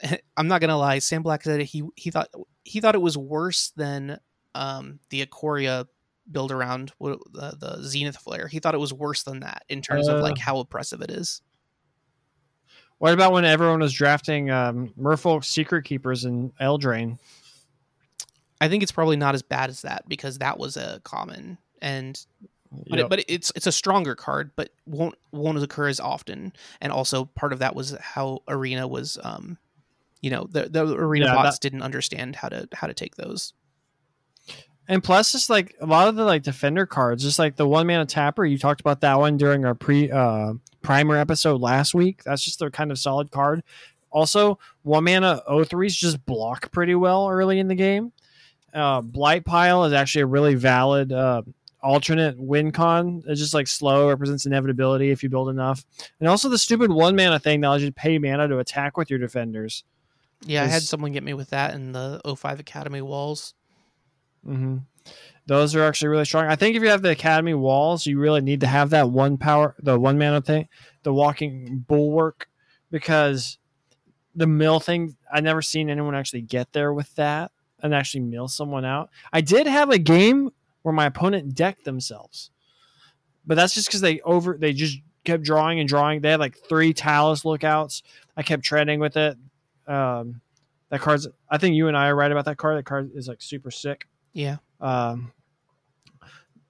I'm 0.37 0.47
not 0.47 0.61
gonna 0.61 0.77
lie. 0.77 0.99
Sam 0.99 1.23
Black 1.23 1.43
said 1.43 1.61
he 1.61 1.83
he 1.95 2.11
thought 2.11 2.29
he 2.63 2.79
thought 2.79 2.95
it 2.95 3.01
was 3.01 3.17
worse 3.17 3.71
than 3.75 4.19
um, 4.55 4.99
the 5.09 5.25
Ikoria 5.25 5.87
build 6.31 6.51
around 6.51 6.93
the, 6.99 7.17
the 7.33 7.79
Zenith 7.83 8.17
Flare. 8.17 8.47
He 8.47 8.59
thought 8.59 8.75
it 8.75 8.79
was 8.79 8.93
worse 8.93 9.23
than 9.23 9.41
that 9.41 9.63
in 9.69 9.81
terms 9.81 10.07
uh, 10.07 10.15
of 10.15 10.21
like 10.21 10.37
how 10.37 10.59
oppressive 10.59 11.01
it 11.01 11.11
is. 11.11 11.41
What 12.99 13.13
about 13.13 13.33
when 13.33 13.45
everyone 13.45 13.79
was 13.79 13.93
drafting 13.93 14.51
um, 14.51 14.93
Merfolk 14.99 15.43
Secret 15.43 15.85
Keepers 15.85 16.23
and 16.23 16.55
Eldraine? 16.57 17.17
I 18.61 18.69
think 18.69 18.83
it's 18.83 18.91
probably 18.91 19.17
not 19.17 19.33
as 19.33 19.41
bad 19.41 19.71
as 19.71 19.81
that 19.81 20.07
because 20.07 20.37
that 20.37 20.59
was 20.59 20.77
a 20.77 21.01
common 21.03 21.57
and 21.81 22.23
but, 22.71 22.99
Yep. 22.99 23.05
it, 23.05 23.09
but 23.09 23.25
it's 23.27 23.51
it's 23.55 23.67
a 23.67 23.71
stronger 23.71 24.15
card, 24.15 24.51
but 24.55 24.69
won't 24.85 25.15
won't 25.31 25.61
occur 25.61 25.87
as 25.87 25.99
often. 25.99 26.53
And 26.79 26.93
also 26.93 27.25
part 27.25 27.51
of 27.53 27.59
that 27.59 27.75
was 27.75 27.95
how 27.99 28.43
arena 28.47 28.87
was, 28.87 29.17
um, 29.23 29.57
you 30.21 30.29
know, 30.29 30.47
the 30.49 30.69
the 30.69 30.85
arena 30.85 31.25
Yeah, 31.25 31.35
bots 31.35 31.59
didn't 31.59 31.81
understand 31.81 32.35
how 32.35 32.49
to 32.49 32.67
how 32.73 32.87
to 32.87 32.93
take 32.93 33.15
those. 33.15 33.53
And 34.87 35.03
plus, 35.03 35.31
just 35.31 35.49
like 35.49 35.75
a 35.79 35.85
lot 35.85 36.07
of 36.07 36.15
the 36.15 36.25
like 36.25 36.43
defender 36.43 36.85
cards, 36.85 37.23
just 37.23 37.39
like 37.39 37.55
the 37.55 37.67
one 37.67 37.87
mana 37.87 38.05
tapper, 38.05 38.45
you 38.45 38.57
talked 38.57 38.81
about 38.81 39.01
that 39.01 39.19
one 39.19 39.37
during 39.37 39.65
our 39.65 39.75
pre 39.75 40.11
uh, 40.11 40.53
primer 40.81 41.17
episode 41.17 41.61
last 41.61 41.93
week. 41.93 42.23
That's 42.23 42.43
just 42.43 42.61
a 42.61 42.69
kind 42.69 42.91
of 42.91 42.99
solid 42.99 43.31
card. 43.31 43.63
Also, 44.11 44.59
one 44.83 45.05
mana 45.05 45.41
O3s 45.49 45.93
just 45.93 46.25
block 46.25 46.71
pretty 46.71 46.95
well 46.95 47.29
early 47.29 47.59
in 47.59 47.67
the 47.67 47.75
game. 47.75 48.11
Uh, 48.73 49.01
Blight 49.01 49.45
Pile 49.45 49.85
is 49.85 49.93
actually 49.93 50.23
a 50.23 50.27
really 50.27 50.55
valid 50.55 51.11
uh, 51.11 51.41
alternate 51.81 52.37
win 52.39 52.71
con. 52.71 53.23
It's 53.27 53.39
just 53.39 53.53
like 53.53 53.67
slow, 53.67 54.09
represents 54.09 54.45
inevitability 54.45 55.11
if 55.11 55.23
you 55.23 55.29
build 55.29 55.49
enough. 55.49 55.85
And 56.19 56.27
also 56.27 56.49
the 56.49 56.57
stupid 56.57 56.91
one 56.91 57.15
mana 57.15 57.39
thing 57.39 57.61
that 57.61 57.67
allows 57.67 57.81
you 57.81 57.89
to 57.89 57.93
pay 57.93 58.17
mana 58.17 58.47
to 58.47 58.59
attack 58.59 58.97
with 58.97 59.09
your 59.09 59.19
defenders. 59.19 59.83
Yeah, 60.45 60.63
I 60.63 60.67
had 60.67 60.81
someone 60.81 61.11
get 61.11 61.23
me 61.23 61.33
with 61.33 61.51
that 61.51 61.73
in 61.73 61.91
the 61.91 62.21
05 62.25 62.59
Academy 62.59 63.01
walls. 63.01 63.53
hmm 64.43 64.77
Those 65.45 65.75
are 65.75 65.83
actually 65.83 66.09
really 66.09 66.25
strong. 66.25 66.45
I 66.45 66.55
think 66.55 66.75
if 66.75 66.81
you 66.81 66.89
have 66.89 67.01
the 67.01 67.11
academy 67.11 67.53
walls, 67.53 68.05
you 68.05 68.19
really 68.19 68.41
need 68.41 68.61
to 68.61 68.67
have 68.67 68.89
that 68.91 69.09
one 69.09 69.37
power, 69.37 69.75
the 69.79 69.99
one 69.99 70.17
mana 70.17 70.41
thing, 70.41 70.67
the 71.03 71.13
walking 71.13 71.85
bulwark, 71.87 72.47
because 72.89 73.57
the 74.35 74.47
mill 74.47 74.79
thing. 74.79 75.15
I 75.31 75.41
never 75.41 75.61
seen 75.61 75.89
anyone 75.89 76.15
actually 76.15 76.41
get 76.41 76.73
there 76.73 76.93
with 76.93 77.13
that 77.15 77.51
and 77.81 77.93
actually 77.93 78.21
mill 78.21 78.47
someone 78.47 78.85
out. 78.85 79.09
I 79.31 79.41
did 79.41 79.67
have 79.67 79.89
a 79.89 79.97
game 79.97 80.51
where 80.81 80.93
my 80.93 81.05
opponent 81.05 81.55
decked 81.55 81.83
themselves, 81.85 82.51
but 83.45 83.55
that's 83.55 83.73
just 83.73 83.87
because 83.87 84.01
they 84.01 84.19
over 84.21 84.57
they 84.57 84.73
just 84.73 84.97
kept 85.23 85.43
drawing 85.43 85.79
and 85.79 85.87
drawing. 85.87 86.21
They 86.21 86.31
had 86.31 86.39
like 86.39 86.57
three 86.57 86.93
Talas 86.93 87.45
lookouts. 87.45 88.03
I 88.35 88.43
kept 88.43 88.63
treading 88.63 88.99
with 88.99 89.17
it. 89.17 89.37
Um, 89.91 90.41
that 90.89 91.01
card's. 91.01 91.27
I 91.49 91.57
think 91.57 91.75
you 91.75 91.87
and 91.87 91.97
I 91.97 92.07
are 92.07 92.15
right 92.15 92.31
about 92.31 92.45
that 92.45 92.57
card. 92.57 92.77
That 92.77 92.85
card 92.85 93.11
is 93.15 93.27
like 93.27 93.41
super 93.41 93.71
sick. 93.71 94.07
Yeah. 94.33 94.57
Um, 94.79 95.31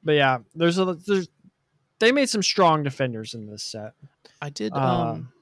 but 0.04 0.14
yeah, 0.14 0.40
there's 0.56 0.78
a 0.78 0.98
there's 1.06 1.30
they 2.00 2.12
made 2.12 2.30
some 2.30 2.44
strong 2.44 2.84
defenders 2.84 3.34
in 3.34 3.46
this 3.46 3.64
set. 3.64 3.94
I 4.42 4.50
did. 4.50 4.74
Um, 4.74 4.82
Um, 4.84 5.34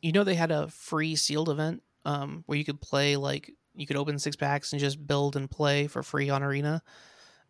you 0.00 0.12
know, 0.12 0.24
they 0.24 0.34
had 0.34 0.52
a 0.52 0.68
free 0.68 1.16
sealed 1.16 1.48
event 1.48 1.82
um, 2.04 2.44
where 2.46 2.56
you 2.56 2.64
could 2.64 2.80
play 2.80 3.16
like 3.16 3.52
you 3.74 3.86
could 3.86 3.96
open 3.96 4.18
six 4.18 4.36
packs 4.36 4.72
and 4.72 4.80
just 4.80 5.04
build 5.06 5.36
and 5.36 5.50
play 5.50 5.86
for 5.86 6.02
free 6.02 6.30
on 6.30 6.42
Arena. 6.42 6.82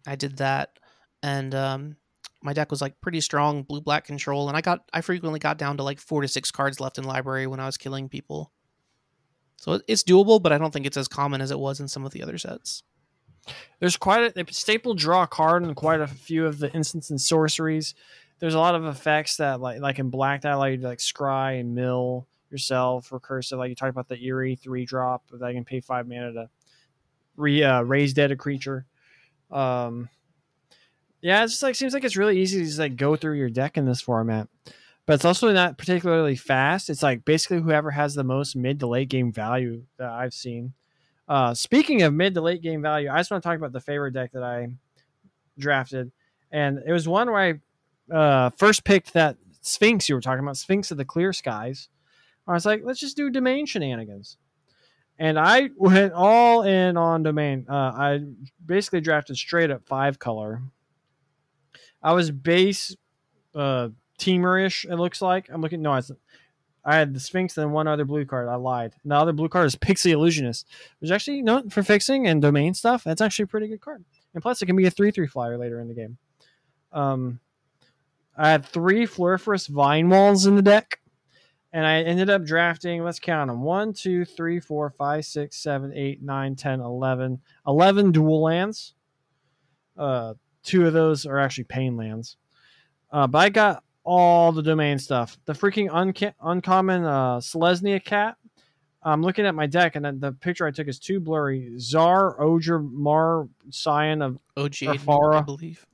I 0.06 0.16
did 0.16 0.38
that, 0.38 0.78
and 1.22 1.54
um, 1.54 1.96
my 2.42 2.52
deck 2.52 2.70
was 2.70 2.80
like 2.80 3.00
pretty 3.00 3.20
strong 3.20 3.62
blue 3.62 3.80
black 3.80 4.04
control, 4.04 4.48
and 4.48 4.56
I 4.56 4.60
got 4.60 4.80
I 4.92 5.00
frequently 5.00 5.40
got 5.40 5.58
down 5.58 5.76
to 5.78 5.82
like 5.82 5.98
four 5.98 6.22
to 6.22 6.28
six 6.28 6.50
cards 6.50 6.80
left 6.80 6.98
in 6.98 7.04
library 7.04 7.46
when 7.46 7.60
I 7.60 7.66
was 7.66 7.76
killing 7.76 8.08
people. 8.08 8.52
So 9.58 9.80
it's 9.88 10.04
doable, 10.04 10.40
but 10.40 10.52
I 10.52 10.58
don't 10.58 10.72
think 10.72 10.86
it's 10.86 10.96
as 10.96 11.08
common 11.08 11.40
as 11.40 11.50
it 11.50 11.58
was 11.58 11.80
in 11.80 11.88
some 11.88 12.06
of 12.06 12.12
the 12.12 12.22
other 12.22 12.38
sets. 12.38 12.84
There's 13.80 13.96
quite 13.96 14.36
a 14.36 14.52
staple 14.52 14.94
draw 14.94 15.26
card 15.26 15.64
in 15.64 15.74
quite 15.74 16.00
a 16.00 16.06
few 16.06 16.46
of 16.46 16.58
the 16.58 16.72
instants 16.72 17.10
and 17.10 17.20
sorceries. 17.20 17.94
There's 18.38 18.54
a 18.54 18.58
lot 18.58 18.76
of 18.76 18.84
effects 18.84 19.36
that 19.38 19.60
like 19.60 19.80
like 19.80 19.98
in 19.98 20.10
black 20.10 20.42
that 20.42 20.52
allow 20.52 20.66
you 20.66 20.76
to 20.76 20.86
like 20.86 20.98
scry 20.98 21.58
and 21.58 21.74
mill 21.74 22.28
yourself 22.50 23.10
recursive. 23.10 23.58
Like 23.58 23.70
you 23.70 23.74
talked 23.74 23.90
about 23.90 24.08
the 24.08 24.22
eerie 24.22 24.54
three 24.54 24.84
drop 24.84 25.24
that 25.32 25.42
I 25.42 25.52
can 25.52 25.64
pay 25.64 25.80
five 25.80 26.06
mana 26.06 26.32
to 26.32 26.50
re 27.36 27.62
uh, 27.64 27.82
raise 27.82 28.14
dead 28.14 28.30
a 28.30 28.36
creature. 28.36 28.86
Um, 29.50 30.08
yeah, 31.20 31.42
it's 31.42 31.54
just 31.54 31.62
like 31.64 31.74
seems 31.74 31.94
like 31.94 32.04
it's 32.04 32.16
really 32.16 32.38
easy 32.38 32.60
to 32.60 32.64
just 32.64 32.78
like 32.78 32.96
go 32.96 33.16
through 33.16 33.38
your 33.38 33.50
deck 33.50 33.76
in 33.76 33.86
this 33.86 34.00
format. 34.00 34.48
But 35.08 35.14
it's 35.14 35.24
also 35.24 35.50
not 35.52 35.78
particularly 35.78 36.36
fast. 36.36 36.90
It's 36.90 37.02
like 37.02 37.24
basically 37.24 37.62
whoever 37.62 37.90
has 37.90 38.14
the 38.14 38.22
most 38.22 38.54
mid 38.54 38.78
to 38.80 38.86
late 38.86 39.08
game 39.08 39.32
value 39.32 39.84
that 39.96 40.10
I've 40.10 40.34
seen. 40.34 40.74
Uh, 41.26 41.54
speaking 41.54 42.02
of 42.02 42.12
mid 42.12 42.34
to 42.34 42.42
late 42.42 42.60
game 42.60 42.82
value, 42.82 43.08
I 43.10 43.16
just 43.16 43.30
want 43.30 43.42
to 43.42 43.48
talk 43.48 43.56
about 43.56 43.72
the 43.72 43.80
favorite 43.80 44.12
deck 44.12 44.32
that 44.32 44.42
I 44.42 44.68
drafted, 45.58 46.12
and 46.52 46.82
it 46.86 46.92
was 46.92 47.08
one 47.08 47.30
where 47.30 47.58
I 48.10 48.14
uh, 48.14 48.50
first 48.58 48.84
picked 48.84 49.14
that 49.14 49.38
Sphinx 49.62 50.10
you 50.10 50.14
were 50.14 50.20
talking 50.20 50.44
about, 50.44 50.58
Sphinx 50.58 50.90
of 50.90 50.98
the 50.98 51.06
Clear 51.06 51.32
Skies. 51.32 51.88
I 52.46 52.52
was 52.52 52.66
like, 52.66 52.82
let's 52.84 53.00
just 53.00 53.16
do 53.16 53.30
domain 53.30 53.64
shenanigans, 53.64 54.36
and 55.18 55.38
I 55.38 55.70
went 55.78 56.12
all 56.12 56.64
in 56.64 56.98
on 56.98 57.22
domain. 57.22 57.64
Uh, 57.66 57.92
I 57.96 58.20
basically 58.66 59.00
drafted 59.00 59.38
straight 59.38 59.70
up 59.70 59.86
five 59.86 60.18
color. 60.18 60.60
I 62.02 62.12
was 62.12 62.30
base 62.30 62.94
uh, 63.54 63.88
teamerish. 64.18 64.84
It 64.84 64.96
looks 64.96 65.22
like 65.22 65.48
I'm 65.50 65.60
looking. 65.60 65.82
No, 65.82 65.92
I 65.92 66.02
I 66.84 66.96
had 66.96 67.12
the 67.12 67.20
Sphinx 67.20 67.58
and 67.58 67.72
one 67.72 67.86
other 67.86 68.04
blue 68.04 68.24
card. 68.24 68.48
I 68.48 68.54
lied. 68.54 68.94
The 69.04 69.14
other 69.14 69.32
blue 69.32 69.48
card 69.48 69.66
is 69.66 69.76
Pixie 69.76 70.12
Illusionist, 70.12 70.66
which 71.00 71.10
actually, 71.10 71.38
you 71.38 71.42
know, 71.42 71.62
for 71.68 71.82
fixing 71.82 72.26
and 72.26 72.40
domain 72.40 72.72
stuff, 72.72 73.04
that's 73.04 73.20
actually 73.20 73.44
a 73.44 73.48
pretty 73.48 73.68
good 73.68 73.80
card. 73.80 74.04
And 74.32 74.42
plus, 74.42 74.62
it 74.62 74.66
can 74.66 74.76
be 74.76 74.86
a 74.86 74.90
3 74.90 75.10
3 75.10 75.26
flyer 75.26 75.58
later 75.58 75.80
in 75.80 75.88
the 75.88 75.94
game. 75.94 76.16
Um, 76.92 77.40
I 78.36 78.50
had 78.50 78.64
three 78.64 79.04
Floriferous 79.04 79.68
Vine 79.68 80.08
Walls 80.08 80.46
in 80.46 80.54
the 80.54 80.62
deck, 80.62 81.00
and 81.72 81.84
I 81.84 82.02
ended 82.02 82.30
up 82.30 82.44
drafting, 82.44 83.04
let's 83.04 83.18
count 83.18 83.48
them 83.48 83.62
1, 83.62 83.92
2, 83.92 84.24
3, 84.24 84.60
4, 84.60 84.90
5, 84.90 85.24
6, 85.24 85.56
7, 85.56 85.92
8, 85.92 86.22
9, 86.22 86.56
10, 86.56 86.80
11. 86.80 87.40
11 87.66 88.12
dual 88.12 88.42
lands. 88.42 88.94
Uh, 89.96 90.34
two 90.62 90.86
of 90.86 90.92
those 90.92 91.26
are 91.26 91.38
actually 91.38 91.64
pain 91.64 91.96
lands. 91.96 92.36
Uh, 93.10 93.26
but 93.26 93.38
I 93.38 93.48
got 93.48 93.82
all 94.04 94.52
the 94.52 94.62
domain 94.62 94.98
stuff. 94.98 95.36
The 95.44 95.52
freaking 95.52 95.90
unca- 95.90 96.34
uncommon 96.42 97.04
uh, 97.04 97.38
Selesnya 97.38 98.04
cat. 98.04 98.36
I'm 99.02 99.22
looking 99.22 99.46
at 99.46 99.54
my 99.54 99.66
deck, 99.66 99.96
and 99.96 100.20
the 100.20 100.32
picture 100.32 100.66
I 100.66 100.70
took 100.70 100.88
is 100.88 100.98
too 100.98 101.20
blurry. 101.20 101.78
Czar, 101.78 102.36
Mar, 102.80 103.48
Scion 103.70 104.22
of 104.22 104.38
Or 105.06 105.34
I 105.34 105.40
believe. 105.42 105.86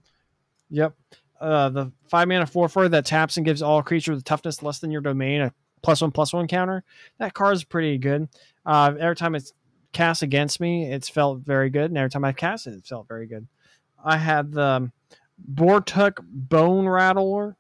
Yep. 0.71 0.95
Uh, 1.41 1.69
the 1.69 1.93
five 2.09 2.29
mana 2.29 2.47
four 2.47 2.69
four 2.69 2.89
that 2.89 3.05
taps 3.05 3.37
and 3.37 3.45
gives 3.45 3.61
all 3.61 3.83
creatures 3.83 4.15
with 4.15 4.25
toughness 4.25 4.63
less 4.63 4.79
than 4.79 4.91
your 4.91 5.03
domain 5.03 5.43
a 5.43 5.53
plus 5.83 6.01
one 6.01 6.11
plus 6.11 6.33
one 6.33 6.49
counter. 6.49 6.83
That 7.19 7.35
card 7.35 7.55
is 7.55 7.65
pretty 7.65 7.99
good. 7.99 8.29
Uh, 8.65 8.95
every 8.99 9.17
time 9.17 9.35
it's 9.35 9.53
cast 9.93 10.23
against 10.23 10.59
me, 10.61 10.91
it's 10.91 11.09
felt 11.09 11.41
very 11.41 11.71
good, 11.71 11.91
and 11.91 11.99
every 11.99 12.11
time 12.11 12.25
I 12.25 12.33
cast 12.33 12.67
it, 12.67 12.75
it 12.75 12.87
felt 12.87 13.07
very 13.07 13.27
good. 13.27 13.47
I 14.03 14.17
had 14.17 14.53
the 14.53 14.91
Bortuk 15.53 16.19
Bone 16.23 16.89
Rattler, 16.89 17.57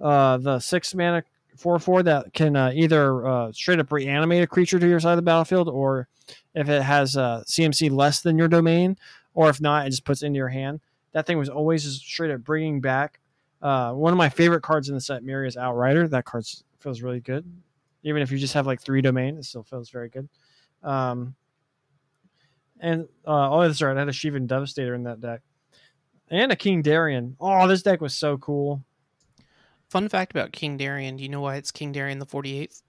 uh, 0.00 0.38
the 0.38 0.58
six 0.58 0.94
mana 0.94 1.22
four 1.56 1.78
four 1.78 2.02
that 2.02 2.32
can 2.32 2.56
uh, 2.56 2.72
either 2.74 3.26
uh, 3.26 3.52
straight 3.52 3.80
up 3.80 3.92
reanimate 3.92 4.42
a 4.42 4.46
creature 4.46 4.78
to 4.78 4.88
your 4.88 5.00
side 5.00 5.12
of 5.12 5.16
the 5.16 5.22
battlefield, 5.22 5.68
or 5.68 6.08
if 6.54 6.68
it 6.68 6.82
has 6.82 7.16
uh, 7.16 7.42
CMC 7.46 7.90
less 7.90 8.20
than 8.20 8.38
your 8.38 8.48
domain, 8.48 8.96
or 9.34 9.50
if 9.50 9.60
not, 9.60 9.86
it 9.86 9.90
just 9.90 10.04
puts 10.04 10.22
it 10.22 10.26
into 10.26 10.38
your 10.38 10.48
hand 10.48 10.80
that 11.12 11.26
thing 11.26 11.38
was 11.38 11.48
always 11.48 11.84
just 11.84 12.00
straight 12.00 12.30
up 12.30 12.42
bringing 12.42 12.80
back. 12.80 13.20
Uh, 13.62 13.92
one 13.92 14.12
of 14.12 14.16
my 14.16 14.28
favorite 14.28 14.62
cards 14.62 14.88
in 14.88 14.94
the 14.94 15.00
set, 15.00 15.22
Meria's 15.22 15.56
Outrider. 15.56 16.08
That 16.08 16.24
card 16.24 16.46
feels 16.78 17.02
really 17.02 17.20
good. 17.20 17.44
Even 18.02 18.22
if 18.22 18.30
you 18.30 18.38
just 18.38 18.54
have 18.54 18.66
like 18.66 18.80
three 18.80 19.02
domain, 19.02 19.36
it 19.36 19.44
still 19.44 19.62
feels 19.62 19.90
very 19.90 20.08
good. 20.08 20.28
Um, 20.82 21.34
and 22.80 23.06
uh, 23.26 23.50
oh, 23.50 23.62
that's 23.62 23.82
right. 23.82 23.94
I 23.94 23.98
had 23.98 24.08
a 24.08 24.12
Shivan 24.12 24.46
Devastator 24.46 24.94
in 24.94 25.02
that 25.02 25.20
deck, 25.20 25.42
and 26.30 26.50
a 26.50 26.56
King 26.56 26.80
Darien. 26.80 27.36
Oh, 27.38 27.68
this 27.68 27.82
deck 27.82 28.00
was 28.00 28.16
so 28.16 28.38
cool. 28.38 28.82
Fun 29.90 30.08
fact 30.08 30.30
about 30.32 30.52
King 30.52 30.76
Darien. 30.76 31.16
Do 31.16 31.22
you 31.24 31.28
know 31.28 31.40
why 31.42 31.56
it's 31.56 31.70
King 31.70 31.90
Darien 31.92 32.18
the 32.20 32.26
48th? 32.26 32.80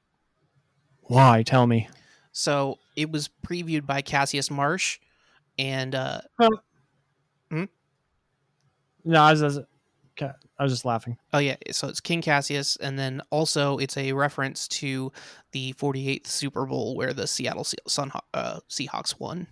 Why? 1.01 1.41
Tell 1.43 1.65
me. 1.67 1.89
So 2.31 2.77
it 2.95 3.11
was 3.11 3.29
previewed 3.45 3.85
by 3.85 4.01
Cassius 4.01 4.49
Marsh, 4.49 4.99
and 5.59 5.93
uh, 5.95 6.21
No, 9.03 9.19
I 9.23 9.31
was, 9.31 9.41
I 9.41 9.45
was, 9.45 9.59
I 10.19 10.63
was 10.63 10.71
just 10.71 10.85
laughing. 10.85 11.17
oh 11.33 11.39
yeah, 11.39 11.55
so 11.71 11.87
it's 11.87 11.99
King 11.99 12.21
Cassius, 12.21 12.75
and 12.75 12.99
then 12.99 13.21
also 13.31 13.79
it's 13.79 13.97
a 13.97 14.11
reference 14.13 14.67
to 14.67 15.11
the 15.53 15.73
48th 15.73 16.27
Super 16.27 16.65
Bowl 16.67 16.95
where 16.95 17.11
the 17.13 17.25
Seattle 17.25 17.63
Se- 17.63 17.77
Sun 17.87 18.11
uh, 18.35 18.59
Seahawks 18.69 19.19
won. 19.19 19.47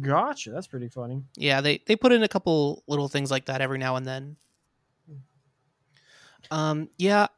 Gotcha. 0.00 0.50
That's 0.50 0.66
pretty 0.66 0.88
funny. 0.88 1.22
Yeah, 1.36 1.60
they 1.62 1.82
they 1.86 1.96
put 1.96 2.12
in 2.12 2.22
a 2.22 2.28
couple 2.28 2.82
little 2.86 3.08
things 3.08 3.30
like 3.30 3.46
that 3.46 3.60
every 3.62 3.78
now 3.78 3.96
and 3.96 4.06
then. 4.06 4.36
Um, 6.50 6.88
yeah. 6.98 7.28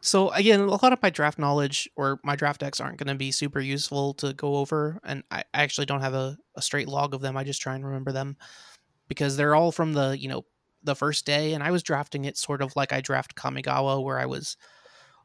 So 0.00 0.30
again, 0.30 0.60
a 0.60 0.66
lot 0.66 0.92
of 0.92 1.02
my 1.02 1.10
draft 1.10 1.38
knowledge 1.38 1.88
or 1.96 2.20
my 2.22 2.36
draft 2.36 2.60
decks 2.60 2.80
aren't 2.80 2.98
going 2.98 3.08
to 3.08 3.14
be 3.14 3.32
super 3.32 3.60
useful 3.60 4.14
to 4.14 4.32
go 4.34 4.56
over, 4.56 5.00
and 5.04 5.24
I, 5.30 5.42
actually 5.52 5.86
don't 5.86 6.02
have 6.02 6.14
a, 6.14 6.36
a 6.54 6.62
straight 6.62 6.88
log 6.88 7.12
of 7.14 7.22
them. 7.22 7.36
I 7.36 7.44
just 7.44 7.60
try 7.60 7.74
and 7.74 7.84
remember 7.84 8.12
them 8.12 8.36
because 9.08 9.36
they're 9.36 9.56
all 9.56 9.72
from 9.72 9.94
the 9.94 10.16
you 10.16 10.28
know 10.28 10.44
the 10.84 10.94
first 10.94 11.26
day, 11.26 11.54
and 11.54 11.62
I 11.62 11.72
was 11.72 11.82
drafting 11.82 12.24
it 12.24 12.36
sort 12.36 12.62
of 12.62 12.76
like 12.76 12.92
I 12.92 13.00
draft 13.00 13.34
Kamigawa, 13.34 14.02
where 14.02 14.18
I 14.18 14.26
was 14.26 14.56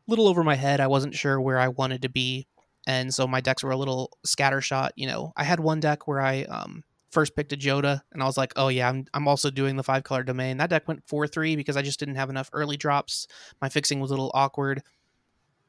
a 0.08 0.10
little 0.10 0.28
over 0.28 0.44
my 0.44 0.56
head. 0.56 0.80
I 0.80 0.88
wasn't 0.88 1.16
sure 1.16 1.40
where 1.40 1.60
I 1.60 1.68
wanted 1.68 2.02
to 2.02 2.10
be, 2.10 2.48
and 2.88 3.14
so 3.14 3.28
my 3.28 3.42
decks 3.42 3.64
were 3.64 3.72
a 3.72 3.78
little 3.78 4.18
scattershot. 4.26 4.92
You 4.96 5.08
know, 5.08 5.34
I 5.38 5.44
had 5.44 5.60
one 5.60 5.80
deck 5.80 6.08
where 6.08 6.22
I 6.22 6.44
um, 6.44 6.84
first 7.12 7.36
picked 7.36 7.54
a 7.54 7.58
Jodah, 7.58 8.02
and 8.12 8.24
I 8.24 8.26
was 8.26 8.38
like, 8.38 8.54
oh 8.56 8.70
yeah, 8.70 8.90
I'm 8.90 9.06
I'm 9.14 9.28
also 9.28 9.52
doing 9.52 9.76
the 9.76 9.84
five 9.84 10.04
color 10.04 10.24
domain. 10.24 10.58
That 10.58 10.70
deck 10.70 10.88
went 10.88 11.08
four 11.08 11.28
three 11.28 11.56
because 11.56 11.78
I 11.78 11.82
just 11.82 12.00
didn't 12.00 12.16
have 12.16 12.30
enough 12.30 12.50
early 12.54 12.78
drops. 12.78 13.28
My 13.62 13.70
fixing 13.70 14.00
was 14.00 14.12
a 14.12 14.14
little 14.14 14.32
awkward. 14.34 14.82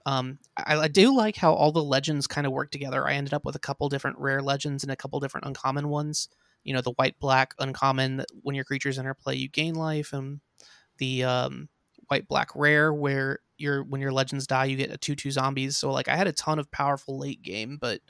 Um, 0.05 0.38
I, 0.57 0.76
I 0.76 0.88
do 0.88 1.14
like 1.14 1.36
how 1.36 1.53
all 1.53 1.70
the 1.70 1.82
legends 1.82 2.26
kind 2.26 2.47
of 2.47 2.53
work 2.53 2.70
together. 2.70 3.07
I 3.07 3.14
ended 3.14 3.34
up 3.34 3.45
with 3.45 3.55
a 3.55 3.61
couple 3.61 3.88
different 3.88 4.18
rare 4.18 4.43
legends 4.43 4.82
and 4.82 4.90
a 4.90 4.97
couple 4.97 5.20
different 5.20 5.47
uncommon 5.47 5.88
ones. 5.88 6.28
You 6.64 6.74
know, 6.74 6.80
the 6.80 6.93
white 6.93 7.18
black 7.20 7.55
uncommon 7.59 8.24
when 8.43 8.55
your 8.55 8.64
creatures 8.64 8.99
interplay, 8.99 9.36
you 9.36 9.49
gain 9.49 9.74
life, 9.74 10.12
and 10.12 10.40
the 10.99 11.24
um, 11.24 11.68
white 12.09 12.28
black 12.28 12.51
rare 12.55 12.93
where 12.93 13.40
your 13.59 13.84
when 13.84 14.01
your 14.01 14.12
legends 14.12 14.47
die, 14.47 14.66
you 14.66 14.76
get 14.76 14.93
a 14.93 14.97
two 14.97 15.16
two 15.16 15.30
zombies. 15.30 15.76
So 15.76 15.90
like 15.90 16.09
I 16.09 16.16
had 16.16 16.26
a 16.26 16.32
ton 16.32 16.59
of 16.59 16.70
powerful 16.70 17.18
late 17.18 17.43
game, 17.43 17.78
but 17.80 18.01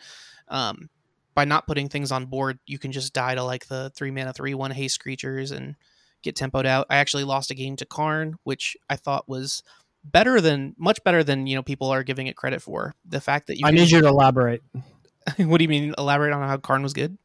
um, 0.48 0.88
by 1.34 1.44
not 1.44 1.66
putting 1.66 1.88
things 1.88 2.12
on 2.12 2.26
board, 2.26 2.58
you 2.66 2.78
can 2.78 2.92
just 2.92 3.12
die 3.12 3.34
to 3.34 3.42
like 3.42 3.66
the 3.66 3.90
three 3.94 4.10
mana 4.10 4.32
three 4.32 4.54
one 4.54 4.70
haste 4.70 5.00
creatures 5.00 5.50
and 5.50 5.76
get 6.22 6.36
tempoed 6.36 6.66
out. 6.66 6.86
I 6.90 6.96
actually 6.96 7.24
lost 7.24 7.50
a 7.50 7.54
game 7.54 7.76
to 7.76 7.84
Karn, 7.84 8.36
which 8.44 8.76
I 8.88 8.96
thought 8.96 9.28
was 9.28 9.62
better 10.04 10.40
than 10.40 10.74
much 10.78 11.02
better 11.04 11.22
than 11.22 11.46
you 11.46 11.56
know 11.56 11.62
people 11.62 11.90
are 11.90 12.02
giving 12.02 12.26
it 12.26 12.36
credit 12.36 12.62
for. 12.62 12.94
The 13.04 13.20
fact 13.20 13.46
that 13.48 13.58
you 13.58 13.66
I 13.66 13.70
need 13.70 13.90
you 13.90 14.00
to 14.00 14.08
elaborate. 14.08 14.62
what 15.36 15.58
do 15.58 15.64
you 15.64 15.68
mean? 15.68 15.94
Elaborate 15.96 16.32
on 16.32 16.46
how 16.46 16.56
Karn 16.56 16.82
was 16.82 16.92
good? 16.92 17.16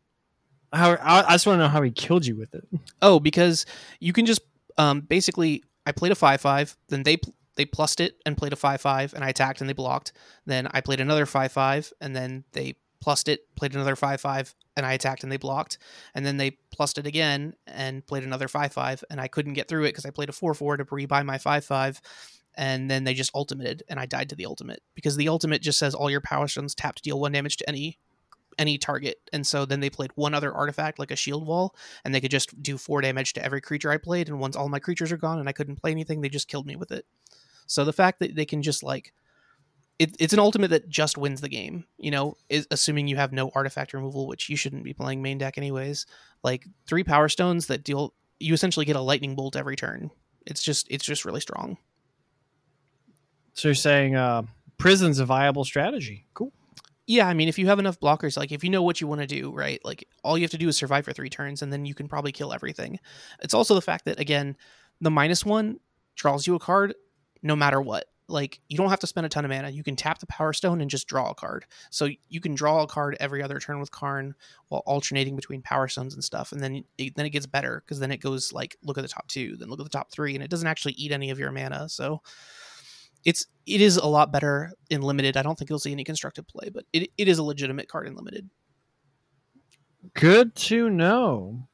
How 0.73 0.91
I, 0.91 1.23
I 1.23 1.31
just 1.33 1.47
want 1.47 1.57
to 1.57 1.63
know 1.63 1.69
how 1.69 1.81
he 1.81 1.91
killed 1.91 2.25
you 2.25 2.35
with 2.35 2.53
it. 2.53 2.67
Oh, 3.01 3.19
because 3.19 3.65
you 3.99 4.13
can 4.13 4.25
just 4.25 4.41
um, 4.77 5.01
basically. 5.01 5.63
I 5.85 5.93
played 5.93 6.11
a 6.11 6.15
five 6.15 6.41
five, 6.41 6.75
then 6.89 7.03
they 7.03 7.17
they 7.55 7.63
plussed 7.65 8.01
it 8.01 8.15
and 8.25 8.35
played 8.35 8.51
a 8.51 8.57
five 8.57 8.81
five, 8.81 9.13
and 9.13 9.23
I 9.23 9.29
attacked 9.29 9.61
and 9.61 9.69
they 9.69 9.73
blocked. 9.73 10.11
Then 10.45 10.67
I 10.71 10.81
played 10.81 10.99
another 10.99 11.25
five 11.25 11.53
five, 11.53 11.93
and 12.01 12.13
then 12.13 12.43
they 12.51 12.75
plussed 12.99 13.27
it, 13.27 13.41
played 13.55 13.73
another 13.75 13.95
five 13.95 14.21
five, 14.21 14.53
and 14.75 14.85
I 14.85 14.93
attacked 14.93 15.23
and 15.23 15.31
they 15.31 15.37
blocked. 15.37 15.77
And 16.15 16.25
then 16.25 16.37
they 16.37 16.57
plussed 16.71 16.97
it 16.97 17.07
again 17.07 17.53
and 17.65 18.05
played 18.05 18.23
another 18.23 18.47
five 18.47 18.73
five, 18.73 19.03
and 19.09 19.19
I 19.19 19.27
couldn't 19.27 19.53
get 19.53 19.67
through 19.67 19.83
it 19.85 19.89
because 19.89 20.05
I 20.05 20.11
played 20.11 20.29
a 20.29 20.33
four 20.33 20.53
four 20.53 20.77
to 20.77 20.85
rebuy 20.85 21.25
my 21.25 21.37
five 21.37 21.65
five. 21.65 22.01
And 22.55 22.89
then 22.89 23.03
they 23.03 23.13
just 23.13 23.35
ultimated, 23.35 23.83
and 23.87 23.99
I 23.99 24.07
died 24.07 24.29
to 24.29 24.35
the 24.35 24.47
ultimate 24.47 24.81
because 24.95 25.15
the 25.15 25.29
ultimate 25.29 25.61
just 25.61 25.77
says 25.77 25.93
all 25.93 26.09
your 26.09 26.21
power 26.21 26.47
stones 26.47 26.73
tap 26.73 26.95
to 26.95 27.03
deal 27.03 27.19
one 27.19 27.31
damage 27.31 27.57
to 27.57 27.69
any 27.69 27.99
any 28.57 28.77
target. 28.77 29.17
And 29.31 29.45
so 29.45 29.65
then 29.65 29.79
they 29.79 29.89
played 29.89 30.11
one 30.15 30.33
other 30.33 30.53
artifact 30.53 30.97
like 30.97 31.11
a 31.11 31.15
shield 31.15 31.45
wall, 31.45 31.75
and 32.03 32.13
they 32.13 32.21
could 32.21 32.31
just 32.31 32.61
do 32.61 32.77
four 32.77 33.01
damage 33.01 33.33
to 33.33 33.45
every 33.45 33.61
creature 33.61 33.91
I 33.91 33.97
played. 33.97 34.27
And 34.29 34.39
once 34.39 34.55
all 34.55 34.69
my 34.69 34.79
creatures 34.79 35.11
are 35.11 35.17
gone 35.17 35.39
and 35.39 35.47
I 35.47 35.51
couldn't 35.53 35.81
play 35.81 35.91
anything, 35.91 36.21
they 36.21 36.29
just 36.29 36.47
killed 36.47 36.65
me 36.65 36.75
with 36.75 36.91
it. 36.91 37.05
So 37.67 37.85
the 37.85 37.93
fact 37.93 38.19
that 38.19 38.35
they 38.35 38.45
can 38.45 38.63
just 38.63 38.81
like 38.81 39.13
it, 39.99 40.15
it's 40.19 40.33
an 40.33 40.39
ultimate 40.39 40.69
that 40.69 40.89
just 40.89 41.17
wins 41.17 41.41
the 41.41 41.49
game, 41.49 41.85
you 41.97 42.11
know, 42.11 42.37
is 42.49 42.67
assuming 42.69 43.07
you 43.07 43.15
have 43.15 43.33
no 43.33 43.51
artifact 43.55 43.93
removal, 43.93 44.27
which 44.27 44.49
you 44.49 44.55
shouldn't 44.55 44.83
be 44.83 44.93
playing 44.93 45.21
main 45.21 45.37
deck 45.37 45.57
anyways. 45.57 46.05
Like 46.43 46.67
three 46.85 47.03
power 47.03 47.29
stones 47.29 47.67
that 47.67 47.83
deal 47.83 48.13
you 48.39 48.53
essentially 48.53 48.85
get 48.85 48.95
a 48.95 49.01
lightning 49.01 49.35
bolt 49.35 49.55
every 49.55 49.75
turn. 49.75 50.11
It's 50.45 50.61
just 50.61 50.87
it's 50.89 51.05
just 51.05 51.25
really 51.25 51.41
strong. 51.41 51.77
So 53.53 53.69
you're 53.69 53.75
saying 53.75 54.15
uh, 54.15 54.43
prison's 54.77 55.19
a 55.19 55.25
viable 55.25 55.65
strategy? 55.65 56.27
Cool. 56.35 56.53
Yeah, 57.07 57.27
I 57.27 57.33
mean, 57.33 57.47
if 57.47 57.57
you 57.57 57.67
have 57.67 57.79
enough 57.79 57.99
blockers, 57.99 58.37
like 58.37 58.51
if 58.51 58.63
you 58.63 58.69
know 58.69 58.83
what 58.83 59.01
you 59.01 59.07
want 59.07 59.21
to 59.21 59.27
do, 59.27 59.51
right? 59.51 59.83
Like 59.83 60.07
all 60.23 60.37
you 60.37 60.43
have 60.43 60.51
to 60.51 60.57
do 60.57 60.67
is 60.67 60.77
survive 60.77 61.05
for 61.05 61.13
three 61.13 61.29
turns, 61.29 61.61
and 61.61 61.73
then 61.73 61.85
you 61.85 61.95
can 61.95 62.07
probably 62.07 62.31
kill 62.31 62.53
everything. 62.53 62.99
It's 63.41 63.53
also 63.53 63.73
the 63.73 63.81
fact 63.81 64.05
that 64.05 64.19
again, 64.19 64.55
the 65.01 65.09
minus 65.09 65.43
one 65.43 65.79
draws 66.15 66.45
you 66.45 66.53
a 66.55 66.59
card 66.59 66.93
no 67.41 67.55
matter 67.55 67.81
what. 67.81 68.05
Like 68.29 68.59
you 68.67 68.77
don't 68.77 68.89
have 68.89 68.99
to 68.99 69.07
spend 69.07 69.25
a 69.25 69.29
ton 69.29 69.45
of 69.45 69.51
mana. 69.51 69.69
You 69.69 69.83
can 69.83 69.95
tap 69.95 70.19
the 70.19 70.27
Power 70.27 70.53
Stone 70.53 70.81
and 70.81 70.89
just 70.89 71.07
draw 71.07 71.29
a 71.29 71.35
card. 71.35 71.65
So 71.91 72.09
you 72.29 72.41
can 72.41 72.55
draw 72.55 72.83
a 72.83 72.87
card 72.87 73.15
every 73.19 73.41
other 73.41 73.59
turn 73.59 73.79
with 73.79 73.91
Karn 73.91 74.35
while 74.67 74.83
alternating 74.85 75.35
between 75.35 75.61
Power 75.61 75.87
Stones 75.87 76.13
and 76.13 76.23
stuff. 76.23 76.51
And 76.51 76.61
then 76.61 76.83
it, 76.97 77.15
then 77.15 77.25
it 77.25 77.29
gets 77.29 77.45
better 77.45 77.81
because 77.85 77.99
then 77.99 78.11
it 78.11 78.17
goes 78.17 78.51
like 78.51 78.77
look 78.83 78.97
at 78.97 79.01
the 79.01 79.07
top 79.07 79.27
two, 79.27 79.55
then 79.55 79.69
look 79.69 79.79
at 79.79 79.85
the 79.85 79.89
top 79.89 80.11
three, 80.11 80.35
and 80.35 80.43
it 80.43 80.49
doesn't 80.49 80.67
actually 80.67 80.93
eat 80.93 81.11
any 81.11 81.29
of 81.29 81.39
your 81.39 81.51
mana. 81.51 81.87
So 81.89 82.21
it's 83.23 83.47
it 83.65 83.81
is 83.81 83.97
a 83.97 84.07
lot 84.07 84.31
better 84.31 84.71
in 84.89 85.01
limited. 85.01 85.37
I 85.37 85.41
don't 85.41 85.57
think 85.57 85.69
you'll 85.69 85.79
see 85.79 85.91
any 85.91 86.03
constructive 86.03 86.47
play, 86.47 86.69
but 86.69 86.85
it, 86.93 87.09
it 87.17 87.27
is 87.27 87.39
a 87.39 87.43
legitimate 87.43 87.89
card 87.89 88.07
in 88.07 88.15
limited. 88.15 88.49
Good 90.13 90.55
to 90.55 90.89
know. 90.89 91.67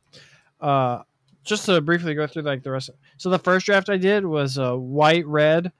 Uh, 0.59 1.03
just 1.43 1.65
to 1.65 1.81
briefly 1.81 2.15
go 2.15 2.25
through 2.25 2.43
like 2.43 2.63
the 2.63 2.71
rest. 2.71 2.89
Of, 2.89 2.95
so 3.17 3.29
the 3.29 3.39
first 3.39 3.65
draft 3.65 3.89
I 3.89 3.97
did 3.97 4.25
was 4.25 4.57
uh, 4.57 4.75
white 4.75 5.27
red, 5.27 5.71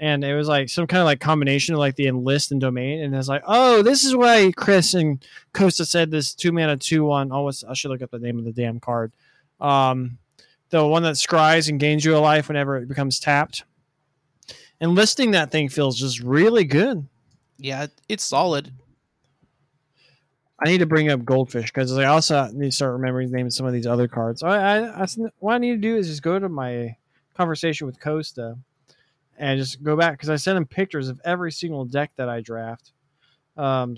and 0.00 0.24
it 0.24 0.34
was 0.34 0.48
like 0.48 0.68
some 0.68 0.86
kind 0.86 1.00
of 1.00 1.06
like 1.06 1.20
combination 1.20 1.74
of 1.74 1.78
like 1.78 1.96
the 1.96 2.06
enlist 2.06 2.52
and 2.52 2.60
domain. 2.60 3.02
And 3.02 3.14
it's 3.14 3.28
like, 3.28 3.42
oh, 3.46 3.82
this 3.82 4.04
is 4.04 4.16
why 4.16 4.52
Chris 4.56 4.94
and 4.94 5.24
Costa 5.52 5.84
said 5.84 6.10
this 6.10 6.34
two 6.34 6.52
mana 6.52 6.76
two 6.76 7.04
one. 7.04 7.30
Oh, 7.32 7.42
what's- 7.42 7.64
I 7.64 7.74
should 7.74 7.90
look 7.90 8.02
up 8.02 8.10
the 8.10 8.18
name 8.18 8.38
of 8.38 8.44
the 8.44 8.52
damn 8.52 8.80
card. 8.80 9.12
Um, 9.60 10.18
the 10.70 10.86
one 10.86 11.02
that 11.02 11.14
scries 11.16 11.68
and 11.68 11.78
gains 11.78 12.04
you 12.04 12.16
a 12.16 12.18
life 12.18 12.48
whenever 12.48 12.76
it 12.76 12.88
becomes 12.88 13.20
tapped. 13.20 13.64
Enlisting 14.80 15.30
that 15.32 15.50
thing 15.52 15.68
feels 15.68 15.98
just 15.98 16.20
really 16.20 16.64
good. 16.64 17.06
Yeah, 17.58 17.86
it's 18.08 18.24
solid. 18.24 18.72
I 20.64 20.68
need 20.68 20.78
to 20.78 20.86
bring 20.86 21.10
up 21.10 21.24
Goldfish 21.24 21.66
because 21.72 21.96
I 21.98 22.04
also 22.04 22.46
need 22.52 22.66
to 22.66 22.72
start 22.72 22.92
remembering 22.92 23.30
the 23.30 23.36
names 23.36 23.54
of 23.54 23.56
some 23.58 23.66
of 23.66 23.72
these 23.72 23.86
other 23.86 24.06
cards. 24.08 24.42
I, 24.42 24.78
I, 24.78 25.02
I, 25.02 25.06
what 25.38 25.54
I 25.54 25.58
need 25.58 25.72
to 25.72 25.76
do 25.76 25.96
is 25.96 26.08
just 26.08 26.22
go 26.22 26.38
to 26.38 26.48
my 26.48 26.96
conversation 27.34 27.86
with 27.86 28.00
Costa 28.00 28.56
and 29.42 29.58
just 29.58 29.82
go 29.82 29.96
back 29.96 30.12
because 30.12 30.30
I 30.30 30.36
sent 30.36 30.56
him 30.56 30.64
pictures 30.64 31.08
of 31.08 31.20
every 31.24 31.50
single 31.50 31.84
deck 31.84 32.12
that 32.14 32.28
I 32.28 32.40
draft. 32.40 32.92
Um, 33.56 33.96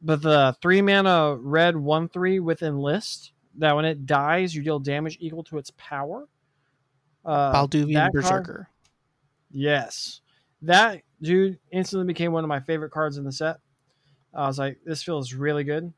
but 0.00 0.22
the 0.22 0.56
three 0.62 0.80
mana 0.80 1.34
red 1.34 1.76
one 1.76 2.08
three 2.08 2.38
with 2.38 2.62
enlist 2.62 3.32
that 3.56 3.74
when 3.74 3.84
it 3.84 4.06
dies 4.06 4.54
you 4.54 4.62
deal 4.62 4.78
damage 4.78 5.18
equal 5.20 5.42
to 5.44 5.58
its 5.58 5.72
power. 5.76 6.28
Uh, 7.24 7.52
Balduvian 7.52 7.94
that 7.94 8.12
card- 8.12 8.12
Berserker. 8.12 8.68
Yes. 9.50 10.20
That 10.62 11.02
dude 11.20 11.58
instantly 11.72 12.06
became 12.06 12.30
one 12.30 12.44
of 12.44 12.48
my 12.48 12.60
favorite 12.60 12.90
cards 12.92 13.18
in 13.18 13.24
the 13.24 13.32
set. 13.32 13.56
I 14.32 14.46
was 14.46 14.60
like, 14.60 14.78
this 14.84 15.02
feels 15.02 15.34
really 15.34 15.64
good. 15.64 15.92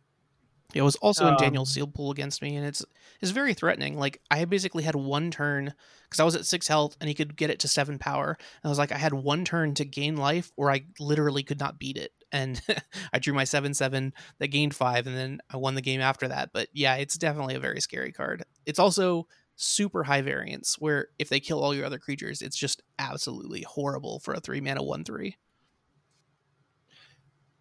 It 0.75 0.83
was 0.83 0.97
also 0.97 1.27
in 1.27 1.35
Um, 1.35 1.39
Daniel's 1.39 1.73
seal 1.73 1.87
pool 1.87 2.11
against 2.11 2.43
me, 2.43 2.57
and 2.57 2.67
it's 2.67 2.85
it's 3.21 3.31
very 3.31 3.55
threatening. 3.55 3.99
Like 3.99 4.21
I 4.31 4.45
basically 4.45 4.85
had 4.85 4.95
one 4.97 5.31
turn 5.31 5.75
because 6.05 6.21
I 6.21 6.25
was 6.25 6.35
at 6.35 6.47
six 6.47 6.69
health, 6.69 6.97
and 7.01 7.09
he 7.09 7.15
could 7.15 7.37
get 7.37 7.51
it 7.51 7.61
to 7.61 7.69
seven 7.69 7.99
power. 7.99 8.37
And 8.39 8.65
I 8.65 8.69
was 8.69 8.79
like, 8.79 8.93
I 8.93 8.99
had 8.99 9.13
one 9.13 9.45
turn 9.45 9.75
to 9.75 9.85
gain 9.85 10.17
life, 10.17 10.53
or 10.57 10.71
I 10.71 10.87
literally 10.99 11.43
could 11.43 11.61
not 11.61 11.79
beat 11.79 11.97
it. 11.97 12.13
And 12.33 12.61
I 13.13 13.19
drew 13.19 13.35
my 13.35 13.45
seven 13.45 13.75
seven 13.75 14.13
that 14.39 14.49
gained 14.49 14.75
five, 14.75 15.07
and 15.07 15.17
then 15.17 15.41
I 15.51 15.57
won 15.57 15.75
the 15.75 15.83
game 15.83 16.01
after 16.01 16.29
that. 16.29 16.51
But 16.53 16.69
yeah, 16.73 16.97
it's 16.97 17.19
definitely 17.19 17.55
a 17.55 17.61
very 17.61 17.81
scary 17.81 18.13
card. 18.13 18.45
It's 18.67 18.79
also 18.79 19.27
super 19.57 20.05
high 20.05 20.23
variance, 20.23 20.77
where 20.79 21.09
if 21.19 21.29
they 21.29 21.39
kill 21.41 21.63
all 21.63 21.75
your 21.75 21.85
other 21.85 21.99
creatures, 21.99 22.41
it's 22.41 22.57
just 22.57 22.83
absolutely 22.99 23.63
horrible 23.63 24.19
for 24.21 24.33
a 24.35 24.41
three 24.41 24.61
mana 24.61 24.83
one 24.83 25.05
three. 25.05 25.37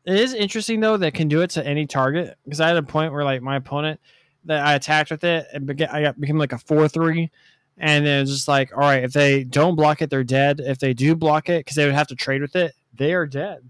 It 0.06 0.20
is 0.20 0.34
interesting 0.34 0.80
though 0.80 0.98
that 0.98 1.14
can 1.14 1.28
do 1.28 1.42
it 1.42 1.52
to 1.52 1.66
any 1.66 1.86
target 1.86 2.38
because 2.44 2.62
I 2.62 2.68
had 2.68 2.78
a 2.78 2.84
point 2.84 3.14
where 3.14 3.24
like 3.24 3.42
my 3.42 3.58
opponent 3.58 4.00
that 4.46 4.66
I 4.66 4.76
attacked 4.76 5.12
with 5.12 5.24
it 5.24 5.48
and 5.54 5.70
I 5.92 6.02
got 6.02 6.20
became 6.20 6.38
like 6.38 6.54
a 6.54 6.58
four 6.58 6.88
three, 6.88 7.30
and 7.78 8.06
then 8.06 8.22
it's 8.22 8.32
just 8.32 8.48
like 8.48 8.72
all 8.74 8.80
right 8.80 9.04
if 9.04 9.14
they 9.14 9.44
don't 9.44 9.76
block 9.76 10.02
it 10.02 10.10
they're 10.10 10.24
dead. 10.24 10.60
If 10.60 10.80
they 10.80 10.94
do 10.94 11.16
block 11.16 11.50
it 11.50 11.60
because 11.60 11.76
they 11.76 11.86
would 11.86 11.96
have 11.96 12.08
to 12.08 12.16
trade 12.16 12.42
with 12.42 12.56
it, 12.56 12.74
they 12.94 13.14
are 13.14 13.28
dead. 13.28 13.70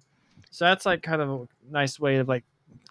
So 0.51 0.65
that's 0.65 0.85
like 0.85 1.01
kind 1.01 1.21
of 1.21 1.29
a 1.29 1.47
nice 1.69 1.99
way 1.99 2.17
of 2.17 2.27
like 2.27 2.43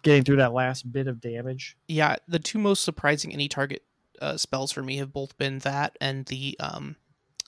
getting 0.03 0.25
through 0.25 0.37
that 0.37 0.53
last 0.53 0.91
bit 0.91 1.07
of 1.07 1.21
damage. 1.21 1.77
yeah, 1.89 2.17
the 2.27 2.39
two 2.39 2.59
most 2.59 2.83
surprising 2.83 3.33
any 3.33 3.49
target 3.49 3.83
uh, 4.21 4.37
spells 4.37 4.73
for 4.73 4.83
me 4.83 4.97
have 4.97 5.13
both 5.13 5.37
been 5.39 5.59
that 5.61 5.97
and 6.01 6.27
the 6.27 6.57
um 6.61 6.97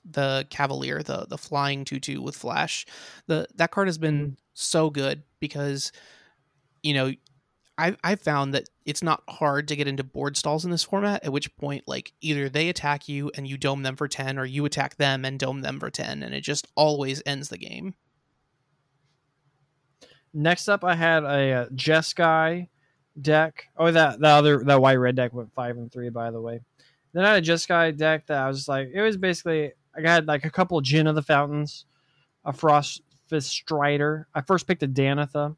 the 0.05 0.47
Cavalier, 0.51 1.03
the 1.03 1.26
the 1.28 1.38
flying 1.38 1.84
two 1.84 2.01
two 2.01 2.22
with 2.22 2.36
flash. 2.36 2.86
The 3.26 3.47
that 3.57 3.70
card 3.70 3.88
has 3.88 3.99
been 3.99 4.36
so 4.62 4.90
good 4.90 5.22
because 5.40 5.92
you 6.82 6.94
know 6.94 7.12
I 7.78 7.96
I 8.04 8.14
found 8.16 8.54
that 8.54 8.68
it's 8.84 9.02
not 9.02 9.22
hard 9.28 9.68
to 9.68 9.76
get 9.76 9.88
into 9.88 10.04
board 10.04 10.36
stalls 10.36 10.64
in 10.64 10.70
this 10.70 10.84
format. 10.84 11.24
At 11.24 11.32
which 11.32 11.54
point, 11.56 11.84
like 11.86 12.12
either 12.20 12.48
they 12.48 12.68
attack 12.68 13.08
you 13.08 13.30
and 13.34 13.48
you 13.48 13.56
dome 13.56 13.82
them 13.82 13.96
for 13.96 14.06
ten, 14.06 14.38
or 14.38 14.44
you 14.44 14.64
attack 14.66 14.96
them 14.96 15.24
and 15.24 15.38
dome 15.38 15.62
them 15.62 15.80
for 15.80 15.90
ten, 15.90 16.22
and 16.22 16.34
it 16.34 16.42
just 16.42 16.68
always 16.74 17.22
ends 17.24 17.48
the 17.48 17.58
game. 17.58 17.94
Next 20.32 20.68
up, 20.68 20.84
I 20.84 20.94
had 20.94 21.24
a 21.24 21.52
uh, 21.52 21.68
Jeskai 21.70 22.68
deck. 23.20 23.64
Oh, 23.76 23.90
that 23.90 24.20
the 24.20 24.28
other 24.28 24.62
that 24.64 24.80
white 24.80 24.96
red 24.96 25.16
deck 25.16 25.32
went 25.32 25.52
five 25.54 25.76
and 25.76 25.90
three, 25.90 26.11
by 26.11 26.30
the 26.30 26.40
way. 26.40 26.61
Then 27.12 27.24
I 27.24 27.34
had 27.34 27.42
a 27.42 27.46
Jeskai 27.46 27.96
deck 27.96 28.26
that 28.26 28.38
I 28.38 28.46
was 28.46 28.58
just 28.58 28.68
like, 28.68 28.90
it 28.92 29.00
was 29.00 29.16
basically 29.16 29.72
I 29.96 30.08
had 30.08 30.28
like 30.28 30.44
a 30.44 30.50
couple 30.50 30.80
Djinn 30.80 31.06
of 31.06 31.14
the 31.14 31.22
Fountains, 31.22 31.86
a 32.44 32.52
Frost 32.52 33.02
Strider. 33.39 34.26
I 34.35 34.41
first 34.41 34.66
picked 34.66 34.83
a 34.83 34.89
Danitha. 34.89 35.55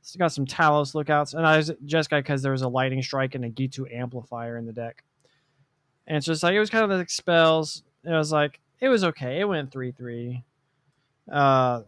It's 0.00 0.16
got 0.16 0.32
some 0.32 0.44
Talas 0.44 0.94
lookouts, 0.94 1.32
and 1.32 1.46
I 1.46 1.56
was 1.56 1.70
Jeskai 1.86 2.18
because 2.18 2.42
there 2.42 2.52
was 2.52 2.60
a 2.60 2.68
Lightning 2.68 3.02
Strike 3.02 3.34
and 3.34 3.44
a 3.44 3.50
Ghitu 3.50 3.90
Amplifier 3.94 4.58
in 4.58 4.66
the 4.66 4.72
deck. 4.72 5.02
And 6.06 6.16
it's 6.16 6.26
just 6.26 6.42
like 6.42 6.54
it 6.54 6.60
was 6.60 6.68
kind 6.68 6.84
of 6.84 6.90
like 6.90 7.08
spells. 7.08 7.82
It 8.04 8.10
was 8.10 8.30
like 8.30 8.60
it 8.80 8.88
was 8.88 9.04
okay. 9.04 9.40
It 9.40 9.48
went 9.48 9.72
three 9.72 9.92
three. 9.92 10.44
Uh, 11.30 11.82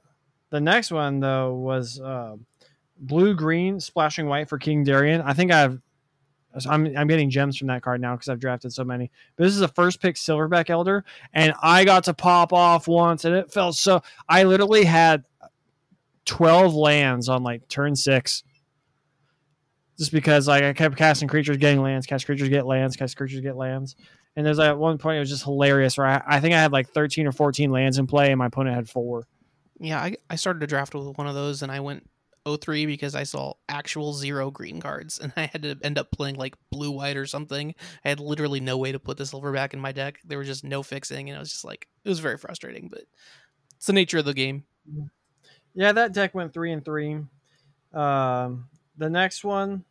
the 0.48 0.60
next 0.60 0.90
one 0.90 1.20
though 1.20 1.54
was 1.54 2.00
uh, 2.00 2.36
blue 2.98 3.34
green 3.34 3.80
splashing 3.80 4.26
white 4.26 4.48
for 4.48 4.58
King 4.58 4.84
Darien. 4.84 5.20
I 5.20 5.34
think 5.34 5.52
I've 5.52 5.80
I'm 6.64 6.96
I'm 6.96 7.06
getting 7.06 7.28
gems 7.28 7.58
from 7.58 7.68
that 7.68 7.82
card 7.82 8.00
now 8.00 8.14
because 8.14 8.28
I've 8.28 8.40
drafted 8.40 8.72
so 8.72 8.84
many. 8.84 9.10
But 9.36 9.44
this 9.44 9.54
is 9.54 9.60
a 9.60 9.68
first 9.68 10.00
pick 10.00 10.14
Silverback 10.14 10.70
Elder, 10.70 11.04
and 11.34 11.52
I 11.62 11.84
got 11.84 12.04
to 12.04 12.14
pop 12.14 12.52
off 12.52 12.88
once, 12.88 13.24
and 13.24 13.34
it 13.34 13.52
felt 13.52 13.74
so. 13.74 14.02
I 14.28 14.44
literally 14.44 14.84
had 14.84 15.24
twelve 16.24 16.74
lands 16.74 17.28
on 17.28 17.42
like 17.42 17.68
turn 17.68 17.94
six, 17.94 18.44
just 19.98 20.12
because 20.12 20.48
like 20.48 20.62
I 20.62 20.72
kept 20.72 20.96
casting 20.96 21.28
creatures, 21.28 21.58
getting 21.58 21.82
lands, 21.82 22.06
cast 22.06 22.24
creatures, 22.24 22.48
get 22.48 22.64
lands, 22.64 22.96
cast 22.96 23.16
creatures, 23.16 23.40
get 23.40 23.56
lands. 23.56 23.96
And 24.36 24.44
there's 24.44 24.58
like, 24.58 24.68
at 24.68 24.78
one 24.78 24.98
point 24.98 25.16
it 25.16 25.20
was 25.20 25.30
just 25.30 25.44
hilarious 25.44 25.96
where 25.96 26.06
I, 26.06 26.22
I 26.26 26.40
think 26.40 26.54
I 26.54 26.60
had 26.60 26.70
like 26.70 26.90
13 26.90 27.26
or 27.26 27.32
14 27.32 27.70
lands 27.70 27.98
in 27.98 28.06
play, 28.06 28.30
and 28.30 28.38
my 28.38 28.46
opponent 28.46 28.76
had 28.76 28.88
four. 28.88 29.26
Yeah, 29.80 29.98
I, 29.98 30.16
I 30.28 30.36
started 30.36 30.60
to 30.60 30.66
draft 30.66 30.94
with 30.94 31.16
one 31.16 31.26
of 31.26 31.34
those, 31.34 31.62
and 31.62 31.72
I 31.72 31.80
went 31.80 32.08
03 32.46 32.86
because 32.86 33.14
I 33.14 33.24
saw 33.24 33.54
actual 33.68 34.12
zero 34.12 34.50
green 34.50 34.80
cards 34.80 35.18
and 35.18 35.32
I 35.36 35.46
had 35.46 35.62
to 35.62 35.76
end 35.82 35.98
up 35.98 36.10
playing 36.10 36.36
like 36.36 36.54
blue 36.70 36.90
white 36.90 37.16
or 37.16 37.26
something. 37.26 37.74
I 38.04 38.08
had 38.08 38.20
literally 38.20 38.60
no 38.60 38.78
way 38.78 38.92
to 38.92 38.98
put 38.98 39.16
the 39.16 39.26
silver 39.26 39.52
back 39.52 39.74
in 39.74 39.80
my 39.80 39.92
deck. 39.92 40.18
There 40.24 40.38
was 40.38 40.46
just 40.46 40.64
no 40.64 40.82
fixing 40.82 41.28
and 41.28 41.36
I 41.36 41.40
was 41.40 41.50
just 41.50 41.64
like 41.64 41.88
it 42.04 42.08
was 42.08 42.20
very 42.20 42.38
frustrating, 42.38 42.88
but 42.88 43.04
it's 43.76 43.86
the 43.86 43.92
nature 43.92 44.18
of 44.18 44.24
the 44.24 44.34
game. 44.34 44.64
Yeah, 45.74 45.92
that 45.92 46.12
deck 46.12 46.34
went 46.34 46.54
three 46.54 46.72
and 46.72 46.84
three. 46.84 47.18
Um, 47.92 48.68
the 48.96 49.10
next 49.10 49.44
one 49.44 49.84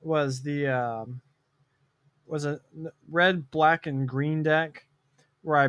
was 0.00 0.42
the 0.42 0.68
um, 0.68 1.20
was 2.26 2.44
a 2.44 2.60
red, 3.08 3.50
black, 3.50 3.86
and 3.86 4.08
green 4.08 4.42
deck 4.42 4.86
where 5.42 5.56
I 5.56 5.68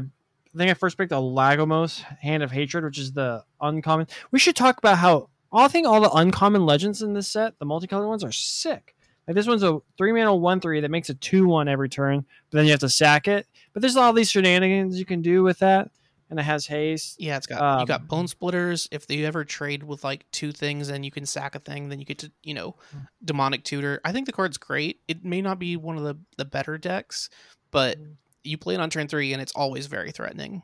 I 0.53 0.57
think 0.57 0.69
I 0.69 0.75
first 0.75 0.97
picked 0.97 1.11
a 1.11 1.15
Lagomos 1.15 2.01
Hand 2.21 2.43
of 2.43 2.51
Hatred, 2.51 2.83
which 2.83 2.99
is 2.99 3.11
the 3.11 3.43
uncommon. 3.59 4.07
We 4.31 4.37
should 4.37 4.55
talk 4.55 4.77
about 4.77 4.99
how 4.99 5.29
I 5.61 5.67
think 5.67 5.87
all 5.87 6.01
the 6.01 6.11
uncommon 6.11 6.65
legends 6.65 7.01
in 7.01 7.13
this 7.13 7.27
set, 7.27 7.59
the 7.59 7.65
multicolored 7.65 8.07
ones, 8.07 8.23
are 8.23 8.31
sick. 8.31 8.95
Like 9.27 9.35
this 9.35 9.47
one's 9.47 9.63
a 9.63 9.79
three 9.97 10.11
mana 10.11 10.35
one 10.35 10.59
three 10.59 10.81
that 10.81 10.91
makes 10.91 11.09
a 11.09 11.13
two 11.13 11.47
one 11.47 11.67
every 11.67 11.89
turn, 11.89 12.25
but 12.49 12.57
then 12.57 12.65
you 12.65 12.71
have 12.71 12.81
to 12.81 12.89
sack 12.89 13.27
it. 13.27 13.47
But 13.71 13.81
there's 13.81 13.95
all 13.95 14.13
these 14.13 14.29
shenanigans 14.29 14.99
you 14.99 15.05
can 15.05 15.21
do 15.21 15.43
with 15.43 15.59
that, 15.59 15.91
and 16.29 16.39
it 16.39 16.43
has 16.43 16.65
haste. 16.65 17.21
Yeah, 17.21 17.37
it's 17.37 17.47
got 17.47 17.61
um, 17.61 17.79
you 17.79 17.85
got 17.85 18.07
bone 18.07 18.27
splitters. 18.27 18.89
If 18.91 19.09
you 19.09 19.25
ever 19.25 19.45
trade 19.45 19.83
with 19.83 20.03
like 20.03 20.25
two 20.31 20.51
things 20.51 20.89
and 20.89 21.05
you 21.05 21.11
can 21.11 21.25
sack 21.25 21.55
a 21.55 21.59
thing, 21.59 21.87
then 21.87 21.99
you 21.99 22.05
get 22.05 22.19
to 22.19 22.31
you 22.43 22.53
know 22.53 22.75
demonic 23.23 23.63
tutor. 23.63 24.01
I 24.03 24.11
think 24.11 24.25
the 24.25 24.33
card's 24.33 24.57
great. 24.57 24.99
It 25.07 25.23
may 25.23 25.41
not 25.41 25.57
be 25.57 25.77
one 25.77 25.97
of 25.97 26.03
the 26.03 26.17
the 26.37 26.45
better 26.45 26.77
decks, 26.77 27.29
but 27.71 27.97
mm-hmm. 27.97 28.11
you 28.43 28.57
play 28.57 28.73
it 28.73 28.81
on 28.81 28.89
turn 28.89 29.07
three 29.07 29.31
and 29.31 29.41
it's 29.41 29.53
always 29.53 29.87
very 29.87 30.11
threatening. 30.11 30.63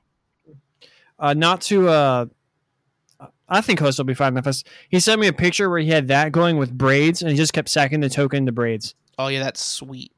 Uh, 1.18 1.34
not 1.34 1.62
to 1.62 1.90
uh, 1.90 2.26
I 3.50 3.62
think 3.62 3.80
Host 3.80 3.97
will 3.97 4.06
be 4.06 4.14
fine 4.14 4.34
Memphis. 4.34 4.64
He 4.89 5.00
sent 5.00 5.20
me 5.20 5.28
a 5.28 5.34
picture 5.34 5.70
where 5.70 5.80
he 5.80 5.89
had 5.89 6.08
that 6.10 6.32
going 6.32 6.58
with 6.58 6.78
braids, 6.78 7.22
and 7.22 7.32
he 7.32 7.38
just 7.38 7.54
kept 7.54 7.70
sacking 7.70 8.00
the 8.00 8.10
token 8.10 8.45
to 8.45 8.52
braids. 8.52 8.95
Oh 9.18 9.28
yeah, 9.28 9.43
that's 9.43 9.64
sweet. 9.64 10.12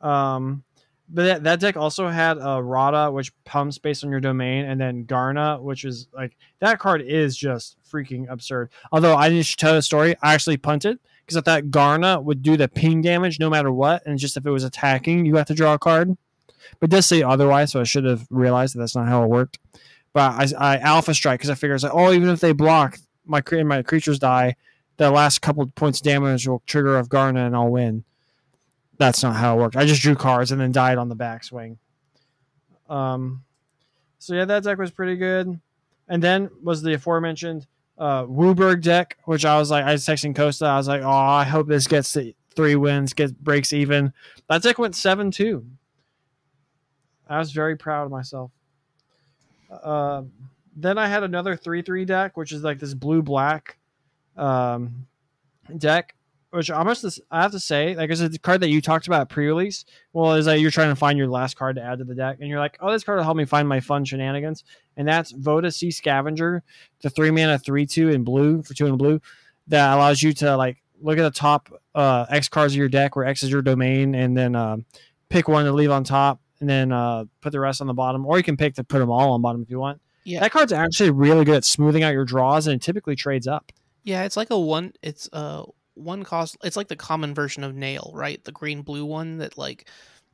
Um, 0.00 0.62
but 1.10 1.24
that, 1.24 1.44
that 1.44 1.60
deck 1.60 1.76
also 1.76 2.08
had 2.08 2.36
a 2.38 2.62
Radha, 2.62 3.10
which 3.10 3.32
pumps 3.44 3.78
based 3.78 4.04
on 4.04 4.10
your 4.10 4.20
domain, 4.20 4.66
and 4.66 4.80
then 4.80 5.04
Garna, 5.04 5.60
which 5.60 5.84
is 5.84 6.08
like 6.12 6.36
that 6.60 6.78
card 6.78 7.00
is 7.02 7.36
just 7.36 7.76
freaking 7.90 8.30
absurd. 8.30 8.70
Although 8.92 9.16
I 9.16 9.30
didn't 9.30 9.56
tell 9.56 9.74
the 9.74 9.82
story, 9.82 10.16
I 10.22 10.34
actually 10.34 10.58
punted 10.58 10.98
because 11.24 11.36
I 11.36 11.40
thought 11.40 11.64
Garna 11.64 12.22
would 12.22 12.42
do 12.42 12.56
the 12.56 12.68
ping 12.68 13.00
damage 13.00 13.40
no 13.40 13.48
matter 13.48 13.72
what, 13.72 14.02
and 14.06 14.18
just 14.18 14.36
if 14.36 14.44
it 14.44 14.50
was 14.50 14.64
attacking, 14.64 15.24
you 15.24 15.36
have 15.36 15.46
to 15.46 15.54
draw 15.54 15.74
a 15.74 15.78
card. 15.78 16.16
But 16.78 16.90
it 16.90 16.94
does 16.94 17.06
say 17.06 17.22
otherwise, 17.22 17.72
so 17.72 17.80
I 17.80 17.84
should 17.84 18.04
have 18.04 18.26
realized 18.30 18.74
that 18.74 18.80
that's 18.80 18.96
not 18.96 19.08
how 19.08 19.24
it 19.24 19.28
worked. 19.28 19.58
But 20.12 20.54
I, 20.56 20.74
I 20.74 20.78
alpha 20.78 21.14
strike 21.14 21.40
because 21.40 21.50
I 21.50 21.54
figure 21.54 21.74
it's 21.74 21.84
like, 21.84 21.94
oh, 21.94 22.12
even 22.12 22.28
if 22.28 22.40
they 22.40 22.52
block, 22.52 22.98
my 23.26 23.42
my 23.62 23.82
creatures 23.82 24.18
die. 24.18 24.56
The 24.96 25.10
last 25.10 25.42
couple 25.42 25.64
points 25.66 26.00
damage 26.00 26.48
will 26.48 26.62
trigger 26.66 26.98
of 26.98 27.08
Garna 27.08 27.46
and 27.46 27.54
I'll 27.54 27.68
win. 27.68 28.04
That's 28.96 29.22
not 29.22 29.36
how 29.36 29.56
it 29.56 29.60
worked. 29.60 29.76
I 29.76 29.86
just 29.86 30.02
drew 30.02 30.16
cards 30.16 30.50
and 30.50 30.60
then 30.60 30.72
died 30.72 30.98
on 30.98 31.08
the 31.08 31.14
backswing. 31.14 31.76
Um, 32.88 33.44
so 34.18 34.34
yeah, 34.34 34.44
that 34.46 34.64
deck 34.64 34.78
was 34.78 34.90
pretty 34.90 35.16
good. 35.16 35.60
And 36.08 36.22
then 36.22 36.50
was 36.62 36.82
the 36.82 36.94
aforementioned 36.94 37.66
uh, 37.96 38.24
WUBRG 38.24 38.82
deck, 38.82 39.18
which 39.24 39.44
I 39.44 39.58
was 39.58 39.70
like, 39.70 39.84
I 39.84 39.92
was 39.92 40.04
texting 40.04 40.34
Costa. 40.34 40.66
I 40.66 40.76
was 40.78 40.88
like, 40.88 41.02
oh, 41.02 41.08
I 41.08 41.44
hope 41.44 41.68
this 41.68 41.86
gets 41.86 42.12
to 42.12 42.32
three 42.56 42.74
wins, 42.74 43.12
gets 43.12 43.32
breaks 43.32 43.72
even. 43.72 44.12
That 44.48 44.62
deck 44.62 44.78
went 44.78 44.96
seven 44.96 45.30
two. 45.30 45.66
I 47.28 47.38
was 47.38 47.52
very 47.52 47.76
proud 47.76 48.06
of 48.06 48.10
myself. 48.10 48.50
Uh, 49.70 50.22
then 50.76 50.98
I 50.98 51.08
had 51.08 51.22
another 51.22 51.56
three 51.56 51.82
three 51.82 52.04
deck, 52.04 52.36
which 52.36 52.52
is 52.52 52.62
like 52.62 52.78
this 52.78 52.94
blue 52.94 53.22
black 53.22 53.78
um, 54.36 55.06
deck. 55.76 56.14
Which 56.50 56.70
I 56.70 56.82
must 56.82 57.20
I 57.30 57.42
have 57.42 57.52
to 57.52 57.60
say, 57.60 57.94
like, 57.94 58.08
it's 58.08 58.22
a 58.22 58.38
card 58.38 58.62
that 58.62 58.70
you 58.70 58.80
talked 58.80 59.06
about 59.06 59.28
pre-release. 59.28 59.84
Well, 60.14 60.32
is 60.32 60.46
that 60.46 60.60
you're 60.60 60.70
trying 60.70 60.88
to 60.88 60.96
find 60.96 61.18
your 61.18 61.28
last 61.28 61.58
card 61.58 61.76
to 61.76 61.82
add 61.82 61.98
to 61.98 62.04
the 62.04 62.14
deck, 62.14 62.38
and 62.40 62.48
you're 62.48 62.58
like, 62.58 62.78
oh, 62.80 62.90
this 62.90 63.04
card 63.04 63.18
will 63.18 63.24
help 63.24 63.36
me 63.36 63.44
find 63.44 63.68
my 63.68 63.80
fun 63.80 64.02
shenanigans, 64.06 64.64
and 64.96 65.06
that's 65.06 65.30
Voda 65.32 65.70
Sea 65.70 65.90
Scavenger, 65.90 66.62
the 67.02 67.10
three 67.10 67.30
mana 67.30 67.58
three 67.58 67.84
two 67.84 68.08
in 68.08 68.24
blue 68.24 68.62
for 68.62 68.72
two 68.72 68.86
in 68.86 68.96
blue, 68.96 69.20
that 69.66 69.94
allows 69.94 70.22
you 70.22 70.32
to 70.32 70.56
like 70.56 70.78
look 71.02 71.18
at 71.18 71.22
the 71.22 71.30
top 71.30 71.68
uh, 71.94 72.24
X 72.30 72.48
cards 72.48 72.72
of 72.72 72.78
your 72.78 72.88
deck, 72.88 73.14
where 73.14 73.26
X 73.26 73.42
is 73.42 73.50
your 73.50 73.60
domain, 73.60 74.14
and 74.14 74.34
then 74.34 74.56
uh, 74.56 74.78
pick 75.28 75.48
one 75.48 75.66
to 75.66 75.72
leave 75.72 75.90
on 75.90 76.02
top, 76.02 76.40
and 76.60 76.68
then 76.68 76.92
uh, 76.92 77.24
put 77.40 77.52
the 77.52 77.60
rest 77.60 77.80
on 77.80 77.86
the 77.86 77.94
bottom, 77.94 78.26
or 78.26 78.36
you 78.36 78.44
can 78.44 78.56
pick 78.56 78.74
to 78.74 78.84
put 78.84 78.98
them 78.98 79.10
all 79.10 79.32
on 79.32 79.42
bottom 79.42 79.62
if 79.62 79.70
you 79.70 79.78
want. 79.78 80.00
Yeah, 80.24 80.40
that 80.40 80.52
card's 80.52 80.72
actually 80.72 81.10
really 81.10 81.44
good 81.44 81.56
at 81.56 81.64
smoothing 81.64 82.02
out 82.02 82.12
your 82.12 82.24
draws, 82.24 82.66
and 82.66 82.76
it 82.76 82.82
typically 82.82 83.16
trades 83.16 83.46
up. 83.46 83.72
Yeah, 84.04 84.24
it's 84.24 84.36
like 84.36 84.50
a 84.50 84.58
one. 84.58 84.92
It's 85.02 85.28
a 85.32 85.64
one 85.94 86.24
cost. 86.24 86.56
It's 86.62 86.76
like 86.76 86.88
the 86.88 86.96
common 86.96 87.34
version 87.34 87.64
of 87.64 87.74
Nael, 87.74 88.10
right? 88.14 88.42
The 88.44 88.52
green 88.52 88.82
blue 88.82 89.04
one 89.04 89.38
that 89.38 89.58
like 89.58 89.88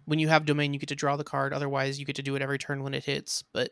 when 0.06 0.18
you 0.18 0.28
have 0.28 0.44
domain, 0.44 0.72
you 0.72 0.80
get 0.80 0.88
to 0.90 0.94
draw 0.94 1.16
the 1.16 1.24
card. 1.24 1.52
Otherwise, 1.52 1.98
you 1.98 2.04
get 2.04 2.16
to 2.16 2.22
do 2.22 2.36
it 2.36 2.42
every 2.42 2.58
turn 2.58 2.82
when 2.82 2.94
it 2.94 3.04
hits. 3.04 3.44
But 3.52 3.70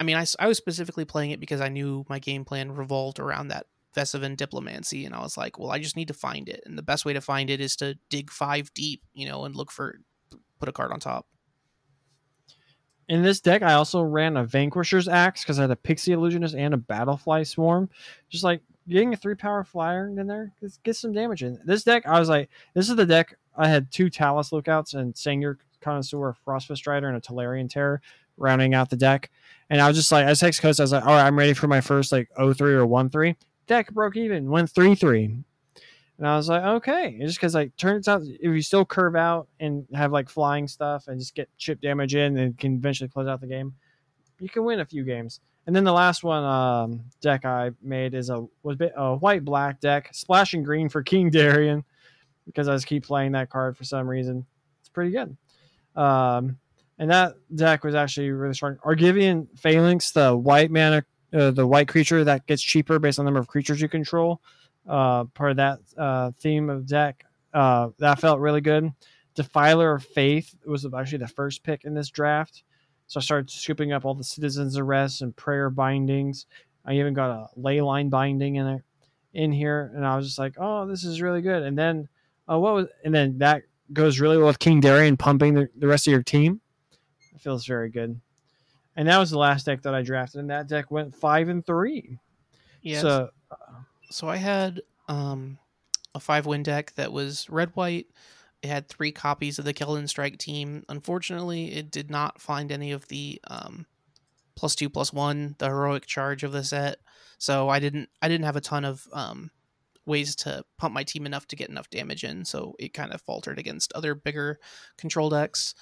I 0.00 0.04
mean, 0.04 0.16
I, 0.16 0.24
I 0.38 0.48
was 0.48 0.58
specifically 0.58 1.04
playing 1.04 1.30
it 1.30 1.40
because 1.40 1.60
I 1.60 1.68
knew 1.68 2.04
my 2.08 2.18
game 2.18 2.44
plan 2.44 2.72
revolved 2.72 3.18
around 3.18 3.48
that 3.48 3.66
Vesuvan 3.96 4.36
Duplimancy, 4.36 5.06
and 5.06 5.14
I 5.14 5.20
was 5.20 5.36
like, 5.36 5.58
well, 5.58 5.70
I 5.70 5.78
just 5.78 5.96
need 5.96 6.08
to 6.08 6.14
find 6.14 6.48
it, 6.48 6.62
and 6.66 6.78
the 6.78 6.82
best 6.82 7.04
way 7.04 7.12
to 7.12 7.20
find 7.20 7.50
it 7.50 7.60
is 7.60 7.76
to 7.76 7.96
dig 8.08 8.30
five 8.30 8.72
deep, 8.74 9.02
you 9.12 9.28
know, 9.28 9.44
and 9.44 9.54
look 9.54 9.70
for 9.70 10.00
put 10.58 10.68
a 10.68 10.72
card 10.72 10.92
on 10.92 11.00
top. 11.00 11.26
In 13.12 13.22
this 13.22 13.40
deck, 13.40 13.60
I 13.60 13.74
also 13.74 14.00
ran 14.00 14.38
a 14.38 14.44
Vanquisher's 14.44 15.06
Axe 15.06 15.42
because 15.42 15.58
I 15.58 15.62
had 15.64 15.70
a 15.70 15.76
Pixie 15.76 16.12
Illusionist 16.12 16.54
and 16.54 16.72
a 16.72 16.78
Battlefly 16.78 17.46
Swarm. 17.46 17.90
Just 18.30 18.42
like 18.42 18.62
getting 18.88 19.12
a 19.12 19.18
three 19.18 19.34
power 19.34 19.64
flyer 19.64 20.08
in 20.08 20.26
there, 20.26 20.50
get 20.82 20.96
some 20.96 21.12
damage 21.12 21.42
in. 21.42 21.60
This 21.66 21.84
deck, 21.84 22.06
I 22.06 22.18
was 22.18 22.30
like, 22.30 22.48
this 22.72 22.88
is 22.88 22.96
the 22.96 23.04
deck. 23.04 23.36
I 23.54 23.68
had 23.68 23.90
two 23.90 24.06
Talas 24.06 24.50
Lookouts 24.50 24.94
and 24.94 25.12
Sengir 25.12 25.58
Connoisseur, 25.82 26.34
Frostfist 26.46 26.78
Strider, 26.78 27.06
and 27.06 27.18
a 27.18 27.20
Tolarian 27.20 27.68
Terror 27.68 28.00
rounding 28.38 28.72
out 28.72 28.88
the 28.88 28.96
deck. 28.96 29.30
And 29.68 29.78
I 29.82 29.88
was 29.88 29.96
just 29.98 30.10
like, 30.10 30.24
as 30.24 30.40
Hex 30.40 30.58
Coast, 30.58 30.80
I 30.80 30.84
was 30.84 30.92
like, 30.92 31.04
all 31.04 31.12
right, 31.12 31.26
I'm 31.26 31.38
ready 31.38 31.52
for 31.52 31.66
my 31.66 31.82
first 31.82 32.12
like 32.12 32.30
03 32.38 32.72
or 32.72 32.86
1 32.86 33.10
3. 33.10 33.36
Deck 33.66 33.92
broke 33.92 34.16
even, 34.16 34.48
went 34.48 34.70
3 34.70 34.94
3. 34.94 35.36
And 36.22 36.28
I 36.28 36.36
was 36.36 36.48
like, 36.48 36.62
okay. 36.62 37.16
It's 37.18 37.30
just 37.30 37.40
because 37.40 37.52
like 37.56 37.76
turns 37.76 38.06
out 38.06 38.22
if 38.24 38.40
you 38.42 38.62
still 38.62 38.84
curve 38.84 39.16
out 39.16 39.48
and 39.58 39.84
have 39.92 40.12
like 40.12 40.28
flying 40.28 40.68
stuff 40.68 41.08
and 41.08 41.18
just 41.18 41.34
get 41.34 41.48
chip 41.58 41.80
damage 41.80 42.14
in 42.14 42.36
and 42.36 42.56
can 42.56 42.74
eventually 42.74 43.08
close 43.08 43.26
out 43.26 43.40
the 43.40 43.48
game, 43.48 43.74
you 44.38 44.48
can 44.48 44.62
win 44.62 44.78
a 44.78 44.86
few 44.86 45.02
games. 45.02 45.40
And 45.66 45.74
then 45.74 45.82
the 45.82 45.92
last 45.92 46.22
one 46.22 46.44
um, 46.44 47.00
deck 47.22 47.44
I 47.44 47.72
made 47.82 48.14
is 48.14 48.30
a 48.30 48.46
was 48.62 48.76
a 48.94 49.16
white 49.16 49.44
black 49.44 49.80
deck, 49.80 50.10
splashing 50.12 50.62
green 50.62 50.88
for 50.88 51.02
King 51.02 51.28
Darien 51.32 51.82
because 52.46 52.68
I 52.68 52.74
just 52.76 52.86
keep 52.86 53.04
playing 53.04 53.32
that 53.32 53.50
card 53.50 53.76
for 53.76 53.82
some 53.82 54.06
reason. 54.06 54.46
It's 54.78 54.90
pretty 54.90 55.10
good. 55.10 55.36
Um, 56.00 56.56
and 57.00 57.10
that 57.10 57.34
deck 57.52 57.82
was 57.82 57.96
actually 57.96 58.30
really 58.30 58.54
strong. 58.54 58.76
Argivian 58.84 59.48
Phalanx, 59.58 60.12
the 60.12 60.36
white 60.36 60.70
mana, 60.70 61.04
uh, 61.34 61.50
the 61.50 61.66
white 61.66 61.88
creature 61.88 62.22
that 62.22 62.46
gets 62.46 62.62
cheaper 62.62 63.00
based 63.00 63.18
on 63.18 63.24
the 63.24 63.30
number 63.32 63.40
of 63.40 63.48
creatures 63.48 63.80
you 63.80 63.88
control 63.88 64.40
uh, 64.88 65.24
part 65.24 65.52
of 65.52 65.56
that 65.58 65.78
uh, 65.96 66.32
theme 66.40 66.70
of 66.70 66.86
deck. 66.86 67.24
Uh, 67.52 67.90
that 67.98 68.18
felt 68.18 68.40
really 68.40 68.60
good. 68.60 68.90
Defiler 69.34 69.94
of 69.94 70.04
Faith 70.04 70.54
was 70.66 70.86
actually 70.94 71.18
the 71.18 71.28
first 71.28 71.62
pick 71.62 71.84
in 71.84 71.94
this 71.94 72.10
draft. 72.10 72.64
So 73.06 73.20
I 73.20 73.22
started 73.22 73.50
scooping 73.50 73.92
up 73.92 74.04
all 74.04 74.14
the 74.14 74.24
Citizens 74.24 74.76
arrests 74.76 75.20
and 75.20 75.36
Prayer 75.36 75.70
bindings. 75.70 76.46
I 76.84 76.94
even 76.94 77.14
got 77.14 77.30
a 77.30 77.60
Leyline 77.60 78.10
binding 78.10 78.56
in 78.56 78.66
it 78.66 78.82
in 79.34 79.52
here, 79.52 79.92
and 79.94 80.06
I 80.06 80.16
was 80.16 80.26
just 80.26 80.38
like, 80.38 80.54
"Oh, 80.58 80.86
this 80.86 81.04
is 81.04 81.22
really 81.22 81.42
good." 81.42 81.62
And 81.62 81.76
then, 81.76 82.08
uh, 82.50 82.58
what 82.58 82.74
was? 82.74 82.86
And 83.04 83.14
then 83.14 83.38
that 83.38 83.62
goes 83.92 84.20
really 84.20 84.38
well 84.38 84.46
with 84.46 84.58
King 84.58 84.80
Darien 84.80 85.16
pumping 85.16 85.54
the, 85.54 85.68
the 85.76 85.86
rest 85.86 86.06
of 86.06 86.12
your 86.12 86.22
team. 86.22 86.60
It 87.34 87.40
feels 87.40 87.66
very 87.66 87.90
good. 87.90 88.20
And 88.96 89.08
that 89.08 89.18
was 89.18 89.30
the 89.30 89.38
last 89.38 89.66
deck 89.66 89.82
that 89.82 89.94
I 89.94 90.02
drafted, 90.02 90.40
and 90.40 90.50
that 90.50 90.66
deck 90.66 90.90
went 90.90 91.14
five 91.14 91.48
and 91.48 91.64
three. 91.64 92.18
Yeah. 92.82 93.00
So 93.00 93.30
so 94.12 94.28
I 94.28 94.36
had 94.36 94.82
um, 95.08 95.58
a 96.14 96.20
five 96.20 96.46
win 96.46 96.62
deck 96.62 96.94
that 96.94 97.12
was 97.12 97.48
red 97.48 97.70
white. 97.74 98.06
It 98.62 98.68
had 98.68 98.88
three 98.88 99.10
copies 99.10 99.58
of 99.58 99.64
the 99.64 99.74
Keldon 99.74 100.08
Strike 100.08 100.38
team. 100.38 100.84
Unfortunately, 100.88 101.74
it 101.74 101.90
did 101.90 102.10
not 102.10 102.40
find 102.40 102.70
any 102.70 102.92
of 102.92 103.08
the 103.08 103.40
um, 103.48 103.86
plus 104.54 104.74
two 104.74 104.88
plus 104.88 105.12
one, 105.12 105.56
the 105.58 105.66
heroic 105.66 106.06
charge 106.06 106.44
of 106.44 106.52
the 106.52 106.62
set. 106.62 106.98
So 107.38 107.68
I 107.68 107.80
didn't 107.80 108.08
I 108.20 108.28
didn't 108.28 108.44
have 108.44 108.56
a 108.56 108.60
ton 108.60 108.84
of 108.84 109.06
um, 109.12 109.50
ways 110.06 110.36
to 110.36 110.64
pump 110.78 110.94
my 110.94 111.02
team 111.02 111.26
enough 111.26 111.46
to 111.48 111.56
get 111.56 111.70
enough 111.70 111.90
damage 111.90 112.22
in. 112.24 112.44
So 112.44 112.74
it 112.78 112.94
kind 112.94 113.12
of 113.12 113.20
faltered 113.22 113.58
against 113.58 113.92
other 113.94 114.14
bigger 114.14 114.58
control 114.96 115.30
decks. 115.30 115.74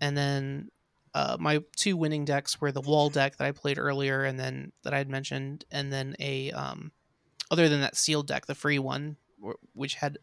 And 0.00 0.16
then 0.16 0.70
uh, 1.14 1.36
my 1.38 1.60
two 1.76 1.96
winning 1.96 2.24
decks 2.24 2.60
were 2.60 2.72
the 2.72 2.80
wall 2.80 3.10
deck 3.10 3.36
that 3.36 3.46
I 3.46 3.52
played 3.52 3.78
earlier, 3.78 4.24
and 4.24 4.38
then 4.38 4.72
that 4.82 4.92
I 4.92 4.98
had 4.98 5.08
mentioned, 5.08 5.64
and 5.70 5.92
then 5.92 6.16
a 6.18 6.50
um, 6.50 6.90
other 7.50 7.68
than 7.68 7.80
that 7.80 7.96
sealed 7.96 8.26
deck, 8.26 8.46
the 8.46 8.54
free 8.54 8.78
one, 8.78 9.16
which 9.74 9.94
had 9.94 10.18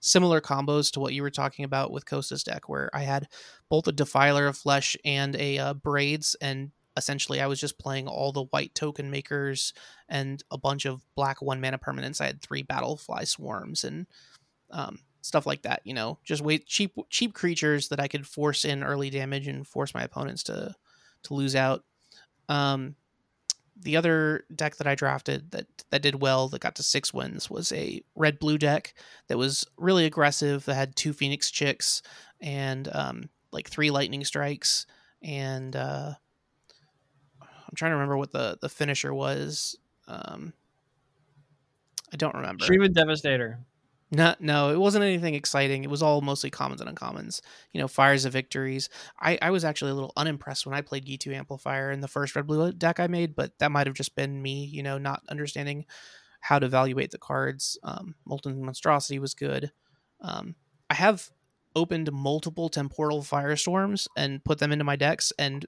similar 0.00 0.40
combos 0.40 0.90
to 0.92 1.00
what 1.00 1.14
you 1.14 1.22
were 1.22 1.30
talking 1.30 1.64
about 1.64 1.90
with 1.90 2.06
Costa's 2.06 2.44
deck, 2.44 2.68
where 2.68 2.90
I 2.94 3.02
had 3.02 3.28
both 3.68 3.86
a 3.86 3.92
Defiler 3.92 4.46
of 4.46 4.56
Flesh 4.56 4.96
and 5.04 5.34
a 5.36 5.58
uh, 5.58 5.74
Braids, 5.74 6.36
and 6.40 6.70
essentially 6.96 7.40
I 7.40 7.46
was 7.46 7.60
just 7.60 7.78
playing 7.78 8.08
all 8.08 8.32
the 8.32 8.44
white 8.44 8.74
token 8.74 9.10
makers 9.10 9.72
and 10.08 10.42
a 10.50 10.58
bunch 10.58 10.84
of 10.84 11.02
black 11.14 11.42
one 11.42 11.60
mana 11.60 11.78
permanents. 11.78 12.20
I 12.20 12.26
had 12.26 12.40
three 12.40 12.62
Battlefly 12.62 13.26
Swarms 13.26 13.84
and 13.84 14.06
um, 14.70 15.00
stuff 15.20 15.46
like 15.46 15.62
that. 15.62 15.82
You 15.84 15.94
know, 15.94 16.18
just 16.24 16.42
wait 16.42 16.66
cheap 16.66 16.94
cheap 17.10 17.34
creatures 17.34 17.88
that 17.88 18.00
I 18.00 18.08
could 18.08 18.26
force 18.26 18.64
in 18.64 18.82
early 18.82 19.10
damage 19.10 19.48
and 19.48 19.66
force 19.66 19.94
my 19.94 20.02
opponents 20.02 20.42
to 20.44 20.74
to 21.24 21.34
lose 21.34 21.56
out. 21.56 21.84
Um, 22.48 22.94
the 23.80 23.96
other 23.96 24.44
deck 24.54 24.76
that 24.76 24.86
I 24.86 24.94
drafted 24.94 25.50
that 25.50 25.66
that 25.90 26.02
did 26.02 26.20
well 26.20 26.48
that 26.48 26.60
got 26.60 26.76
to 26.76 26.82
six 26.82 27.12
wins 27.12 27.50
was 27.50 27.72
a 27.72 28.02
red 28.14 28.38
blue 28.38 28.58
deck 28.58 28.94
that 29.28 29.38
was 29.38 29.66
really 29.76 30.06
aggressive 30.06 30.64
that 30.64 30.74
had 30.74 30.96
two 30.96 31.12
Phoenix 31.12 31.50
Chicks 31.50 32.02
and 32.40 32.88
um, 32.92 33.28
like 33.52 33.68
three 33.68 33.90
lightning 33.90 34.24
strikes 34.24 34.86
and 35.22 35.76
uh, 35.76 36.12
I'm 37.42 37.74
trying 37.74 37.90
to 37.90 37.96
remember 37.96 38.16
what 38.16 38.32
the 38.32 38.58
the 38.60 38.68
finisher 38.68 39.12
was. 39.12 39.76
Um, 40.08 40.52
I 42.12 42.16
don't 42.16 42.34
remember. 42.34 42.64
Shivan 42.64 42.94
Devastator. 42.94 43.58
No, 44.12 44.36
no, 44.38 44.70
it 44.70 44.78
wasn't 44.78 45.04
anything 45.04 45.34
exciting. 45.34 45.82
It 45.82 45.90
was 45.90 46.02
all 46.02 46.20
mostly 46.20 46.48
commons 46.48 46.80
and 46.80 46.88
uncommons. 46.88 47.40
You 47.72 47.80
know, 47.80 47.88
fires 47.88 48.24
of 48.24 48.32
victories. 48.32 48.88
I, 49.20 49.36
I 49.42 49.50
was 49.50 49.64
actually 49.64 49.90
a 49.90 49.94
little 49.94 50.12
unimpressed 50.16 50.64
when 50.64 50.76
I 50.76 50.80
played 50.80 51.06
Ghitu 51.06 51.34
Amplifier 51.34 51.90
in 51.90 52.00
the 52.00 52.08
first 52.08 52.36
red 52.36 52.46
blue 52.46 52.72
deck 52.72 53.00
I 53.00 53.08
made, 53.08 53.34
but 53.34 53.58
that 53.58 53.72
might 53.72 53.88
have 53.88 53.96
just 53.96 54.14
been 54.14 54.40
me, 54.40 54.64
you 54.64 54.82
know, 54.82 54.96
not 54.96 55.22
understanding 55.28 55.86
how 56.40 56.60
to 56.60 56.66
evaluate 56.66 57.10
the 57.10 57.18
cards. 57.18 57.78
Um, 57.82 58.14
Molten 58.24 58.64
Monstrosity 58.64 59.18
was 59.18 59.34
good. 59.34 59.72
Um, 60.20 60.54
I 60.88 60.94
have 60.94 61.30
opened 61.74 62.12
multiple 62.12 62.68
temporal 62.68 63.22
firestorms 63.22 64.06
and 64.16 64.44
put 64.44 64.58
them 64.58 64.70
into 64.70 64.84
my 64.84 64.94
decks, 64.96 65.32
and 65.36 65.66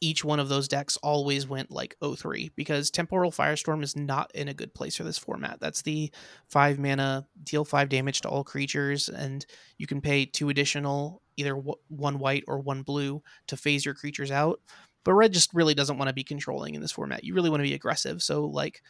each 0.00 0.24
one 0.24 0.40
of 0.40 0.48
those 0.48 0.68
decks 0.68 0.96
always 0.98 1.46
went 1.46 1.70
like 1.70 1.96
03 2.02 2.50
because 2.56 2.90
Temporal 2.90 3.30
Firestorm 3.30 3.82
is 3.82 3.96
not 3.96 4.30
in 4.34 4.48
a 4.48 4.54
good 4.54 4.74
place 4.74 4.96
for 4.96 5.04
this 5.04 5.18
format. 5.18 5.58
That's 5.60 5.82
the 5.82 6.10
five 6.48 6.78
mana, 6.78 7.26
deal 7.42 7.64
five 7.64 7.88
damage 7.88 8.20
to 8.22 8.28
all 8.28 8.44
creatures, 8.44 9.08
and 9.08 9.44
you 9.76 9.86
can 9.86 10.00
pay 10.00 10.24
two 10.24 10.48
additional, 10.48 11.22
either 11.36 11.54
one 11.54 12.18
white 12.18 12.44
or 12.46 12.60
one 12.60 12.82
blue, 12.82 13.22
to 13.48 13.56
phase 13.56 13.84
your 13.84 13.94
creatures 13.94 14.30
out. 14.30 14.60
But 15.04 15.14
red 15.14 15.32
just 15.32 15.54
really 15.54 15.74
doesn't 15.74 15.98
want 15.98 16.08
to 16.08 16.14
be 16.14 16.24
controlling 16.24 16.74
in 16.74 16.80
this 16.80 16.92
format. 16.92 17.24
You 17.24 17.34
really 17.34 17.50
want 17.50 17.60
to 17.60 17.68
be 17.68 17.74
aggressive. 17.74 18.22
So, 18.22 18.44
like, 18.44 18.82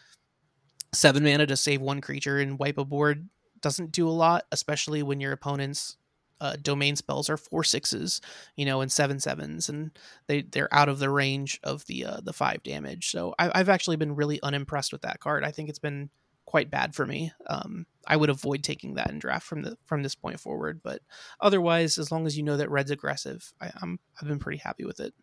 seven 0.93 1.23
mana 1.23 1.47
to 1.47 1.57
save 1.57 1.81
one 1.81 2.01
creature 2.01 2.39
and 2.39 2.59
wipe 2.59 2.79
a 2.79 2.85
board 2.85 3.29
doesn't 3.61 3.93
do 3.93 4.09
a 4.09 4.11
lot, 4.11 4.45
especially 4.53 5.03
when 5.03 5.21
your 5.21 5.33
opponent's 5.33 5.97
uh, 6.41 6.57
domain 6.61 6.97
spells 6.97 7.29
are 7.29 7.37
four 7.37 7.65
sixes, 7.65 8.21
you 8.57 8.65
know, 8.65 8.81
and 8.81 8.91
seven 8.93 9.21
sevens, 9.21 9.69
and 9.69 9.91
they 10.27 10.43
they're 10.43 10.73
out 10.73 10.89
of 10.89 10.99
the 10.99 11.11
range 11.11 11.61
of 11.63 11.85
the 11.87 12.05
uh, 12.05 12.21
the 12.23 12.33
five 12.33 12.63
damage. 12.63 13.11
So 13.11 13.35
I, 13.39 13.57
have 13.59 13.69
actually 13.69 13.97
been 13.97 14.15
really 14.15 14.41
unimpressed 14.43 14.93
with 14.93 15.03
that 15.03 15.21
card. 15.21 15.45
I 15.45 15.51
think 15.51 15.69
it's 15.69 15.79
been 15.79 16.11
quite 16.47 16.71
bad 16.71 16.95
for 16.95 17.05
me. 17.05 17.33
Um, 17.47 17.87
I 18.07 18.17
would 18.17 18.31
avoid 18.31 18.63
taking 18.63 18.95
that 18.95 19.11
in 19.11 19.19
draft 19.19 19.47
from 19.47 19.63
the 19.63 19.77
from 19.85 20.03
this 20.03 20.15
point 20.15 20.41
forward. 20.41 20.81
But 20.83 21.03
otherwise, 21.41 21.99
as 21.99 22.13
long 22.13 22.27
as 22.27 22.37
you 22.37 22.43
know 22.43 22.57
that 22.57 22.71
red's 22.71 22.91
aggressive, 22.91 23.53
I, 23.61 23.71
I'm 23.83 23.99
I've 24.21 24.29
been 24.29 24.39
pretty 24.39 24.59
happy 24.59 24.85
with 24.85 25.01
it. 25.01 25.15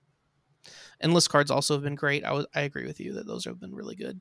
And 1.00 1.14
list 1.14 1.30
cards 1.30 1.52
also 1.52 1.76
have 1.76 1.84
been 1.84 1.96
great. 1.96 2.26
I 2.26 2.34
was 2.34 2.46
I 2.54 2.62
agree 2.62 2.86
with 2.86 3.00
you 3.00 3.14
that 3.14 3.28
those 3.28 3.46
have 3.46 3.60
been 3.60 3.74
really 3.74 3.96
good. 3.96 4.20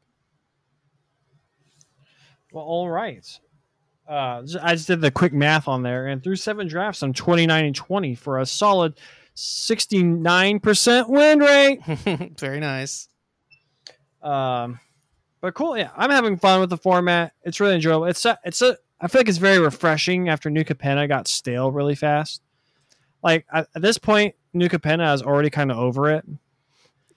Well, 2.52 2.64
all 2.64 2.88
right 2.88 3.26
uh, 4.08 4.42
I 4.62 4.74
just 4.74 4.86
did 4.86 5.00
the 5.00 5.10
quick 5.10 5.32
math 5.32 5.66
on 5.66 5.82
there, 5.82 6.06
and 6.06 6.22
through 6.22 6.36
seven 6.36 6.68
drafts, 6.68 7.02
I'm 7.02 7.12
29 7.12 7.64
and 7.64 7.74
20 7.74 8.14
for 8.14 8.38
a 8.38 8.46
solid 8.46 8.94
69% 9.34 11.08
win 11.08 11.38
rate. 11.40 11.80
Very 12.38 12.60
nice. 12.60 13.08
Um, 14.22 14.78
but 15.40 15.54
cool. 15.54 15.76
Yeah, 15.76 15.90
I'm 15.96 16.10
having 16.10 16.36
fun 16.36 16.60
with 16.60 16.70
the 16.70 16.76
format. 16.76 17.32
It's 17.42 17.60
really 17.60 17.74
enjoyable. 17.74 18.06
It's 18.06 18.24
a, 18.24 18.38
it's 18.44 18.62
a. 18.62 18.76
I 19.00 19.08
feel 19.08 19.20
like 19.20 19.28
it's 19.28 19.38
very 19.38 19.58
refreshing 19.58 20.30
after 20.30 20.48
New 20.48 20.64
Capenna 20.64 21.06
got 21.06 21.28
stale 21.28 21.70
really 21.70 21.94
fast. 21.94 22.40
Like 23.22 23.44
at, 23.52 23.68
at 23.74 23.82
this 23.82 23.98
point, 23.98 24.34
New 24.54 24.68
Capenna 24.68 25.12
is 25.12 25.20
already 25.20 25.50
kind 25.50 25.70
of 25.70 25.76
over 25.76 26.10
it. 26.10 26.24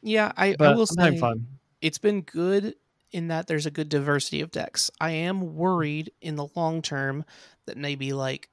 Yeah, 0.02 0.34
I, 0.36 0.56
I 0.60 0.74
will 0.74 0.88
I'm 1.00 1.18
say. 1.18 1.34
It's 1.80 1.98
been 1.98 2.22
good 2.22 2.76
in 3.12 3.30
that 3.30 3.48
there's 3.48 3.66
a 3.66 3.72
good 3.72 3.90
diversity 3.90 4.42
of 4.42 4.52
decks. 4.52 4.92
I 5.00 5.12
am 5.12 5.56
worried 5.56 6.12
in 6.22 6.36
the 6.36 6.48
long 6.56 6.82
term 6.82 7.26
that 7.66 7.78
maybe 7.78 8.14
like 8.14 8.50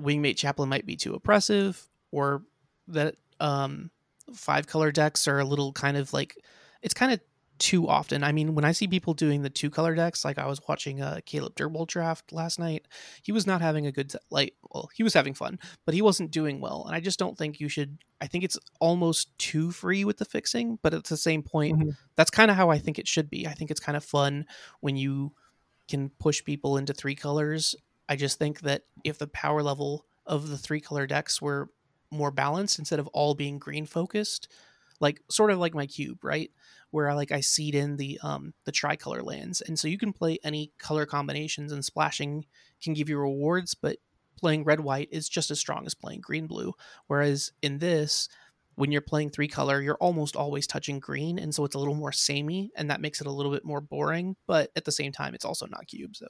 Wingmantle 0.00 0.36
Chaplain 0.36 0.68
might 0.68 0.86
be 0.86 0.96
too 0.96 1.14
oppressive, 1.14 1.88
or 2.10 2.42
that 2.88 3.16
um, 3.40 3.90
five 4.34 4.66
color 4.66 4.92
decks 4.92 5.26
are 5.28 5.38
a 5.38 5.44
little 5.44 5.72
kind 5.72 5.96
of 5.96 6.12
like 6.12 6.36
it's 6.82 6.94
kind 6.94 7.12
of 7.12 7.20
too 7.58 7.88
often. 7.88 8.24
I 8.24 8.32
mean, 8.32 8.54
when 8.54 8.64
I 8.64 8.72
see 8.72 8.88
people 8.88 9.14
doing 9.14 9.42
the 9.42 9.50
two 9.50 9.70
color 9.70 9.94
decks, 9.94 10.24
like 10.24 10.38
I 10.38 10.46
was 10.46 10.60
watching 10.68 11.00
a 11.00 11.06
uh, 11.06 11.20
Caleb 11.24 11.54
Durward 11.54 11.88
draft 11.88 12.32
last 12.32 12.58
night, 12.58 12.86
he 13.22 13.32
was 13.32 13.46
not 13.46 13.60
having 13.60 13.86
a 13.86 13.92
good 13.92 14.12
like. 14.30 14.54
Well, 14.70 14.90
he 14.94 15.02
was 15.02 15.14
having 15.14 15.34
fun, 15.34 15.58
but 15.84 15.94
he 15.94 16.02
wasn't 16.02 16.30
doing 16.30 16.60
well. 16.60 16.84
And 16.86 16.94
I 16.94 17.00
just 17.00 17.18
don't 17.18 17.36
think 17.36 17.60
you 17.60 17.68
should. 17.68 17.98
I 18.20 18.26
think 18.26 18.44
it's 18.44 18.58
almost 18.80 19.36
too 19.38 19.70
free 19.70 20.04
with 20.04 20.18
the 20.18 20.24
fixing, 20.24 20.78
but 20.82 20.94
at 20.94 21.04
the 21.04 21.16
same 21.16 21.42
point, 21.42 21.78
mm-hmm. 21.78 21.90
that's 22.16 22.30
kind 22.30 22.50
of 22.50 22.56
how 22.56 22.70
I 22.70 22.78
think 22.78 22.98
it 22.98 23.08
should 23.08 23.30
be. 23.30 23.46
I 23.46 23.52
think 23.52 23.70
it's 23.70 23.80
kind 23.80 23.96
of 23.96 24.04
fun 24.04 24.46
when 24.80 24.96
you 24.96 25.32
can 25.88 26.10
push 26.18 26.44
people 26.44 26.76
into 26.76 26.92
three 26.92 27.14
colors. 27.14 27.74
I 28.08 28.16
just 28.16 28.38
think 28.38 28.60
that 28.60 28.82
if 29.04 29.18
the 29.18 29.26
power 29.28 29.62
level 29.62 30.06
of 30.26 30.48
the 30.48 30.58
three 30.58 30.80
color 30.80 31.06
decks 31.06 31.40
were 31.42 31.70
more 32.10 32.30
balanced 32.30 32.78
instead 32.78 32.98
of 32.98 33.08
all 33.08 33.34
being 33.34 33.58
green 33.58 33.86
focused, 33.86 34.48
like 35.00 35.20
sort 35.30 35.50
of 35.50 35.58
like 35.58 35.74
my 35.74 35.86
cube, 35.86 36.22
right? 36.22 36.50
Where 36.92 37.10
I 37.10 37.14
like 37.14 37.32
I 37.32 37.40
seed 37.40 37.74
in 37.74 37.96
the 37.96 38.20
um 38.22 38.54
the 38.64 38.72
tricolor 38.72 39.22
lands, 39.22 39.60
and 39.60 39.78
so 39.78 39.88
you 39.88 39.98
can 39.98 40.12
play 40.12 40.38
any 40.44 40.72
color 40.78 41.04
combinations, 41.04 41.72
and 41.72 41.84
splashing 41.84 42.46
can 42.82 42.94
give 42.94 43.08
you 43.08 43.18
rewards, 43.18 43.74
but 43.74 43.98
playing 44.38 44.64
red 44.64 44.80
white 44.80 45.08
is 45.10 45.28
just 45.28 45.50
as 45.50 45.58
strong 45.58 45.84
as 45.86 45.94
playing 45.94 46.20
green 46.20 46.46
blue. 46.46 46.72
Whereas 47.06 47.52
in 47.62 47.78
this, 47.78 48.28
when 48.74 48.90
you're 48.90 49.00
playing 49.00 49.30
three 49.30 49.48
color, 49.48 49.80
you're 49.80 49.96
almost 49.96 50.36
always 50.36 50.66
touching 50.66 51.00
green, 51.00 51.38
and 51.38 51.54
so 51.54 51.64
it's 51.64 51.74
a 51.74 51.78
little 51.78 51.94
more 51.94 52.12
samey, 52.12 52.70
and 52.76 52.90
that 52.90 53.00
makes 53.00 53.20
it 53.20 53.26
a 53.26 53.32
little 53.32 53.52
bit 53.52 53.64
more 53.64 53.80
boring. 53.80 54.36
But 54.46 54.70
at 54.76 54.84
the 54.84 54.92
same 54.92 55.12
time, 55.12 55.34
it's 55.34 55.44
also 55.44 55.66
not 55.66 55.86
cube. 55.86 56.16
So 56.16 56.28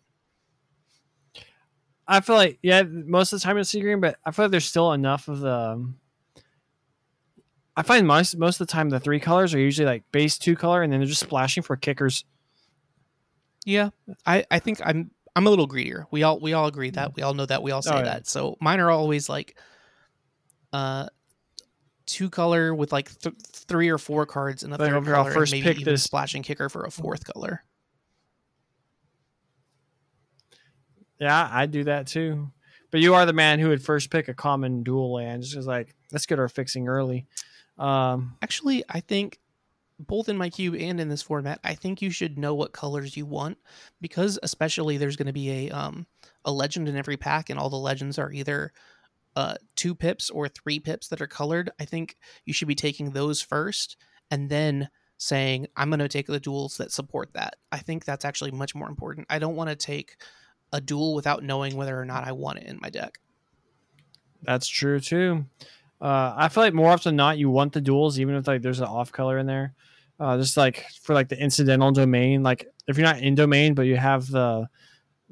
I 2.07 2.21
feel 2.21 2.37
like 2.37 2.59
yeah, 2.63 2.83
most 2.83 3.33
of 3.33 3.41
the 3.41 3.45
time 3.45 3.59
it's 3.59 3.73
green, 3.73 4.01
but 4.01 4.17
I 4.25 4.31
feel 4.31 4.47
like 4.47 4.51
there's 4.53 4.65
still 4.65 4.93
enough 4.93 5.29
of 5.29 5.41
the 5.41 5.55
um, 5.55 5.99
I 7.77 7.83
find 7.83 8.07
most 8.07 8.37
most 8.37 8.61
of 8.61 8.66
the 8.66 8.73
time 8.73 8.91
the 8.91 9.01
three 9.01 9.20
colors 9.20 9.55
are 9.55 9.59
usually 9.59 9.87
like 9.87 10.05
base 10.12 10.39
two 10.39 10.57
color, 10.57 10.83
and 10.83 10.93
then 10.93 11.01
they're 11.01 11.09
just 11.09 11.20
splashing 11.20 11.62
for 11.62 11.77
kickers. 11.77 12.25
Yeah, 13.64 13.91
I 14.27 14.45
I 14.51 14.59
think 14.59 14.81
I'm 14.85 15.11
I'm 15.35 15.47
a 15.47 15.51
little 15.51 15.66
greedier. 15.66 16.07
We 16.11 16.23
all 16.23 16.39
we 16.39 16.53
all 16.53 16.66
agree 16.66 16.91
that 16.91 17.16
we 17.16 17.23
all 17.23 17.35
know 17.35 17.47
that 17.47 17.62
we 17.62 17.70
all 17.70 17.83
say 17.83 17.95
oh, 17.95 17.99
yeah. 17.99 18.05
that. 18.05 18.27
So 18.27 18.57
mine 18.61 18.81
are 18.81 18.91
always 18.91 19.29
like, 19.29 19.57
uh, 20.73 21.07
two 22.05 22.29
color 22.29 22.75
with 22.75 22.93
like 22.93 23.18
th- 23.20 23.35
three 23.43 23.89
or 23.89 23.99
four 23.99 24.27
cards 24.27 24.62
in 24.62 24.73
a 24.73 24.77
third 24.77 25.05
color, 25.05 25.31
first 25.31 25.53
maybe 25.53 25.64
pick 25.64 25.81
even 25.81 25.95
this 25.95 26.03
splashing 26.03 26.43
kicker 26.43 26.68
for 26.68 26.85
a 26.85 26.91
fourth 26.91 27.25
color. 27.33 27.64
Yeah, 31.18 31.49
I 31.51 31.66
do 31.66 31.85
that 31.85 32.09
too. 32.09 32.51
But 32.91 33.01
you 33.01 33.14
are 33.14 33.25
the 33.25 33.33
man 33.33 33.59
who 33.59 33.68
would 33.68 33.83
first 33.83 34.11
pick 34.11 34.29
a 34.29 34.35
common 34.35 34.83
dual 34.83 35.14
land. 35.14 35.45
Just 35.45 35.66
like 35.66 35.95
let's 36.11 36.27
get 36.27 36.39
our 36.39 36.49
fixing 36.49 36.89
early. 36.89 37.27
Um, 37.79 38.37
Actually, 38.43 38.85
I 38.89 39.01
think 39.01 39.39
both 39.99 40.29
in 40.29 40.37
my 40.37 40.51
cube 40.51 40.75
and 40.75 41.01
in 41.01 41.09
this 41.09 41.23
format, 41.23 41.61
I 41.64 41.75
think 41.75 42.03
you 42.03 42.11
should 42.11 42.39
know 42.39 42.55
what 42.55 42.73
colors 42.73 43.16
you 43.16 43.27
want 43.27 43.59
because 44.01 44.39
especially 44.43 44.97
there's 44.97 45.16
going 45.16 45.27
to 45.27 45.33
be 45.33 45.68
a 45.68 45.70
um, 45.70 46.07
a 46.45 46.53
legend 46.53 46.89
in 46.89 46.97
every 46.97 47.16
pack, 47.16 47.51
and 47.51 47.59
all 47.59 47.70
the 47.70 47.77
legends 47.77 48.18
are 48.18 48.33
either 48.33 48.73
uh, 49.37 49.55
two 49.77 49.95
pips 49.95 50.31
or 50.31 50.49
three 50.49 50.79
pips 50.79 51.09
that 51.09 51.20
are 51.20 51.27
colored. 51.27 51.70
I 51.81 51.85
think 51.85 52.16
you 52.45 52.53
should 52.53 52.68
be 52.68 52.75
taking 52.75 53.11
those 53.11 53.41
first, 53.41 53.97
and 54.31 54.51
then 54.51 54.89
saying 55.18 55.68
I'm 55.77 55.89
going 55.89 56.01
to 56.01 56.09
take 56.09 56.27
the 56.27 56.41
duels 56.41 56.79
that 56.79 56.91
support 56.91 57.33
that. 57.35 57.57
I 57.70 57.79
think 57.79 58.05
that's 58.05 58.25
actually 58.25 58.51
much 58.51 58.75
more 58.75 58.89
important. 58.89 59.29
I 59.31 59.39
don't 59.39 59.57
want 59.57 59.70
to 59.70 59.77
take 59.77 60.16
a 60.73 60.81
duel 60.81 61.14
without 61.14 61.45
knowing 61.45 61.77
whether 61.77 61.99
or 61.99 62.05
not 62.05 62.27
I 62.27 62.33
want 62.33 62.59
it 62.59 62.66
in 62.66 62.79
my 62.83 62.91
deck. 62.91 63.18
That's 64.43 64.66
true 64.66 64.99
too. 64.99 65.45
Uh, 66.03 66.35
I 66.37 66.49
feel 66.49 66.65
like 66.65 66.75
more 66.75 66.91
often 66.91 67.11
than 67.11 67.17
not, 67.17 67.39
you 67.39 67.49
want 67.49 67.73
the 67.73 67.81
duels, 67.81 68.19
even 68.19 68.35
if 68.35 68.49
like 68.49 68.61
there's 68.61 68.81
an 68.81 68.87
off 68.87 69.13
color 69.13 69.39
in 69.39 69.47
there. 69.47 69.73
Uh, 70.19 70.37
just 70.37 70.57
like 70.57 70.85
for 71.03 71.15
like 71.15 71.29
the 71.29 71.41
incidental 71.41 71.93
domain, 71.93 72.43
like 72.43 72.67
if 72.89 72.97
you're 72.99 73.07
not 73.07 73.21
in 73.21 73.37
domain, 73.37 73.75
but 73.75 73.83
you 73.83 73.97
have 73.97 74.27
the 74.29 74.69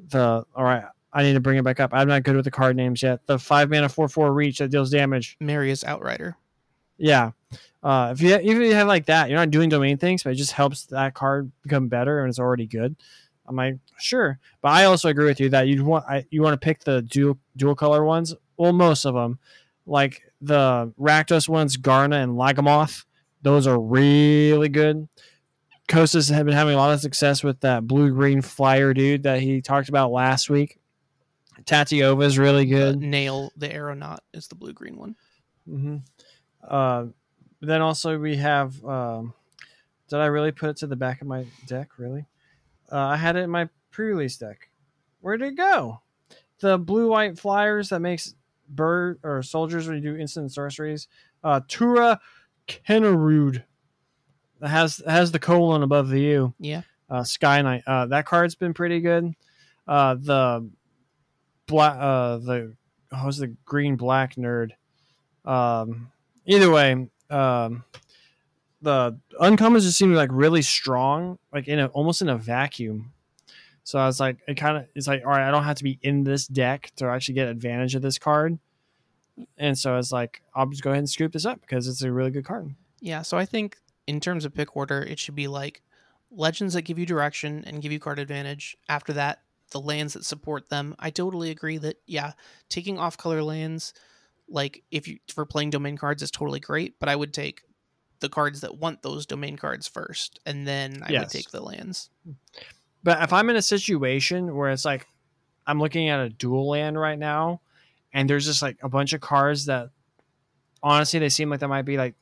the 0.07 0.45
all 0.55 0.63
right, 0.63 0.83
I 1.11 1.23
need 1.23 1.33
to 1.33 1.41
bring 1.41 1.57
it 1.57 1.63
back 1.63 1.81
up. 1.81 1.91
I'm 1.93 2.07
not 2.07 2.23
good 2.23 2.37
with 2.37 2.45
the 2.45 2.51
card 2.51 2.77
names 2.77 3.03
yet. 3.03 3.19
The 3.25 3.37
five 3.37 3.69
mana 3.69 3.89
four 3.89 4.07
four 4.07 4.33
reach 4.33 4.59
that 4.59 4.69
deals 4.69 4.89
damage. 4.89 5.35
Meria's 5.41 5.83
Outrider. 5.83 6.37
Yeah. 6.97 7.31
Uh, 7.83 8.11
if 8.13 8.21
you 8.21 8.37
even 8.39 8.61
if 8.61 8.69
you 8.69 8.75
have 8.75 8.87
like 8.87 9.07
that, 9.07 9.29
you're 9.29 9.39
not 9.39 9.51
doing 9.51 9.67
domain 9.67 9.97
things, 9.97 10.23
but 10.23 10.31
it 10.31 10.35
just 10.35 10.53
helps 10.53 10.85
that 10.85 11.13
card 11.13 11.51
become 11.63 11.89
better 11.89 12.21
and 12.21 12.29
it's 12.29 12.39
already 12.39 12.65
good. 12.65 12.95
I'm 13.45 13.57
like, 13.57 13.77
sure, 13.99 14.39
but 14.61 14.69
I 14.69 14.85
also 14.85 15.09
agree 15.09 15.25
with 15.25 15.39
you 15.41 15.49
that 15.49 15.67
you 15.67 15.83
want 15.83 16.05
I, 16.07 16.25
you 16.29 16.41
want 16.41 16.53
to 16.53 16.63
pick 16.63 16.83
the 16.83 17.01
dual 17.01 17.37
dual 17.57 17.75
color 17.75 18.05
ones. 18.05 18.33
Well, 18.55 18.71
most 18.71 19.05
of 19.05 19.15
them, 19.15 19.39
like 19.85 20.21
the 20.41 20.91
Rakdos 20.99 21.47
ones, 21.47 21.77
Garna 21.77 22.23
and 22.23 22.33
Lagomos, 22.33 23.05
those 23.41 23.67
are 23.67 23.79
really 23.79 24.69
good. 24.69 25.07
Kostas 25.87 26.31
have 26.31 26.45
been 26.45 26.55
having 26.55 26.75
a 26.75 26.77
lot 26.77 26.93
of 26.93 27.01
success 27.01 27.43
with 27.43 27.59
that 27.61 27.85
blue 27.85 28.11
green 28.11 28.41
flyer 28.41 28.93
dude 28.93 29.23
that 29.23 29.41
he 29.41 29.61
talked 29.61 29.89
about 29.89 30.11
last 30.11 30.49
week. 30.49 30.79
Tatyova 31.63 32.23
is 32.23 32.39
really 32.39 32.65
good. 32.65 32.99
Nael 32.99 33.49
the 33.57 33.71
aeronaut 33.71 34.19
is 34.33 34.47
the 34.47 34.55
blue 34.55 34.73
green 34.73 34.97
one. 34.97 35.15
Mm-hmm. 35.67 35.97
Uh, 36.67 37.05
then 37.61 37.81
also 37.81 38.17
we 38.17 38.37
have. 38.37 38.83
Um, 38.83 39.33
did 40.09 40.19
I 40.19 40.25
really 40.25 40.51
put 40.51 40.69
it 40.69 40.77
to 40.77 40.87
the 40.87 40.95
back 40.95 41.21
of 41.21 41.27
my 41.27 41.45
deck? 41.67 41.89
Really? 41.97 42.25
Uh, 42.91 42.97
I 42.97 43.17
had 43.17 43.35
it 43.35 43.41
in 43.41 43.49
my 43.49 43.69
pre-release 43.91 44.37
deck. 44.37 44.69
Where 45.21 45.37
did 45.37 45.53
it 45.53 45.57
go? 45.57 46.01
The 46.59 46.77
blue 46.77 47.09
white 47.09 47.39
flyers 47.39 47.89
that 47.89 48.01
makes 48.01 48.33
bird 48.75 49.19
or 49.23 49.43
soldiers 49.43 49.87
when 49.87 49.97
you 49.97 50.13
do 50.13 50.19
instant 50.19 50.51
sorceries. 50.51 51.07
Uh, 51.43 51.61
Tura 51.67 52.19
Kennerud 52.67 53.63
has 54.61 55.01
has 55.07 55.31
the 55.31 55.39
colon 55.39 55.83
above 55.83 56.09
the 56.09 56.21
U. 56.21 56.53
Yeah. 56.59 56.81
Uh, 57.09 57.23
Sky 57.23 57.61
Knight. 57.61 57.83
Uh, 57.85 58.05
that 58.07 58.25
card's 58.25 58.55
been 58.55 58.73
pretty 58.73 59.01
good. 59.01 59.33
Uh, 59.87 60.15
the 60.15 60.69
black. 61.67 61.97
Uh, 61.99 62.37
the 62.37 62.75
oh, 63.11 63.25
was 63.25 63.37
the 63.37 63.55
green 63.65 63.95
black 63.95 64.35
nerd. 64.35 64.71
Um, 65.43 66.11
either 66.45 66.69
way, 66.69 67.09
um, 67.29 67.83
the 68.81 69.19
uncommons 69.39 69.81
just 69.81 69.97
seem 69.97 70.13
like 70.13 70.29
really 70.31 70.61
strong, 70.61 71.37
like 71.53 71.67
in 71.67 71.79
a 71.79 71.87
almost 71.87 72.21
in 72.21 72.29
a 72.29 72.37
vacuum. 72.37 73.13
So 73.83 73.99
I 73.99 74.05
was 74.05 74.19
like, 74.19 74.37
it 74.47 74.55
kind 74.55 74.77
of 74.77 74.85
it's 74.95 75.07
like, 75.07 75.23
all 75.25 75.31
right, 75.31 75.47
I 75.47 75.51
don't 75.51 75.63
have 75.63 75.77
to 75.77 75.83
be 75.83 75.99
in 76.01 76.23
this 76.23 76.47
deck 76.47 76.91
to 76.97 77.07
actually 77.07 77.33
get 77.35 77.47
advantage 77.47 77.95
of 77.95 78.01
this 78.01 78.17
card. 78.17 78.59
And 79.57 79.77
so 79.77 79.97
it's 79.97 80.11
like, 80.11 80.41
I'll 80.53 80.67
just 80.67 80.83
go 80.83 80.91
ahead 80.91 80.99
and 80.99 81.09
scoop 81.09 81.31
this 81.33 81.45
up 81.45 81.61
because 81.61 81.87
it's 81.87 82.01
a 82.03 82.11
really 82.11 82.31
good 82.31 82.45
card. 82.45 82.75
Yeah, 82.99 83.23
so 83.23 83.37
I 83.37 83.45
think 83.45 83.77
in 84.07 84.19
terms 84.19 84.45
of 84.45 84.53
pick 84.53 84.75
order, 84.75 85.01
it 85.01 85.17
should 85.17 85.35
be 85.35 85.47
like 85.47 85.81
legends 86.29 86.75
that 86.75 86.83
give 86.83 86.99
you 86.99 87.05
direction 87.05 87.63
and 87.65 87.81
give 87.81 87.91
you 87.91 87.99
card 87.99 88.19
advantage. 88.19 88.77
After 88.87 89.13
that, 89.13 89.41
the 89.71 89.79
lands 89.81 90.13
that 90.13 90.25
support 90.25 90.69
them. 90.69 90.95
I 90.99 91.09
totally 91.09 91.49
agree 91.49 91.77
that 91.79 91.97
yeah, 92.05 92.33
taking 92.69 92.99
off 92.99 93.17
color 93.17 93.41
lands, 93.41 93.93
like 94.47 94.83
if 94.91 95.07
you 95.07 95.17
for 95.33 95.45
playing 95.45 95.71
domain 95.71 95.97
cards 95.97 96.21
is 96.21 96.29
totally 96.29 96.59
great, 96.59 96.99
but 96.99 97.09
I 97.09 97.15
would 97.15 97.33
take 97.33 97.61
the 98.19 98.29
cards 98.29 98.61
that 98.61 98.77
want 98.77 99.01
those 99.01 99.25
domain 99.25 99.57
cards 99.57 99.87
first, 99.87 100.39
and 100.45 100.67
then 100.67 101.01
I 101.03 101.11
Yes. 101.13 101.21
would 101.21 101.29
take 101.31 101.49
the 101.51 101.61
lands. 101.61 102.09
But 103.03 103.21
if 103.23 103.33
I'm 103.33 103.49
in 103.49 103.55
a 103.55 103.61
situation 103.61 104.55
where 104.55 104.71
it's 104.71 104.85
like 104.85 105.07
I'm 105.65 105.79
looking 105.79 106.09
at 106.09 106.19
a 106.19 106.29
dual 106.29 106.69
land 106.69 106.99
right 106.99 107.17
now, 107.17 107.61
and 108.13 108.29
there's 108.29 108.45
just 108.45 108.61
like 108.61 108.77
a 108.83 108.89
bunch 108.89 109.13
of 109.13 109.21
cards 109.21 109.65
that 109.65 109.89
honestly 110.83 111.19
they 111.19 111.29
seem 111.29 111.49
like 111.49 111.59
they 111.59 111.67
might 111.67 111.83
be 111.83 111.97
like 111.97 112.15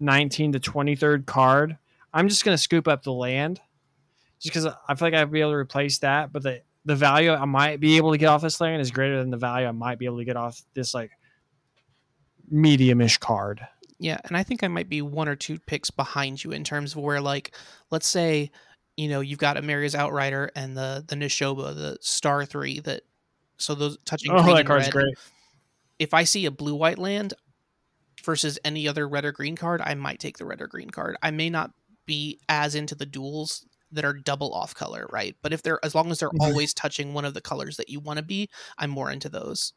19 0.00 0.52
to 0.52 0.60
23rd 0.60 1.26
card, 1.26 1.78
I'm 2.12 2.28
just 2.28 2.44
gonna 2.44 2.58
scoop 2.58 2.88
up 2.88 3.02
the 3.02 3.12
land 3.12 3.60
just 4.40 4.54
because 4.54 4.74
I 4.88 4.94
feel 4.94 5.08
like 5.08 5.14
I'd 5.14 5.30
be 5.30 5.40
able 5.40 5.52
to 5.52 5.56
replace 5.56 5.98
that. 5.98 6.32
But 6.32 6.42
the 6.42 6.62
the 6.84 6.96
value 6.96 7.32
I 7.32 7.44
might 7.46 7.80
be 7.80 7.96
able 7.96 8.12
to 8.12 8.18
get 8.18 8.28
off 8.28 8.42
this 8.42 8.60
land 8.60 8.82
is 8.82 8.90
greater 8.90 9.18
than 9.18 9.30
the 9.30 9.36
value 9.36 9.66
I 9.66 9.72
might 9.72 9.98
be 9.98 10.04
able 10.04 10.18
to 10.18 10.24
get 10.24 10.36
off 10.36 10.60
this 10.74 10.92
like 10.92 11.10
medium-ish 12.50 13.18
card. 13.18 13.66
Yeah, 13.98 14.18
and 14.24 14.36
I 14.36 14.42
think 14.42 14.62
I 14.62 14.68
might 14.68 14.88
be 14.88 15.02
one 15.02 15.28
or 15.28 15.36
two 15.36 15.58
picks 15.58 15.90
behind 15.90 16.42
you 16.42 16.50
in 16.50 16.64
terms 16.64 16.92
of 16.92 16.98
where, 16.98 17.20
like, 17.20 17.54
let's 17.90 18.06
say, 18.06 18.50
you 18.96 19.08
know, 19.08 19.20
you've 19.20 19.38
got 19.38 19.56
Amaria's 19.56 19.94
Outrider 19.94 20.50
and 20.54 20.76
the 20.76 21.04
the 21.06 21.16
Nishoba, 21.16 21.74
the 21.74 21.98
Star 22.00 22.44
Three 22.44 22.80
that. 22.80 23.02
So 23.56 23.74
those 23.74 23.96
touching. 24.04 24.32
Oh, 24.32 24.42
green 24.42 24.56
that 24.56 24.66
card's 24.66 24.86
red. 24.86 24.92
great. 24.92 25.14
If 26.00 26.12
I 26.14 26.24
see 26.24 26.44
a 26.46 26.50
blue 26.50 26.74
white 26.74 26.98
land 26.98 27.34
versus 28.24 28.58
any 28.64 28.88
other 28.88 29.08
red 29.08 29.24
or 29.24 29.32
green 29.32 29.56
card, 29.56 29.80
I 29.84 29.94
might 29.94 30.18
take 30.18 30.38
the 30.38 30.44
red 30.44 30.60
or 30.60 30.66
green 30.66 30.90
card. 30.90 31.16
I 31.22 31.30
may 31.30 31.50
not 31.50 31.72
be 32.06 32.40
as 32.48 32.74
into 32.74 32.94
the 32.96 33.06
duels 33.06 33.64
that 33.92 34.04
are 34.04 34.12
double 34.12 34.52
off 34.52 34.74
color, 34.74 35.06
right? 35.12 35.36
But 35.40 35.52
if 35.52 35.62
they're 35.62 35.78
as 35.84 35.94
long 35.94 36.10
as 36.10 36.18
they're 36.18 36.30
Mhm. 36.30 36.40
always 36.40 36.74
touching 36.74 37.14
one 37.14 37.24
of 37.24 37.34
the 37.34 37.40
colors 37.40 37.76
that 37.76 37.88
you 37.88 38.00
want 38.00 38.16
to 38.18 38.24
be, 38.24 38.50
I'm 38.76 38.90
more 38.90 39.10
into 39.10 39.28
those. 39.28 39.72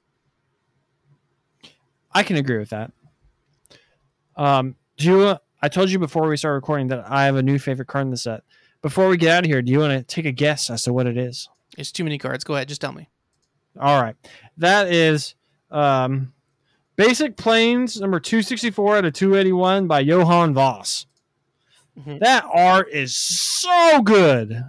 I 2.14 2.24
can 2.24 2.36
agree 2.36 2.58
with 2.58 2.70
that. 2.70 2.92
Um, 4.36 4.76
do 4.98 5.06
you? 5.06 5.36
I 5.62 5.70
told 5.70 5.90
you 5.90 6.00
before 6.00 6.28
we 6.28 6.38
started 6.38 6.56
recording 6.56 6.88
that 6.88 7.10
I 7.10 7.26
have 7.26 7.36
a 7.36 7.44
new 7.44 7.60
favorite 7.60 7.88
card 7.88 8.06
in 8.06 8.12
the 8.12 8.18
set. 8.18 8.44
Before 8.82 9.10
we 9.10 9.18
get 9.18 9.32
out 9.36 9.44
of 9.44 9.50
here, 9.50 9.62
do 9.62 9.72
you 9.72 9.80
want 9.80 9.94
to 9.98 10.04
take 10.04 10.26
a 10.26 10.32
guess 10.32 10.70
as 10.70 10.84
to 10.84 10.94
what 10.94 11.08
it 11.08 11.18
is? 11.18 11.50
It's 11.78 11.92
too 11.92 12.04
many 12.04 12.18
cards. 12.18 12.44
Go 12.44 12.56
ahead, 12.56 12.68
just 12.68 12.82
tell 12.82 12.94
me. 12.94 13.10
All 13.80 14.02
right, 14.02 14.16
that 14.58 14.92
is 14.92 15.36
um, 15.70 16.34
Basic 16.96 17.38
Planes 17.38 18.00
number 18.00 18.20
two 18.20 18.42
sixty 18.42 18.72
four 18.72 18.98
out 18.98 19.06
of 19.06 19.14
two 19.14 19.36
eighty 19.36 19.52
one 19.52 19.88
by 19.88 20.00
Johann 20.00 20.54
Voss. 20.54 21.06
Mhm. 22.00 22.20
That 22.20 22.46
art 22.52 22.90
is 22.92 23.16
so 23.16 24.02
good. 24.02 24.64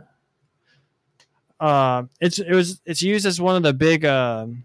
Uh, 1.61 2.04
it's 2.20 2.38
it 2.38 2.52
was 2.52 2.80
it's 2.84 3.02
used 3.02 3.26
as 3.26 3.40
one 3.40 3.56
of 3.56 3.62
the 3.62 3.72
big 3.72 4.04
um 4.04 4.64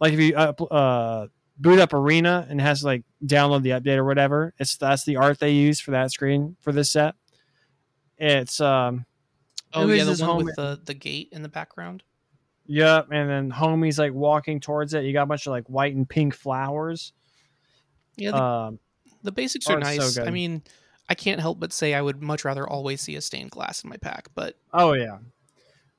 like 0.00 0.12
if 0.12 0.20
you 0.20 0.34
uh, 0.36 0.52
uh, 0.70 1.26
boot 1.58 1.78
up 1.78 1.92
Arena 1.92 2.46
and 2.48 2.60
has 2.60 2.82
like 2.84 3.02
download 3.24 3.62
the 3.62 3.70
update 3.70 3.96
or 3.96 4.04
whatever. 4.04 4.54
It's 4.58 4.76
that's 4.76 5.04
the 5.04 5.16
art 5.16 5.38
they 5.38 5.50
use 5.50 5.80
for 5.80 5.90
that 5.90 6.12
screen 6.12 6.56
for 6.60 6.72
this 6.72 6.92
set. 6.92 7.14
It's 8.24 8.58
um 8.60 9.04
Oh 9.74 9.86
yeah, 9.88 10.04
the 10.04 10.24
one 10.24 10.44
with 10.44 10.56
the 10.56 10.80
the 10.82 10.94
gate 10.94 11.28
in 11.32 11.42
the 11.42 11.48
background. 11.48 12.02
Yep, 12.66 13.08
and 13.10 13.28
then 13.28 13.52
homies 13.52 13.98
like 13.98 14.14
walking 14.14 14.60
towards 14.60 14.94
it. 14.94 15.04
You 15.04 15.12
got 15.12 15.24
a 15.24 15.26
bunch 15.26 15.46
of 15.46 15.50
like 15.50 15.66
white 15.68 15.94
and 15.94 16.08
pink 16.08 16.34
flowers. 16.34 17.12
Yeah, 18.16 18.30
the, 18.30 18.42
Um, 18.42 18.78
the 19.22 19.32
basics 19.32 19.68
are 19.68 19.74
art's 19.74 19.88
so 19.88 19.96
nice. 19.96 20.18
I 20.18 20.30
mean, 20.30 20.62
I 21.08 21.14
can't 21.14 21.40
help 21.40 21.60
but 21.60 21.72
say 21.72 21.92
I 21.92 22.00
would 22.00 22.22
much 22.22 22.44
rather 22.46 22.66
always 22.66 23.02
see 23.02 23.16
a 23.16 23.20
stained 23.20 23.50
glass 23.50 23.84
in 23.84 23.90
my 23.90 23.98
pack, 23.98 24.28
but 24.34 24.56
oh 24.72 24.94
yeah, 24.94 25.18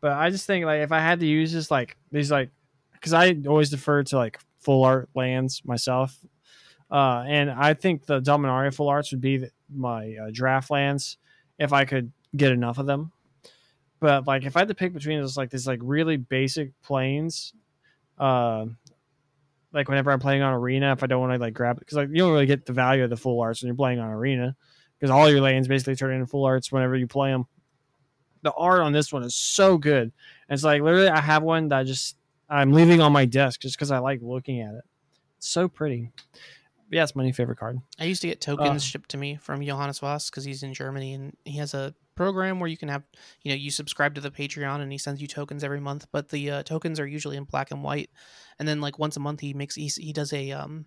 but 0.01 0.13
I 0.13 0.32
just 0.32 0.47
think 0.47 0.65
like 0.65 0.82
if 0.82 0.91
I 0.91 0.99
had 0.99 1.19
to 1.19 1.28
use 1.28 1.53
this 1.53 1.69
like 1.69 1.95
these 2.11 2.32
like 2.32 2.49
because 2.93 3.13
I 3.13 3.36
always 3.47 3.69
defer 3.69 4.01
to 4.01 4.15
like 4.15 4.39
full 4.61 4.84
art 4.84 5.09
lands 5.13 5.61
myself, 5.63 6.17
uh, 6.89 7.23
and 7.28 7.51
I 7.51 7.76
think 7.76 8.07
the 8.07 8.19
Dominaria 8.19 8.73
full 8.73 8.89
arts 8.89 9.11
would 9.11 9.21
be 9.21 9.38
the, 9.38 9.51
my 9.69 10.15
uh, 10.15 10.30
draft 10.34 10.71
lands 10.71 11.17
if 11.60 11.74
I 11.74 11.86
could 11.86 12.12
get 12.36 12.51
enough 12.51 12.78
of 12.78 12.86
them. 12.86 13.12
But 13.99 14.28
like 14.28 14.43
if 14.43 14.56
I 14.56 14.60
had 14.60 14.68
to 14.68 14.76
pick 14.76 14.93
between 14.93 15.22
just 15.22 15.38
like 15.38 15.49
these 15.49 15.68
like 15.68 15.80
really 15.82 16.18
basic 16.18 16.72
planes, 16.82 17.53
uh, 18.20 18.66
like 19.74 19.89
whenever 19.89 20.12
I'm 20.12 20.20
playing 20.20 20.41
on 20.41 20.53
arena, 20.53 20.91
if 20.91 21.03
I 21.03 21.08
don't 21.08 21.22
want 21.22 21.34
to 21.34 21.39
like 21.39 21.53
grab 21.53 21.78
it 21.78 21.80
because 21.80 21.97
like 21.97 22.10
you 22.10 22.18
don't 22.18 22.32
really 22.32 22.45
get 22.45 22.66
the 22.66 22.74
value 22.74 23.03
of 23.03 23.10
the 23.10 23.18
full 23.18 23.41
arts 23.41 23.62
when 23.62 23.68
you're 23.68 23.76
playing 23.76 23.99
on 23.99 24.10
arena 24.10 24.56
because 24.99 25.12
all 25.12 25.30
your 25.30 25.41
lanes 25.41 25.68
basically 25.68 25.95
turn 25.95 26.14
into 26.14 26.26
full 26.26 26.45
arts 26.45 26.72
whenever 26.72 26.95
you 26.95 27.08
play 27.08 27.32
them. 27.32 27.45
The 28.41 28.53
art 28.53 28.82
on 28.82 28.93
this 28.93 29.12
one 29.12 29.24
is 29.24 29.36
so 29.36 29.78
good. 29.78 30.03
And 30.03 30.56
it's 30.56 30.64
like 30.64 30.82
literally 30.82 31.10
I 31.10 31.20
have 31.20 31.43
one 31.43 31.70
that 31.70 31.80
I 31.80 31.84
just 31.84 32.18
I'm 32.49 32.74
leaving 32.74 33.01
on 33.01 33.12
my 33.12 33.26
desk 33.26 33.62
just 33.62 33.76
because 33.76 33.91
I 33.91 33.97
like 33.97 34.20
looking 34.22 34.62
at 34.62 34.76
it. 34.76 34.84
It's 35.38 35.49
so 35.49 35.68
pretty. 35.68 36.12
Yeah, 36.91 37.03
it's 37.03 37.15
my 37.15 37.23
new 37.23 37.33
favorite 37.33 37.57
card. 37.57 37.79
I 37.99 38.05
used 38.05 38.21
to 38.21 38.27
get 38.27 38.41
tokens 38.41 38.83
Uh. 38.83 38.86
shipped 38.86 39.09
to 39.09 39.17
me 39.17 39.36
from 39.38 39.63
Johannes 39.63 39.99
Voss 39.99 40.29
because 40.29 40.43
he's 40.43 40.63
in 40.63 40.73
Germany 40.73 41.13
and 41.13 41.36
he 41.43 41.57
has 41.57 41.73
a 41.73 41.95
program 42.15 42.59
where 42.59 42.69
you 42.69 42.77
can 42.77 42.89
have, 42.89 43.03
you 43.43 43.51
know, 43.51 43.55
you 43.55 43.71
subscribe 43.71 44.15
to 44.15 44.21
the 44.21 44.31
Patreon 44.31 44.81
and 44.81 44.91
he 44.91 44.97
sends 44.97 45.21
you 45.21 45.27
tokens 45.27 45.63
every 45.63 45.79
month. 45.79 46.05
But 46.11 46.29
the 46.29 46.51
uh, 46.51 46.63
tokens 46.63 46.99
are 46.99 47.07
usually 47.07 47.38
in 47.38 47.43
black 47.45 47.71
and 47.71 47.83
white, 47.83 48.11
and 48.59 48.67
then 48.67 48.81
like 48.81 48.99
once 48.99 49.17
a 49.17 49.19
month 49.19 49.39
he 49.41 49.53
makes 49.53 49.75
he, 49.75 49.88
he 49.88 50.13
does 50.13 50.31
a 50.31 50.51
um 50.51 50.86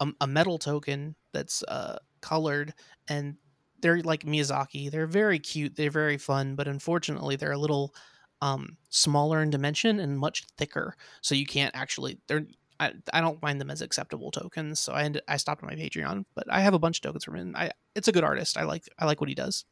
a, 0.00 0.08
a 0.22 0.26
metal 0.26 0.58
token 0.58 1.14
that's 1.32 1.62
uh 1.64 1.98
colored 2.20 2.74
and 3.08 3.36
they're 3.82 4.00
like 4.02 4.24
Miyazaki. 4.24 4.90
They're 4.90 5.06
very 5.06 5.38
cute. 5.38 5.76
They're 5.76 5.90
very 5.90 6.16
fun, 6.18 6.54
but 6.56 6.66
unfortunately 6.68 7.36
they're 7.36 7.52
a 7.52 7.58
little 7.58 7.94
um 8.42 8.76
smaller 8.90 9.42
in 9.42 9.50
dimension 9.50 10.00
and 10.00 10.18
much 10.18 10.44
thicker, 10.58 10.94
so 11.20 11.34
you 11.34 11.46
can't 11.46 11.74
actually 11.76 12.18
they're 12.28 12.46
I, 12.78 12.92
I 13.12 13.20
don't 13.20 13.40
find 13.40 13.60
them 13.60 13.70
as 13.70 13.82
acceptable 13.82 14.30
tokens, 14.30 14.80
so 14.80 14.92
I 14.92 15.04
ended, 15.04 15.22
I 15.28 15.36
stopped 15.36 15.62
my 15.62 15.74
Patreon. 15.74 16.24
But 16.34 16.46
I 16.50 16.60
have 16.60 16.74
a 16.74 16.78
bunch 16.78 16.98
of 16.98 17.02
tokens 17.02 17.24
from 17.24 17.36
him. 17.36 17.54
I 17.56 17.70
it's 17.94 18.08
a 18.08 18.12
good 18.12 18.24
artist. 18.24 18.56
I 18.56 18.64
like 18.64 18.84
I 18.98 19.06
like 19.06 19.20
what 19.20 19.28
he 19.28 19.34
does, 19.34 19.64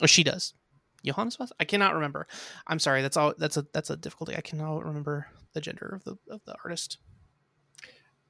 or 0.00 0.08
she 0.08 0.24
does. 0.24 0.54
Johannes 1.04 1.36
Voss? 1.36 1.52
I 1.60 1.64
cannot 1.64 1.94
remember. 1.94 2.26
I'm 2.66 2.78
sorry. 2.78 3.02
That's 3.02 3.16
all. 3.16 3.34
That's 3.36 3.56
a 3.56 3.66
that's 3.72 3.90
a 3.90 3.96
difficulty. 3.96 4.36
I 4.36 4.40
cannot 4.40 4.84
remember 4.84 5.26
the 5.52 5.60
gender 5.60 5.94
of 5.94 6.04
the 6.04 6.16
of 6.32 6.40
the 6.46 6.56
artist. 6.64 6.98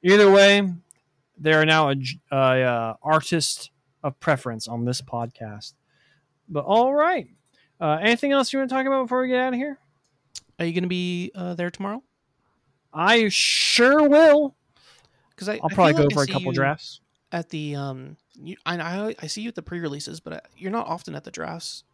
Either 0.02 0.30
way, 0.30 0.68
they 1.38 1.52
are 1.52 1.64
now 1.64 1.90
a 1.90 1.94
uh, 2.32 2.94
artist 3.02 3.70
of 4.02 4.18
preference 4.20 4.68
on 4.68 4.84
this 4.84 5.00
podcast. 5.00 5.74
But 6.48 6.64
all 6.64 6.92
right, 6.92 7.28
uh, 7.80 7.98
anything 8.02 8.32
else 8.32 8.52
you 8.52 8.58
want 8.58 8.68
to 8.70 8.74
talk 8.74 8.86
about 8.86 9.04
before 9.04 9.22
we 9.22 9.28
get 9.28 9.40
out 9.40 9.54
of 9.54 9.58
here? 9.58 9.78
Are 10.58 10.64
you 10.64 10.72
going 10.72 10.82
to 10.82 10.88
be 10.88 11.32
uh, 11.34 11.54
there 11.54 11.70
tomorrow? 11.70 12.02
I 12.94 13.28
sure 13.28 14.08
will. 14.08 14.54
Because 15.30 15.48
I 15.48 15.54
I'll 15.54 15.68
I 15.70 15.74
probably 15.74 15.92
go 15.94 16.02
like 16.04 16.12
for 16.12 16.22
a 16.22 16.26
couple 16.26 16.52
drafts. 16.52 17.00
at 17.32 17.48
the 17.50 17.76
um. 17.76 18.16
You, 18.36 18.56
I, 18.66 18.76
I 18.78 19.14
I 19.20 19.26
see 19.28 19.42
you 19.42 19.48
at 19.48 19.54
the 19.54 19.62
pre-releases, 19.62 20.20
but 20.20 20.32
uh, 20.32 20.40
you're 20.56 20.72
not 20.72 20.86
often 20.88 21.14
at 21.14 21.24
the 21.24 21.30
drafts. 21.30 21.84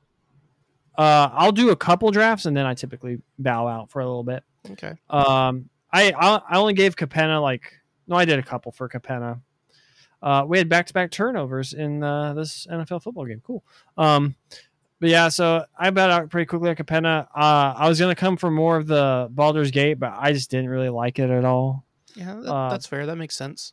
Uh, 0.97 1.31
I'll 1.33 1.53
do 1.53 1.71
a 1.71 1.77
couple 1.77 2.11
drafts 2.11 2.47
and 2.47 2.57
then 2.57 2.67
I 2.67 2.75
typically 2.75 3.21
bow 3.39 3.67
out 3.69 3.91
for 3.91 4.01
a 4.01 4.07
little 4.07 4.25
bit. 4.25 4.43
Okay. 4.71 4.95
Um, 5.09 5.69
I 5.93 6.13
I, 6.13 6.41
I 6.49 6.59
only 6.59 6.75
gave 6.75 6.97
Capenna 6.97 7.41
like 7.41 7.73
no, 8.07 8.17
I 8.17 8.25
did 8.25 8.39
a 8.39 8.43
couple 8.43 8.73
for 8.73 8.89
Capenna. 8.89 9.41
Uh, 10.23 10.45
we 10.47 10.59
had 10.59 10.69
back 10.69 10.87
to 10.87 10.93
back 10.93 11.11
turnovers 11.11 11.73
in 11.73 12.03
uh, 12.03 12.35
this 12.35 12.67
NFL 12.71 13.03
football 13.03 13.25
game. 13.25 13.41
Cool. 13.47 13.65
Um, 13.97 14.35
but 15.01 15.09
yeah, 15.09 15.29
so 15.29 15.65
I 15.79 15.91
bet 15.91 16.11
out 16.11 16.31
pretty 16.31 16.47
quickly 16.47 16.71
at 16.71 16.77
Capenna. 16.79 17.27
Uh, 17.35 17.75
I 17.77 17.89
was 17.89 17.99
gonna 17.99 18.15
come 18.15 18.37
for 18.37 18.51
more 18.51 18.77
of 18.77 18.87
the 18.87 19.29
Baldur's 19.31 19.71
Gate, 19.71 19.95
but 19.99 20.13
I 20.17 20.33
just 20.33 20.51
didn't 20.51 20.69
really 20.71 20.89
like 20.91 21.19
it 21.19 21.31
at 21.31 21.45
all. 21.45 21.85
Yeah, 22.15 22.35
that, 22.35 22.53
Uh, 22.53 22.71
that's 22.71 22.87
fair. 22.87 23.07
That 23.07 23.17
makes 23.17 23.37
sense. 23.37 23.73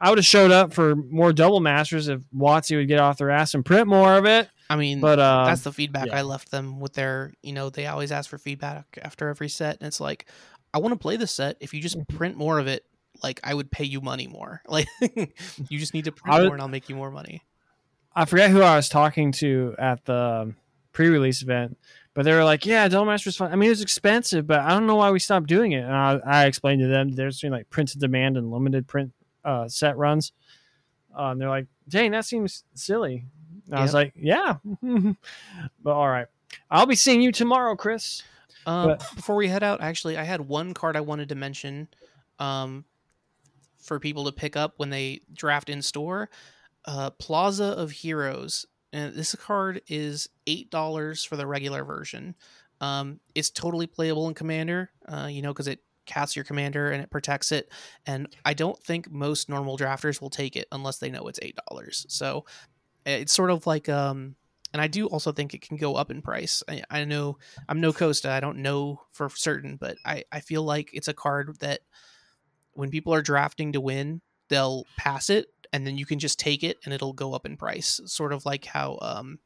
I 0.00 0.10
would 0.10 0.18
have 0.18 0.24
showed 0.26 0.52
up 0.52 0.72
for 0.72 0.94
more 0.94 1.32
double 1.32 1.58
masters 1.58 2.06
if 2.06 2.20
Watsy 2.36 2.76
would 2.76 2.86
get 2.86 3.00
off 3.00 3.18
their 3.18 3.30
ass 3.30 3.54
and 3.54 3.64
print 3.64 3.88
more 3.88 4.16
of 4.16 4.26
it. 4.26 4.48
I 4.70 4.76
mean, 4.76 5.00
But 5.00 5.18
uh, 5.18 5.46
that's 5.46 5.62
the 5.62 5.72
feedback 5.72 6.06
yeah. 6.08 6.18
I 6.18 6.22
left 6.22 6.50
them 6.52 6.78
with 6.78 6.92
their. 6.92 7.32
You 7.42 7.52
know, 7.52 7.68
they 7.70 7.86
always 7.86 8.12
ask 8.12 8.28
for 8.30 8.38
feedback 8.38 8.98
after 9.02 9.28
every 9.28 9.48
set, 9.48 9.78
and 9.80 9.88
it's 9.88 10.00
like, 10.00 10.26
I 10.72 10.78
want 10.78 10.92
to 10.92 10.98
play 10.98 11.16
the 11.16 11.26
set. 11.26 11.56
If 11.60 11.72
you 11.74 11.80
just 11.80 11.98
Mhm. 11.98 12.08
print 12.16 12.36
more 12.36 12.58
of 12.60 12.66
it, 12.68 12.84
like 13.24 13.40
I 13.42 13.54
would 13.54 13.70
pay 13.72 13.84
you 13.84 14.00
money 14.00 14.26
more. 14.28 14.60
Like 14.68 14.86
you 15.68 15.78
just 15.80 15.94
need 15.94 16.04
to 16.04 16.12
print 16.12 16.36
would- 16.36 16.44
more, 16.44 16.54
and 16.54 16.62
I'll 16.62 16.68
make 16.68 16.88
you 16.88 16.94
more 16.94 17.10
money. 17.10 17.42
I 18.18 18.24
forget 18.24 18.50
who 18.50 18.62
I 18.62 18.74
was 18.74 18.88
talking 18.88 19.30
to 19.32 19.76
at 19.78 20.04
the 20.04 20.52
pre-release 20.92 21.42
event, 21.42 21.78
but 22.14 22.24
they 22.24 22.32
were 22.32 22.42
like, 22.42 22.66
"Yeah, 22.66 22.88
Double 22.88 23.06
Master's 23.06 23.36
fun. 23.36 23.52
I 23.52 23.56
mean, 23.56 23.70
it's 23.70 23.80
expensive, 23.80 24.44
but 24.44 24.58
I 24.58 24.70
don't 24.70 24.88
know 24.88 24.96
why 24.96 25.12
we 25.12 25.20
stopped 25.20 25.46
doing 25.46 25.70
it." 25.72 25.84
And 25.84 25.94
I, 25.94 26.18
I 26.26 26.46
explained 26.46 26.80
to 26.82 26.88
them 26.88 27.10
there's 27.14 27.36
between 27.36 27.52
like 27.52 27.70
printed 27.70 28.00
demand 28.00 28.36
and 28.36 28.50
limited 28.50 28.88
print 28.88 29.12
uh, 29.44 29.68
set 29.68 29.96
runs. 29.96 30.32
Uh, 31.16 31.30
and 31.30 31.40
they're 31.40 31.48
like, 31.48 31.68
"Dang, 31.88 32.10
that 32.10 32.24
seems 32.24 32.64
silly." 32.74 33.24
And 33.66 33.76
I 33.76 33.82
was 33.82 33.94
like, 33.94 34.12
"Yeah," 34.16 34.56
but 34.82 35.92
all 35.92 36.08
right. 36.08 36.26
I'll 36.70 36.86
be 36.86 36.96
seeing 36.96 37.22
you 37.22 37.30
tomorrow, 37.30 37.76
Chris. 37.76 38.24
Um, 38.66 38.88
But- 38.88 39.04
before 39.14 39.36
we 39.36 39.46
head 39.46 39.62
out, 39.62 39.80
actually, 39.80 40.16
I 40.16 40.24
had 40.24 40.40
one 40.40 40.74
card 40.74 40.96
I 40.96 41.02
wanted 41.02 41.28
to 41.28 41.34
mention 41.36 41.86
um, 42.40 42.84
for 43.78 44.00
people 44.00 44.24
to 44.24 44.32
pick 44.32 44.56
up 44.56 44.74
when 44.78 44.90
they 44.90 45.20
draft 45.32 45.70
in 45.70 45.82
store. 45.82 46.30
Uh, 46.88 47.10
Plaza 47.10 47.66
of 47.66 47.90
Heroes. 47.90 48.64
And 48.94 49.14
this 49.14 49.34
card 49.34 49.82
is 49.88 50.30
eight 50.46 50.70
dollars 50.70 51.22
for 51.22 51.36
the 51.36 51.46
regular 51.46 51.84
version. 51.84 52.34
Um, 52.80 53.20
it's 53.34 53.50
totally 53.50 53.86
playable 53.86 54.26
in 54.26 54.32
Commander, 54.32 54.90
uh, 55.06 55.28
you 55.30 55.42
know, 55.42 55.52
because 55.52 55.68
it 55.68 55.80
casts 56.06 56.34
your 56.34 56.46
commander 56.46 56.90
and 56.90 57.02
it 57.02 57.10
protects 57.10 57.52
it. 57.52 57.70
And 58.06 58.34
I 58.42 58.54
don't 58.54 58.82
think 58.82 59.10
most 59.10 59.50
normal 59.50 59.76
drafters 59.76 60.22
will 60.22 60.30
take 60.30 60.56
it 60.56 60.66
unless 60.72 60.96
they 60.96 61.10
know 61.10 61.28
it's 61.28 61.38
eight 61.42 61.58
dollars. 61.68 62.06
So 62.08 62.46
it's 63.04 63.34
sort 63.34 63.50
of 63.50 63.66
like 63.66 63.90
um, 63.90 64.36
and 64.72 64.80
I 64.80 64.86
do 64.86 65.08
also 65.08 65.30
think 65.30 65.52
it 65.52 65.60
can 65.60 65.76
go 65.76 65.94
up 65.94 66.10
in 66.10 66.22
price. 66.22 66.62
I, 66.66 66.82
I 66.90 67.04
know 67.04 67.36
I'm 67.68 67.82
no 67.82 67.92
Costa. 67.92 68.30
I 68.30 68.40
don't 68.40 68.62
know 68.62 69.02
for 69.12 69.28
certain, 69.28 69.76
but 69.76 69.98
I, 70.06 70.24
I 70.32 70.40
feel 70.40 70.62
like 70.62 70.88
it's 70.94 71.08
a 71.08 71.14
card 71.14 71.58
that 71.60 71.80
when 72.72 72.90
people 72.90 73.12
are 73.12 73.20
drafting 73.20 73.72
to 73.72 73.80
win, 73.82 74.22
they'll 74.48 74.84
pass 74.96 75.28
it 75.28 75.48
and 75.72 75.86
then 75.86 75.98
you 75.98 76.06
can 76.06 76.18
just 76.18 76.38
take 76.38 76.62
it 76.62 76.78
and 76.84 76.92
it'll 76.92 77.12
go 77.12 77.34
up 77.34 77.46
in 77.46 77.56
price. 77.56 78.00
Sort 78.06 78.32
of 78.32 78.46
like 78.46 78.64
how 78.64 78.98
um 79.00 79.38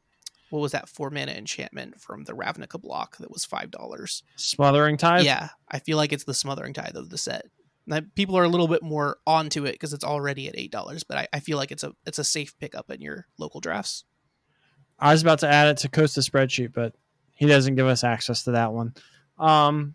what 0.50 0.60
was 0.60 0.72
that 0.72 0.88
four 0.88 1.08
mana 1.08 1.32
enchantment 1.32 1.98
from 1.98 2.24
the 2.24 2.34
Ravnica 2.34 2.80
block 2.80 3.16
that 3.18 3.30
was 3.30 3.44
five 3.44 3.70
dollars? 3.70 4.22
Smothering 4.36 4.98
Tithe. 4.98 5.24
Yeah, 5.24 5.48
I 5.70 5.78
feel 5.78 5.96
like 5.96 6.12
it's 6.12 6.24
the 6.24 6.34
smothering 6.34 6.74
tithe 6.74 6.96
of 6.96 7.08
the 7.08 7.16
set. 7.16 7.46
Now, 7.86 8.00
people 8.14 8.36
are 8.36 8.44
a 8.44 8.48
little 8.48 8.68
bit 8.68 8.82
more 8.82 9.16
onto 9.26 9.64
it 9.64 9.72
because 9.72 9.92
it's 9.92 10.04
already 10.04 10.48
at 10.48 10.56
eight 10.56 10.70
dollars, 10.70 11.04
but 11.04 11.16
I, 11.16 11.28
I 11.32 11.40
feel 11.40 11.56
like 11.56 11.72
it's 11.72 11.82
a 11.82 11.92
it's 12.06 12.18
a 12.18 12.24
safe 12.24 12.56
pickup 12.58 12.90
in 12.90 13.00
your 13.00 13.26
local 13.38 13.60
drafts. 13.60 14.04
I 14.98 15.12
was 15.12 15.22
about 15.22 15.40
to 15.40 15.48
add 15.48 15.68
it 15.68 15.78
to 15.78 15.88
Costa 15.88 16.20
spreadsheet, 16.20 16.72
but 16.72 16.94
he 17.34 17.46
doesn't 17.46 17.74
give 17.74 17.86
us 17.86 18.04
access 18.04 18.44
to 18.44 18.52
that 18.52 18.72
one. 18.72 18.94
Um, 19.38 19.94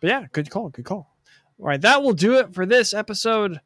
but 0.00 0.08
yeah, 0.08 0.26
good 0.32 0.50
call, 0.50 0.70
good 0.70 0.84
call. 0.84 1.14
All 1.60 1.66
right, 1.66 1.80
that 1.82 2.02
will 2.02 2.14
do 2.14 2.38
it 2.38 2.54
for 2.54 2.66
this 2.66 2.92
episode 2.92 3.60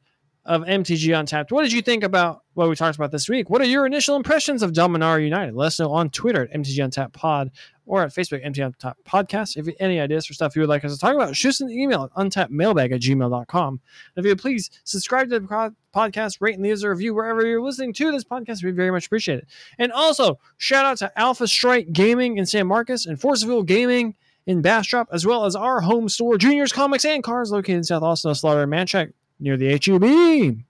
of 0.47 0.63
MTG 0.63 1.19
Untapped. 1.19 1.53
What 1.53 1.63
did 1.63 1.73
you 1.73 1.83
think 1.83 2.05
about 2.05 2.43
what 2.55 2.69
we 2.69 2.77
talked 2.77 2.97
about 2.97 3.11
this 3.11 3.29
week? 3.29 3.51
What 3.51 3.61
are 3.61 3.67
your 3.67 3.85
initial 3.85 4.17
impressions 4.17 4.63
of 4.63 4.73
Dominar 4.73 5.21
United? 5.21 5.55
Let 5.55 5.67
us 5.67 5.81
know 5.81 5.93
on 5.93 6.09
Twitter 6.11 6.43
at 6.43 6.53
MTG 6.53 6.83
Untapped 6.83 7.13
Pod 7.13 7.51
or 7.85 8.03
at 8.03 8.11
Facebook 8.11 8.45
MTG 8.47 8.65
Untapped 8.65 9.05
Podcast. 9.05 9.57
If 9.57 9.67
you 9.67 9.73
have 9.73 9.81
any 9.81 10.01
ideas 10.01 10.27
for 10.27 10.35
stuff 10.35 10.57
you 10.57 10.63
would 10.63 10.69
like 10.69 10.85
us 10.85 10.93
to 10.93 10.99
talk 10.99 11.15
about, 11.15 11.37
shoot 11.37 11.51
us 11.51 11.61
an 11.61 11.71
email 11.71 12.05
at 12.05 12.11
untappedmailbag 12.13 12.93
at 12.93 13.01
gmail.com. 13.01 13.81
If 14.17 14.25
you 14.25 14.37
please 14.37 14.71
subscribe 14.85 15.29
to 15.31 15.41
the 15.41 15.75
podcast, 15.95 16.39
rate 16.41 16.55
and 16.55 16.63
leave 16.63 16.75
us 16.75 16.83
a 16.83 16.91
review 16.91 17.15
wherever 17.15 17.45
you're 17.45 17.63
listening 17.63 17.93
to 17.95 18.13
this 18.13 18.25
podcast. 18.25 18.63
We 18.63 18.71
very 18.71 18.91
much 18.91 19.07
appreciate 19.07 19.41
it. 19.41 19.49
And 19.79 19.93
also, 19.93 20.39
shout 20.59 20.85
out 20.85 20.99
to 20.99 21.19
Alpha 21.19 21.49
Strike 21.49 21.93
Gaming 21.93 22.39
in 22.39 22.47
San 22.47 22.67
Marcos 22.67 23.07
and 23.07 23.19
Forceville 23.19 23.67
Gaming 23.67 24.15
in 24.47 24.63
Bastrop, 24.63 25.09
as 25.13 25.27
well 25.27 25.45
as 25.45 25.57
our 25.57 25.81
home 25.81 26.09
store, 26.09 26.39
Juniors 26.39 26.73
Comics 26.73 27.05
and 27.05 27.23
Cars, 27.23 27.51
located 27.51 27.79
in 27.79 27.85
South 27.85 28.05
Austin, 28.05 28.35
Slaughter 28.35 28.63
and 28.63 28.73
Manchac, 28.73 29.13
near 29.39 29.57
the 29.57 29.73
HEB. 29.73 30.63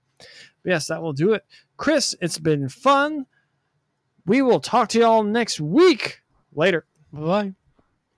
Yes, 0.64 0.88
that 0.88 1.02
will 1.02 1.12
do 1.12 1.32
it. 1.32 1.44
Chris, 1.76 2.14
it's 2.20 2.38
been 2.38 2.68
fun. 2.68 3.26
We 4.26 4.42
will 4.42 4.60
talk 4.60 4.88
to 4.90 4.98
y'all 4.98 5.22
next 5.22 5.60
week. 5.60 6.22
Later. 6.52 6.86
Bye 7.12 7.20
bye. 7.20 7.54